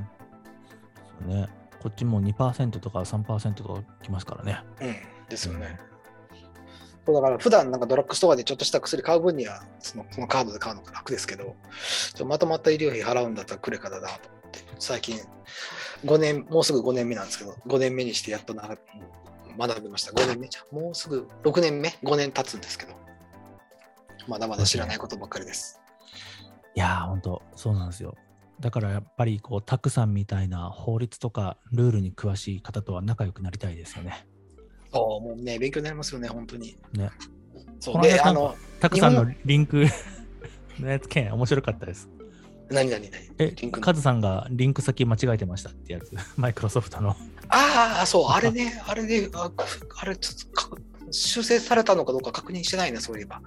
[1.26, 1.48] うね。
[1.82, 4.64] こっちも2%とか3%とかきますからね。
[4.82, 4.96] うん、
[5.30, 5.80] ですよね。
[7.06, 11.56] そうだから普段なんかドラッグストアでちょっとした薬買う分にはそのそのカードで買うのが楽ですけど、
[12.26, 15.20] まとまった医療費払うんだったらクレカだなと思って、最近
[16.06, 18.78] 5年、もうすぐ5年目なんですけど、5年目にしてやっとな
[19.58, 20.12] 学びました。
[20.12, 22.94] 5年目じゃんもうすぐ6年目 ?5 年経つんですけど、
[24.28, 25.82] まだまだ知らないことばっかりです。
[26.76, 28.16] いやー、ほんと、そうなんですよ。
[28.60, 34.28] だからやっぱりこう、たくさんみたいな法律とかルールに詳しい方とは仲良くなりたいですよね。
[34.94, 36.78] そう、もうね、勉強になりますよね、本当に。
[36.94, 37.10] ね。
[37.80, 39.86] そうで、あの、たくさんの日リンク
[40.80, 42.10] のやつ件面白かったです。
[42.70, 43.12] 何々何？
[43.40, 46.12] えカズさんがリンク先間違えてましたってやつ。
[46.38, 47.16] マイクロソフトの。
[47.50, 49.52] ああ、そう、あれね、あれね、あ
[49.98, 50.78] あれ、ちょっとか
[51.12, 53.42] 修正されたのかどうか確認してないな、そういえば。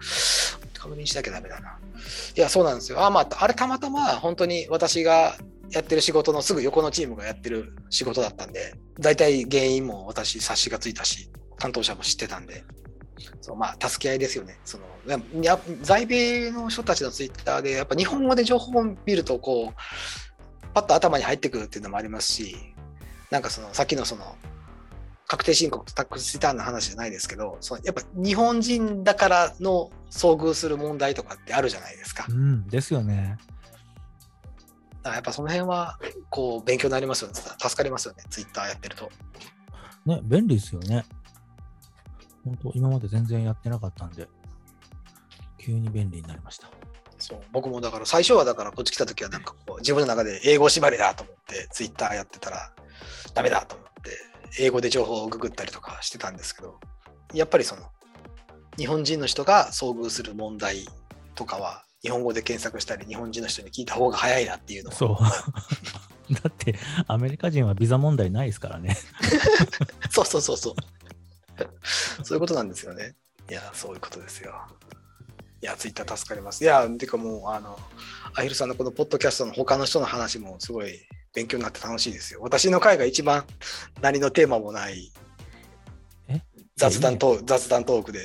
[0.74, 1.78] 確認しなきゃダメだな。
[2.36, 3.04] いや、そうなんですよ。
[3.04, 5.36] あ、まあ、あれたまたま、本当に私が
[5.70, 12.64] やってる仕事のすぐ横のチームがやってる仕事だったんで、大体原因も私、察しがついたし、担当者も知ってたんで、
[13.40, 14.58] そうまあ、助け合いですよね。
[14.64, 14.84] その
[15.42, 22.56] いや在米の人たちのツイッターで、やっぱ日本語で情報を見ると、こう、パッと頭に入ってくるっていうのもありますし、
[23.30, 24.36] なんかその、さっきのその、
[25.26, 32.24] 確定申告とタックスリターンの話じゃないですけど、そのやっぱ日本人だからの遭遇する問題とかってあるじゃないですか。
[32.24, 33.38] だかうん、ですよね。
[35.04, 35.98] らやっぱその辺は、
[36.30, 37.34] こう、勉強になりますよね。
[37.34, 38.24] 助かりますよね。
[38.30, 39.10] ツイッターやってると。
[40.06, 41.04] ね、便利ですよね。
[42.44, 44.28] 本当今まで全然やってなかったんで、
[45.59, 46.69] 急に便利になりました。
[47.19, 52.73] そう僕もだから最初はだからこっち来た時はなんかこう自分の中で英語縛りだと思ってツイッターやってたら
[53.32, 54.10] ダメだと思って
[54.59, 56.81] 英語で情報をググったりとかしてたんですけど
[57.32, 57.82] やっぱりその
[58.77, 60.85] 日本人の人が遭遇する問題
[61.36, 65.16] とかは日本語で検索したり日本人の人に聞いた方が早いなっていうのをそう。
[66.35, 66.77] だって、
[67.09, 68.97] アメリカ人はビザ問題ないですからね。
[70.10, 70.74] そうそうそうそう
[72.22, 73.16] そういうことなんですよね。
[73.51, 74.55] いやそういうことですよ。
[75.60, 76.64] いやツイッター助かります。
[76.64, 77.78] いやてかもうあの
[78.34, 82.40] アヒルさんのこのポッドキャストの他の人の話もすごい勉強になって楽しいですよ。
[82.43, 83.44] 私の回が一番
[84.01, 85.12] 何のテーマもない
[86.28, 86.40] え？
[86.76, 88.20] 雑談トーク雑談トークで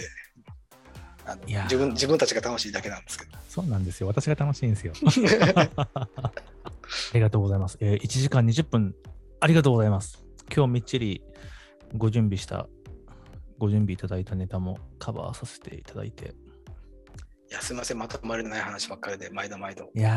[1.63, 3.37] 自分自分たちが楽しいだけなんですけど。
[3.49, 4.07] そうなんですよ。
[4.07, 4.93] 私が楽しいんですよ。
[5.77, 7.77] ありがとうございます。
[7.81, 8.95] えー1時間20分、
[9.39, 10.23] ありがとうございます。
[10.55, 11.21] 今日みっちり
[11.95, 12.67] ご準備した、
[13.57, 16.33] ご準備いただいたネタもカバーさせていただいて。
[17.49, 20.11] いやすみませんまとまりのない話ばっかりで毎度毎度いや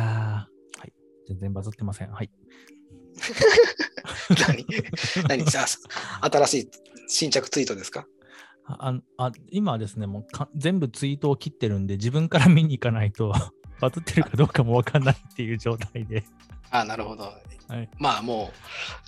[0.76, 0.92] ー、はい。
[1.28, 2.10] 全然バズってません。
[2.10, 2.30] はい。
[4.48, 4.66] 何？
[5.28, 5.50] 何？
[5.50, 5.64] さ
[6.22, 6.70] 新しい
[7.06, 8.06] 新着ツイートですか？
[8.66, 13.32] あああ今はですね、もうか全部ツイートを切ってるんで、自分から見に行かないと、
[13.80, 16.24] バズってるかどうかもわかんないっていう状態で。
[16.70, 17.24] あなるほど。
[17.68, 18.52] はいまあも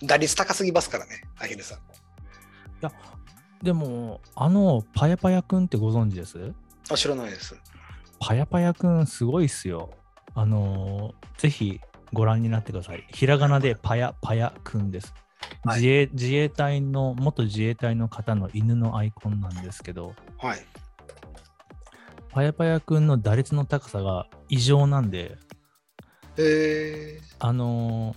[0.02, 1.78] う、打率高すぎますからね、アヒルさん。
[3.62, 6.52] でも、あの、パヤパヤくんってご存知です？
[6.90, 7.54] あ知らないです。
[8.18, 9.90] パヤパヤくんすごいっすよ。
[10.34, 11.80] あのーぜひ
[12.12, 13.06] ご覧になってください。
[13.10, 15.14] ひらがなでパヤパヤくんです。
[15.64, 20.66] はい自衛自衛隊の、元自衛隊の方の犬のアイコンなんですけど、はい。
[22.30, 25.36] パヤパヤくんの打率の高さが異常なんで、
[26.36, 28.16] えあのー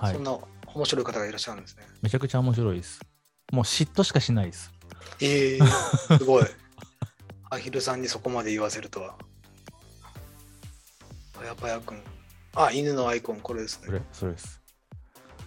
[0.00, 0.38] ーはいそん、な
[0.74, 1.84] 面白い方がいらっしゃるんですね。
[2.02, 3.00] めちゃくちゃ面白いです。
[3.50, 4.72] もう嫉妬しかしないです。
[5.20, 6.44] えー、すごい。
[7.50, 9.16] アヒルさんにそこまで言わせるとは。
[11.32, 12.02] パヤパヤくん。
[12.54, 13.86] あ、犬のアイコン、これですね。
[13.86, 14.60] それ、それです。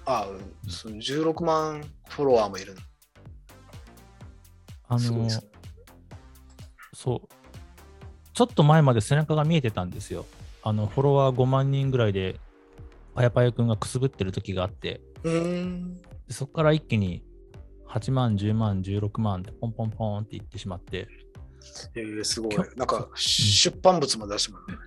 [0.05, 0.27] あ、
[0.67, 2.75] その16万フォロワーもいる
[4.87, 4.99] あの。
[4.99, 5.47] すごいのーね。
[6.93, 7.27] そう。
[8.33, 10.25] ちょっと前まで背中が見えてたんですよ。
[10.61, 12.39] あの、フォロワー5万人ぐらいで、
[13.15, 15.01] パヤパヤくんがくすぶってる時があって、
[16.29, 17.23] そこから一気に
[17.93, 21.07] 8万、10万、16万ってポンポンポンっていってしまって、
[21.95, 22.55] えー、すごい。
[22.75, 24.77] なんか、出版物も出してもらう。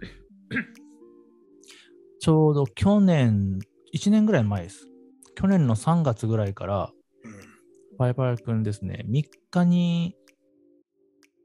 [2.18, 3.60] ちょうど去年、
[3.94, 4.88] 1年ぐらい前です。
[5.36, 6.90] 去年の3月ぐらいから、
[7.22, 7.56] うん
[7.98, 10.16] パイパイ君ですね、3日に、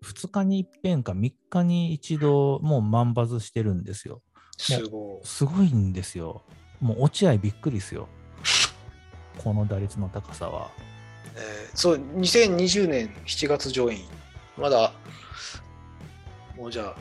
[0.04, 4.22] 2日に一遍か3日に一度、もう万バズしてるんですよ。
[4.58, 5.26] すごい。
[5.26, 6.44] すごいんですよ。
[6.82, 8.10] もう落合びっくりですよ。
[9.38, 10.72] この打率の高さは。
[11.36, 14.04] えーそう、2020年7月上院。
[14.58, 14.92] まだ、
[16.58, 16.96] もうじゃあ、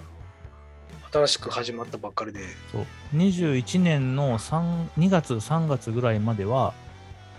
[1.13, 2.41] 新しく始まったばっかりで、
[2.71, 2.87] そう。
[3.17, 6.73] 21年の3 2月、3月ぐらいまでは、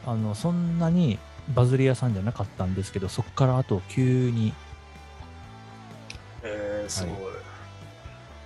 [0.06, 1.18] あのそんなに
[1.56, 4.54] バズり屋さんじゃなかったんですけど、そこからあと急に、
[6.44, 7.16] えーすごい,、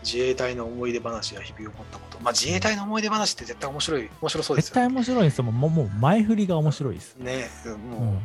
[0.05, 2.19] 自衛隊の思い出話や日々を持ったこと。
[2.21, 4.81] まあ自衛隊の思い出話って絶対面白い、面白そうですよね。
[4.81, 5.43] 絶対面白いんですよ。
[5.45, 7.15] もうもう前振りが面白いです。
[7.17, 8.19] ねうもう、ん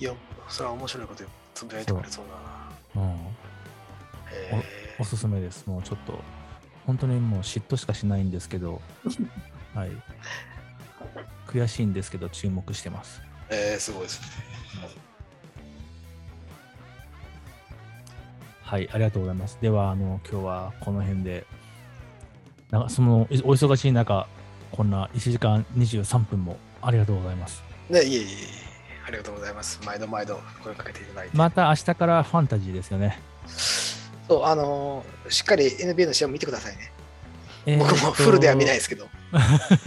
[0.00, 0.14] いや、
[0.48, 1.24] それは面白いこと
[1.54, 2.24] つぶやいてくれそう
[2.94, 3.06] だな。
[3.06, 3.12] うん、
[4.32, 4.64] え
[4.98, 5.66] おすすめです。
[5.66, 6.20] もうちょっと、
[6.86, 8.80] 本当にもう嫉妬しかしないんですけど、
[9.74, 9.90] はい。
[11.48, 13.20] 悔しいんですけど、注目してます。
[13.50, 15.01] ーえーすごいですね。
[18.72, 19.58] はい、ありがとうございます。
[19.60, 21.44] では、あの、今日はこの辺で、
[22.70, 24.26] なんかその、いお忙しい中、
[24.70, 27.62] こんな1時間23分もありがとうございます。
[27.90, 28.26] ね、いえいえ
[29.06, 29.78] ありがとうございます。
[29.84, 31.36] 毎度毎度声かけていただいて。
[31.36, 33.20] また明日からファンタジーですよね。
[33.46, 36.92] そう、あのーしっかり NBA の試合も見てくださいね。
[37.66, 39.06] えー僕もフルでは見ないですけど。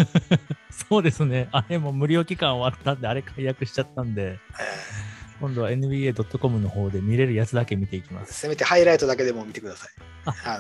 [0.90, 1.50] そうですね。
[1.52, 5.15] あれも無料期間終わったんで、あれ解約しちゃったんで、え
[5.46, 8.32] 今度は NBA.com の方で見れるやつだけ見ていきます。
[8.32, 9.90] ーせめてハイライトだけでも見てください。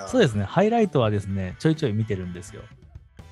[0.09, 0.43] そうですね。
[0.43, 2.61] ハイライトはですね、ちょいちょい見てるんですよ。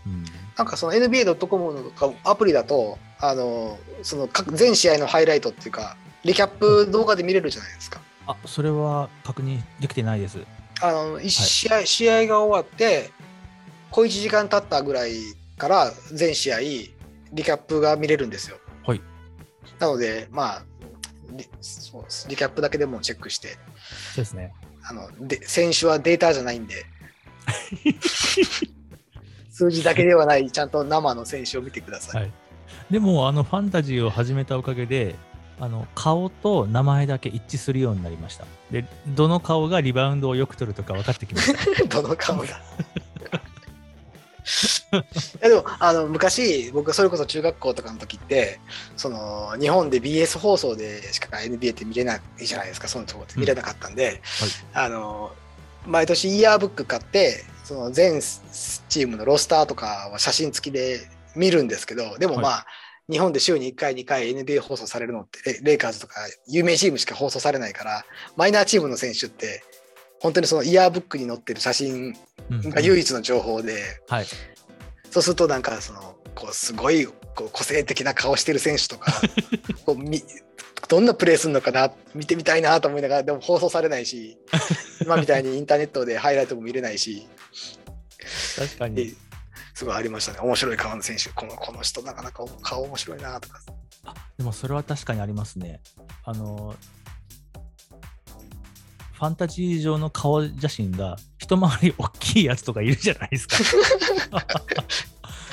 [0.08, 0.26] うん。
[0.58, 8.02] なんかその NBA.com のアプリだと、あのーその各全試合のハイライトっていうか、リキャップ動画で見れるじゃないですか。
[8.26, 10.40] あ、それは確認できてないです。
[10.82, 13.12] あの一試合、試合が終わって、
[13.92, 15.14] 小1時間経ったぐらい
[15.60, 16.94] から全試合、リ
[17.36, 18.58] キャップが見れるんですよ。
[18.88, 19.02] はい。
[19.78, 20.66] なので、まあ、
[21.32, 23.56] リそうリキャップだけでもチェックして、そ
[24.14, 24.54] うですね。
[24.86, 26.86] あので選手はデータじゃないんで、
[29.50, 32.22] 数字だけではない、ちゃんと生の選手を見てください。
[32.24, 32.32] はい
[32.92, 35.16] でも、あの、ファンタジーを始めたおかげで、
[35.60, 38.46] あの、顔と名前だけ一致するようになりました。
[38.72, 41.86] で、どの顔がリバウンドをよく取るとか分かってきました。
[42.02, 42.62] どの顔だ。
[44.92, 44.96] い
[45.42, 48.60] やでもあの昔僕それこそ中学校とかの時って
[48.98, 53.40] その日本で BS 放送でしか NBA って見れないじゃないですかそのとこって。
[53.40, 54.22] 見れなかったんで、
[54.74, 55.32] あの
[55.86, 61.02] 毎年イヤーブック買ってその全チームのロスターとかは写真付きで
[61.36, 62.66] 見るんですけどでもまあ、
[63.10, 66.16] 日本で週に1回2回 NBA 放送されるのってレレイカーズとか
[66.48, 68.06] 有名チームしか放送されないから
[68.38, 69.64] マイナーチームの選手って
[70.22, 72.16] 本当にそのイヤーブックに載ってる写真うん
[72.50, 74.26] が唯一の情報で、はい。
[75.10, 79.14] そうするとなんかそのこうすごいこう個性的な顔してる選手とか
[79.86, 80.24] こうみ
[80.88, 84.38] どんなプレーするのかな見てみたいなと思いながらでも放送されないし
[85.02, 87.28] 今みたいにインターネットでハイライトも見れないし
[88.58, 88.96] 確かに。
[88.96, 89.14] で
[89.76, 93.62] すごいありましたね面白い顔の選手このこの人なかなか顔面白いなとか
[94.06, 95.80] あでもそれは確かにありますね。
[96.24, 103.58] あの、ファンタジー上の顔写真が一回り大きいやつとかいるじゃないですか。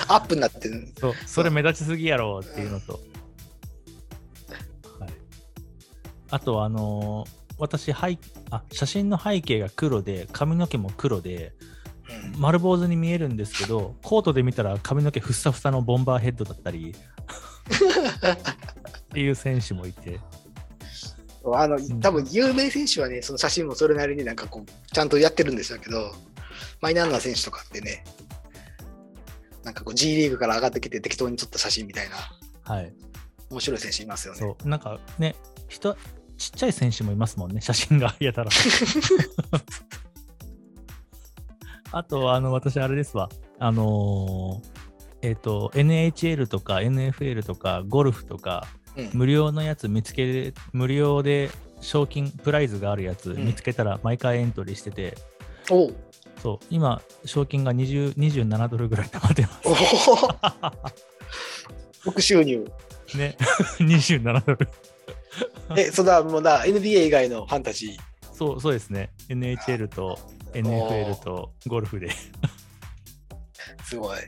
[0.09, 3.01] アップになってるそうそれ目立ちすぎやろっていうのと。
[4.99, 5.11] はい、
[6.31, 7.27] あと、あの
[7.59, 8.19] 私背
[8.51, 11.71] あ、写真の背景が黒で、髪の毛も黒で、うん
[12.39, 16.97] 丸坊主に見えるんですけど、コートで見たら髪の毛ふっさふさのボンバーヘッドだったり っ
[19.13, 20.19] ていう選手もいて。
[21.45, 26.13] あのん多分有名選手はねその写真もそれなりになんかこうちゃんとやってるんでしょうけど
[26.81, 28.05] マイナーな選手とかってね
[29.65, 32.17] なんかこう G リーグから上がってきて適当に撮った写真みたいな
[32.71, 32.93] はい。
[33.51, 34.41] 面白い選手いますよね。
[34.41, 35.35] そう、なんかね、
[35.69, 35.97] 人、
[36.39, 38.51] ちっちゃい選手もいますもんね、写真がやたら。
[41.93, 43.29] あと、あの、私、あれですわ。
[43.59, 44.81] あのー
[45.23, 48.80] えっ、と、NHL とか NFL とかゴルフとか、うん
[49.13, 51.51] 無料のやつ見つけ、無料で
[51.81, 55.17] 賞金、プライズがあるやつん見つけたら毎回エントリーしてて、
[55.71, 55.95] おう
[56.43, 59.75] そう、今、賞金が20 27ドルぐらい溜まってまおお
[62.11, 62.67] 副収入。
[63.07, 63.37] すね。
[63.79, 64.69] 27ドル。
[65.77, 68.35] え、そんなもうな NBA 以外のファンタジー。
[68.35, 69.11] そう、そうですね。
[69.29, 70.19] NHL と
[70.53, 72.11] NFL とゴルフで。
[73.85, 74.19] すごい。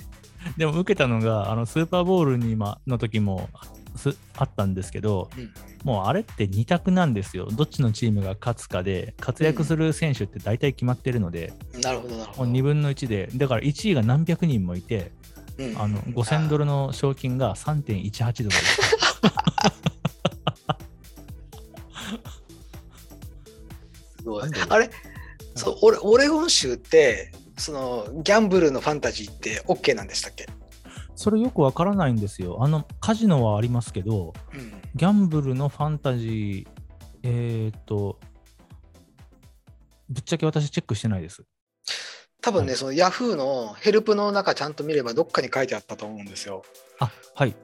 [0.56, 3.71] でも受けたのが、あのスーパーボールに今の時もす
[4.36, 5.52] あったんですけど、うん。
[5.84, 7.46] もうあれって2択なんですよ。
[7.50, 11.52] どっちのチームが勝つかで、活躍する選手って大体決まってるので、
[11.82, 12.50] なるほど、なるもうほど。
[12.52, 15.12] 2分の1で、だから1位が何百人もいて、
[15.58, 15.80] うん。
[15.80, 18.48] あの5000ドルの賞金が3.18ドル。
[18.48, 18.74] です。
[24.18, 24.50] すごい。
[24.68, 24.90] あれ？
[25.54, 30.46] そうオレオレゴン州ってそのギャンブルのファンタジーって OK なんでしたっけ、
[31.22, 32.64] それよくわからないんですよ。
[32.64, 36.68] あの、カジノはありますけど、うん、ギャンブルのファンタジー、
[37.22, 38.18] えーっと、
[40.08, 41.44] ぶっちゃけ私チェックしてないです。
[42.40, 46.64] 多分ね、はいそのヤフーのヘルプの中ちゃんと見ればどっかに書いてあったと思うんですよ。
[46.98, 47.54] あ、はい。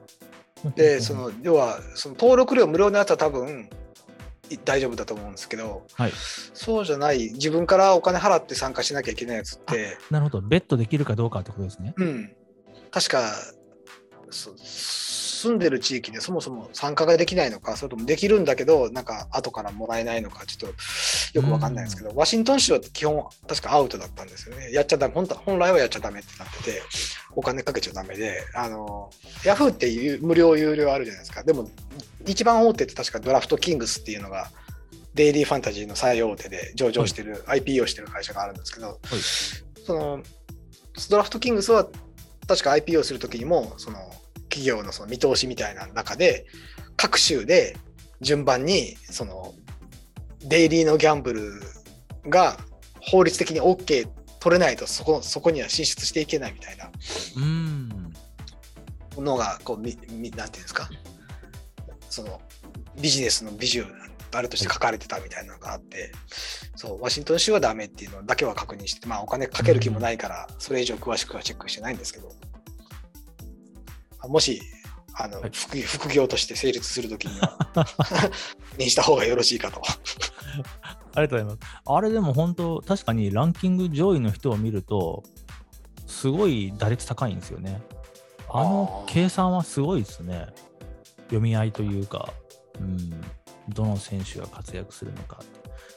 [0.77, 3.69] で、その要はその登録料無料のやつは多分
[4.49, 6.13] い大丈夫だと思うんですけど、はい。
[6.53, 10.47] そうじゃない自分からお金払って参加しなきゃいけないやつって、なるほど。
[10.47, 11.93] ベットできるかどうかってことですね。
[11.97, 12.31] うん、
[12.91, 13.33] 確か
[14.29, 14.53] そ
[15.39, 24.71] 住んでる地域でそもそも参加ができないのか、それともできるんだけど、なんか後からもらえないのか、ちょっとよくわかんないんですけど、ワシントン州は基本、確かアウトだったんですよね。
[24.73, 26.81] やっちゃダメ、本当本来はやっちゃダメってなってて、
[27.35, 29.09] お金かけちゃダメで、あの、
[29.45, 31.43] ヤフーっていう無料、有料あるじゃないですか。
[31.43, 31.69] でも、
[32.25, 34.51] 一番大手って確かドラフトキングスっていうのが、
[35.13, 38.99] デイリーファンタジーの最大手で上場してる、IPO してる会社があるんですけど、はい。
[39.85, 40.23] その
[41.09, 41.87] ドラフトキングスは
[42.49, 43.99] 確か IPO するときにもその
[44.49, 46.45] 企業のその見通しみたいな中で
[46.97, 47.77] 各州で
[48.21, 49.53] 順番にその
[50.41, 51.61] デイリーのギャンブル
[52.27, 52.57] が
[53.01, 54.09] 法律的に OK
[54.39, 57.89] 取れないとそこそこには進出していけないみたいなうーん。
[59.15, 60.89] ものがこうみみなんていうんですか？
[62.09, 62.41] その
[63.01, 63.85] ビジネスのビジュ
[64.37, 66.11] アルとして書かれてたみたいなのがあって
[66.75, 72.31] そうワシントン州はダメっていうのだけは確認してまあお金かける気もないからそれ以上詳しくはチェックしてないんですけど
[74.21, 74.61] あもし
[75.21, 77.57] あの、はい副副業として成立するときには
[78.77, 79.81] にした方がよろしいかと。
[81.15, 81.81] ありがとうございます。
[81.85, 85.23] あれでも本当、確かにランキング上位の人を見ると、
[86.07, 87.81] すごい打率高いんですよね。
[88.51, 90.47] あの計算はすごいですね。
[91.23, 92.33] 読み合いというか、
[92.79, 93.21] うん、
[93.69, 95.39] どの選手が活躍するのか。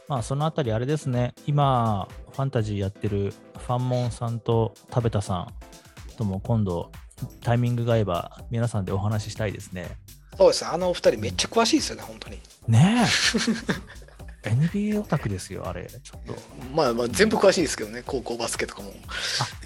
[0.08, 5.54] まあ、そのあたりあれですね、今、ファンタジーやってるファンモンさんと食べたさん
[6.16, 6.90] とも今度、
[7.42, 9.96] タイミングが合えば皆さんでお話ししたいですね。
[10.36, 12.40] そうですねあのお二人めっちゃ詳しいですよね本当に。
[12.68, 13.04] ね
[14.44, 14.48] え。
[14.50, 15.86] NBA オタクですよ、あれ。
[15.86, 16.34] ちょっと。
[16.74, 18.90] まあまあ全部詳しいですけどね高校バスケとかも。
[18.90, 18.98] で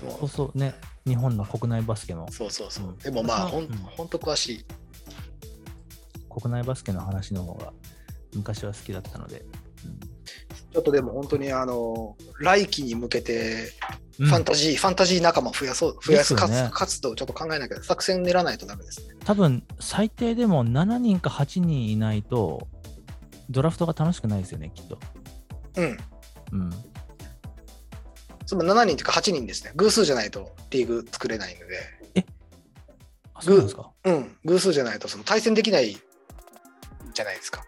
[0.01, 0.75] そうもそうね。
[1.07, 4.65] 日本の国内バスケの、そうそうそううんでもまあほんうん本当詳しい。
[6.29, 7.73] 国内バスケの話の方が
[8.37, 9.45] 昔は好きだったので。
[10.73, 13.73] ちょっとでも本当にあの来季に向けて
[14.19, 19.15] うんファンタジー、ファンタジー仲間増やそう増やす活ね活動をちょっと考えなきゃ作戦練らないとダメですね。
[19.25, 22.69] 多分最低でも7人か8人いないと
[23.49, 24.99] ドラフトが楽しくないですよね、きっと。
[25.77, 25.97] うん。
[26.53, 26.71] うん。
[28.45, 29.73] その7人というか8人ですね。
[29.77, 32.27] 偶数じゃないとリーグ作れないので、
[33.35, 33.91] あそうですか？
[34.05, 35.97] うん、偶数じゃないとその対戦できない
[37.15, 37.65] じゃないですか。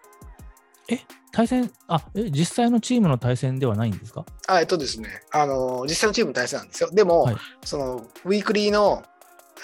[1.31, 4.25] 対戦、あ、え、実際のチームの対戦ではないんですか？
[4.47, 6.89] あえっとですね、あの実際のチームの対戦なんですよ。
[6.91, 9.03] でも、はいそのウィークリーの、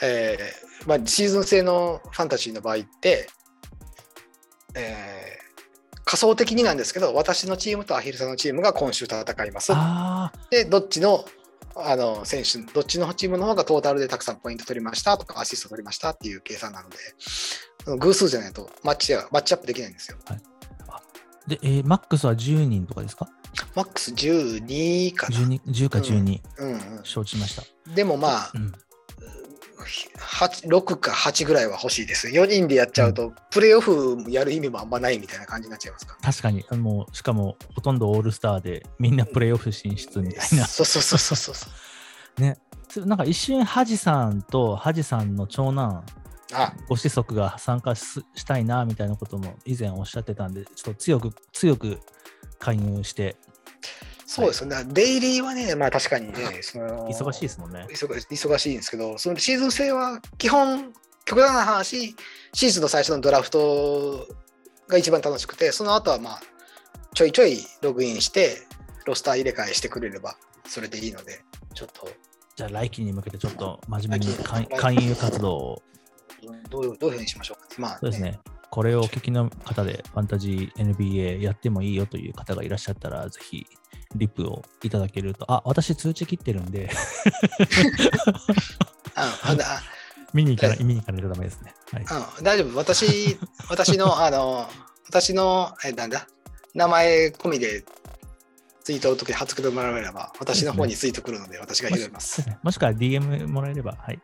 [0.03, 3.27] えーまあ、シーズン制のファンタジーの場合って、
[4.75, 5.45] えー
[6.07, 9.71] 仮想的になんですけど、私のチームとアヒルさんのチームが今週戦います。
[9.73, 11.25] あで、どっちの
[11.75, 16.97] あの選手、どっちのチームの方がトータルでたくさんポイント取りましたとか、アシスト取りましたっていう計算なので、
[17.97, 20.17] 偶数じゃないとマッチはマッチアップできないんですよ。
[20.29, 20.37] ー
[21.47, 23.27] で、えーマックスは10人とかですか？
[23.75, 25.37] マックス12かな。
[25.37, 27.63] 12 ?10 か12、うんうん承知しました。
[27.93, 28.73] でもまあ、うん。
[30.17, 32.27] 8 6か8ぐらいは欲しいです。
[32.29, 36.17] 4人でやっちゃうと、プレーオフやる意味もあんまないみたいな感じになっちゃいますか？
[36.21, 40.65] 確かに、もう、しかも、ほとんどオールスターで、みんなプレーオフ進出みたいな。
[40.67, 41.67] そうそうそうそうそ
[42.37, 42.41] う。
[42.41, 42.57] ね。
[42.89, 46.03] そなんか一瞬、ハジさんとハジさんの長男、あ、
[46.87, 51.99] ご子息が参加ししたいなみたいなことも以前おっしゃってたんで、ちょっと強く、強く
[52.59, 53.35] 介入して、
[54.25, 54.83] そうですよね。
[54.87, 57.85] デイリーはね、まあ確かにね、その忙しいですもんね。
[57.89, 60.93] 忙忙しいんですけど、そのシーズン制は基本、
[61.25, 62.15] 極端な話、
[62.53, 64.27] シーズンの最初のドラフト
[64.87, 66.41] が一番楽しくて、その後はまあ、
[67.13, 68.57] ちょいちょいログインして、
[69.05, 70.35] ロスター入れ替えしてくれれば、
[70.67, 71.43] それでいいので、
[71.73, 72.09] ちょっと、
[72.55, 74.33] じゃあ来季に向けてちょっと真面目に
[74.77, 75.83] 勧誘活動を、
[76.69, 77.67] どうどういうふうにしましょうか。
[77.77, 78.39] まあ、そうですね。
[78.69, 83.65] これをお聞きの方でファンタジー NBA やってもいいよという方がいらっしゃったら、ぜひ
[84.15, 86.89] リップをいただけると、あ、私通知切ってるんで、
[90.33, 91.73] 見に行かない、はい見に行かないとダメですね。
[91.91, 92.03] はい。
[92.03, 92.77] うん、大丈夫。
[92.77, 93.37] 私、
[93.69, 94.69] 私の、あの、
[95.07, 96.27] 私の、え、なんだ、
[96.73, 97.85] 名前込みで
[98.83, 102.43] ツイートの時に貼ってもらえれば、私の方にツイート来るので、私が拾います。
[102.61, 104.19] もしくは DM もらえれば、はい。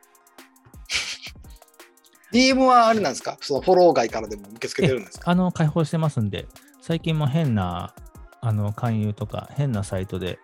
[2.34, 3.38] DM はあれなんですか？
[3.42, 5.30] そのフォロー外からでも受け付けてるんですか？
[5.32, 6.48] あの、開放してますんで、
[6.82, 7.94] 最近も変な
[8.42, 10.40] あの勧誘とか変なサイトで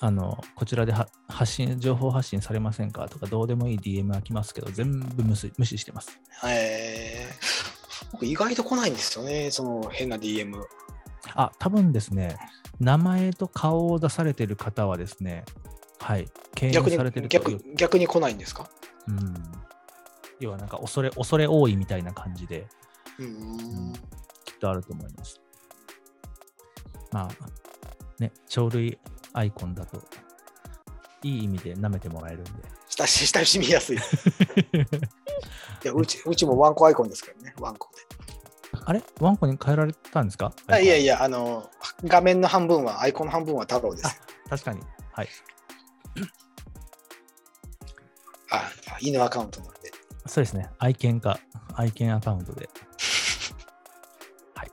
[0.00, 6.20] あのこちらでは発信情報発信されませんかとかどうでもいい DM が来ますけど全部無視無視してます。
[6.46, 10.60] えー、僕意外と来ないんですよね、その変な DM。
[11.34, 12.36] あ、多分ですね、
[12.78, 15.44] 名前と顔を出されてる方はですね、
[16.00, 18.68] はい、敬逆遠されてるとに逆逆に来ないんですか？
[19.08, 19.34] うん。
[20.40, 22.66] 要はなんか恐れ、恐れ多いみたいな感じで、
[23.18, 23.92] うーん。
[24.44, 25.40] きっとあると思います。
[27.12, 27.28] まあ、
[28.18, 28.98] ね、鳥類
[29.32, 30.02] アイコンだと、
[31.22, 32.50] いい意味で舐めてもらえるんで。
[32.98, 33.96] 親し親しみやすい。
[33.98, 34.00] い
[35.84, 37.90] やうちうちもワンコアイコンですけどね、ワンコ
[38.84, 39.02] あれ？
[39.20, 40.52] ワンコに変えられたんですか？
[40.66, 40.74] で。
[40.74, 40.98] あいやや。
[41.00, 41.70] いや、あの、
[42.04, 44.10] 画面の半分は、アイコンの半分は太郎ですよ。
[44.48, 44.80] 確かに。
[45.12, 45.28] はい。
[48.50, 48.56] あ
[48.92, 49.92] あ犬アカウントなんで。
[50.26, 50.70] そうですね。
[50.78, 51.38] 愛犬か、
[51.74, 52.68] 愛犬アカウントで。
[54.54, 54.70] はい。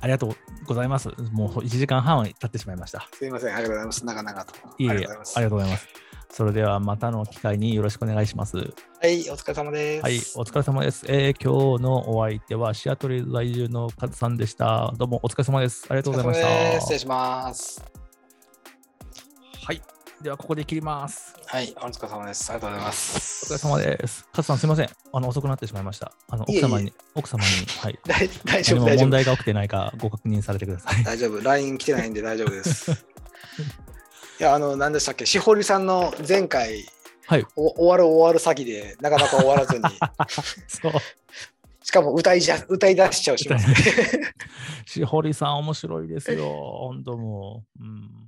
[0.00, 0.34] ありがとう
[0.66, 1.08] ございます。
[1.32, 3.08] もう1時間半経ってしまいました。
[3.12, 4.06] すいません、ありがとうございます。
[4.06, 4.54] 長々と。
[4.78, 5.88] いえいえ、ありがとうございます。
[6.30, 8.56] それではまたの機会によろしくお願いします。
[8.56, 8.62] は
[9.06, 10.02] い、お疲れ様です。
[10.02, 11.04] はい、お疲れ様です。
[11.08, 14.92] えー今日のお相手はシアトル在住のカズさんでした。
[14.96, 15.86] どうもお疲れ様です。
[15.88, 17.00] ありがとうございましお疲れ様です失礼た。
[17.00, 17.93] します。
[20.24, 20.30] はい。
[20.30, 21.36] ではここで切ります。
[21.46, 22.50] はい、お疲れ様です。
[22.50, 23.44] ありがとうございます。
[23.44, 24.26] お疲れ様です。
[24.32, 24.88] カズさんすいません。
[25.12, 26.12] あの遅くなってしまいました。
[26.28, 27.48] あのいえいえ奥様に、奥様に、
[27.80, 27.98] はい。
[28.08, 29.04] 大大丈夫、何も大丈夫。
[29.04, 31.04] 問題が起きてないかご確認されてください。
[31.04, 31.42] 大丈夫。
[31.42, 32.90] LINE 来てないんで大丈夫です。
[34.40, 36.86] いや、あの、何でしたっけ、しほりさんの前回、
[37.26, 37.46] はい。
[37.56, 39.82] お終わる終わる詐欺で、なかなか終わらずに、
[40.66, 40.92] そう。
[41.82, 43.76] しかも歌いじゃ歌い出しちゃうしますね。
[44.86, 46.50] しほりさん面白いですよ。
[46.88, 47.82] 本当もう。
[47.82, 48.23] うん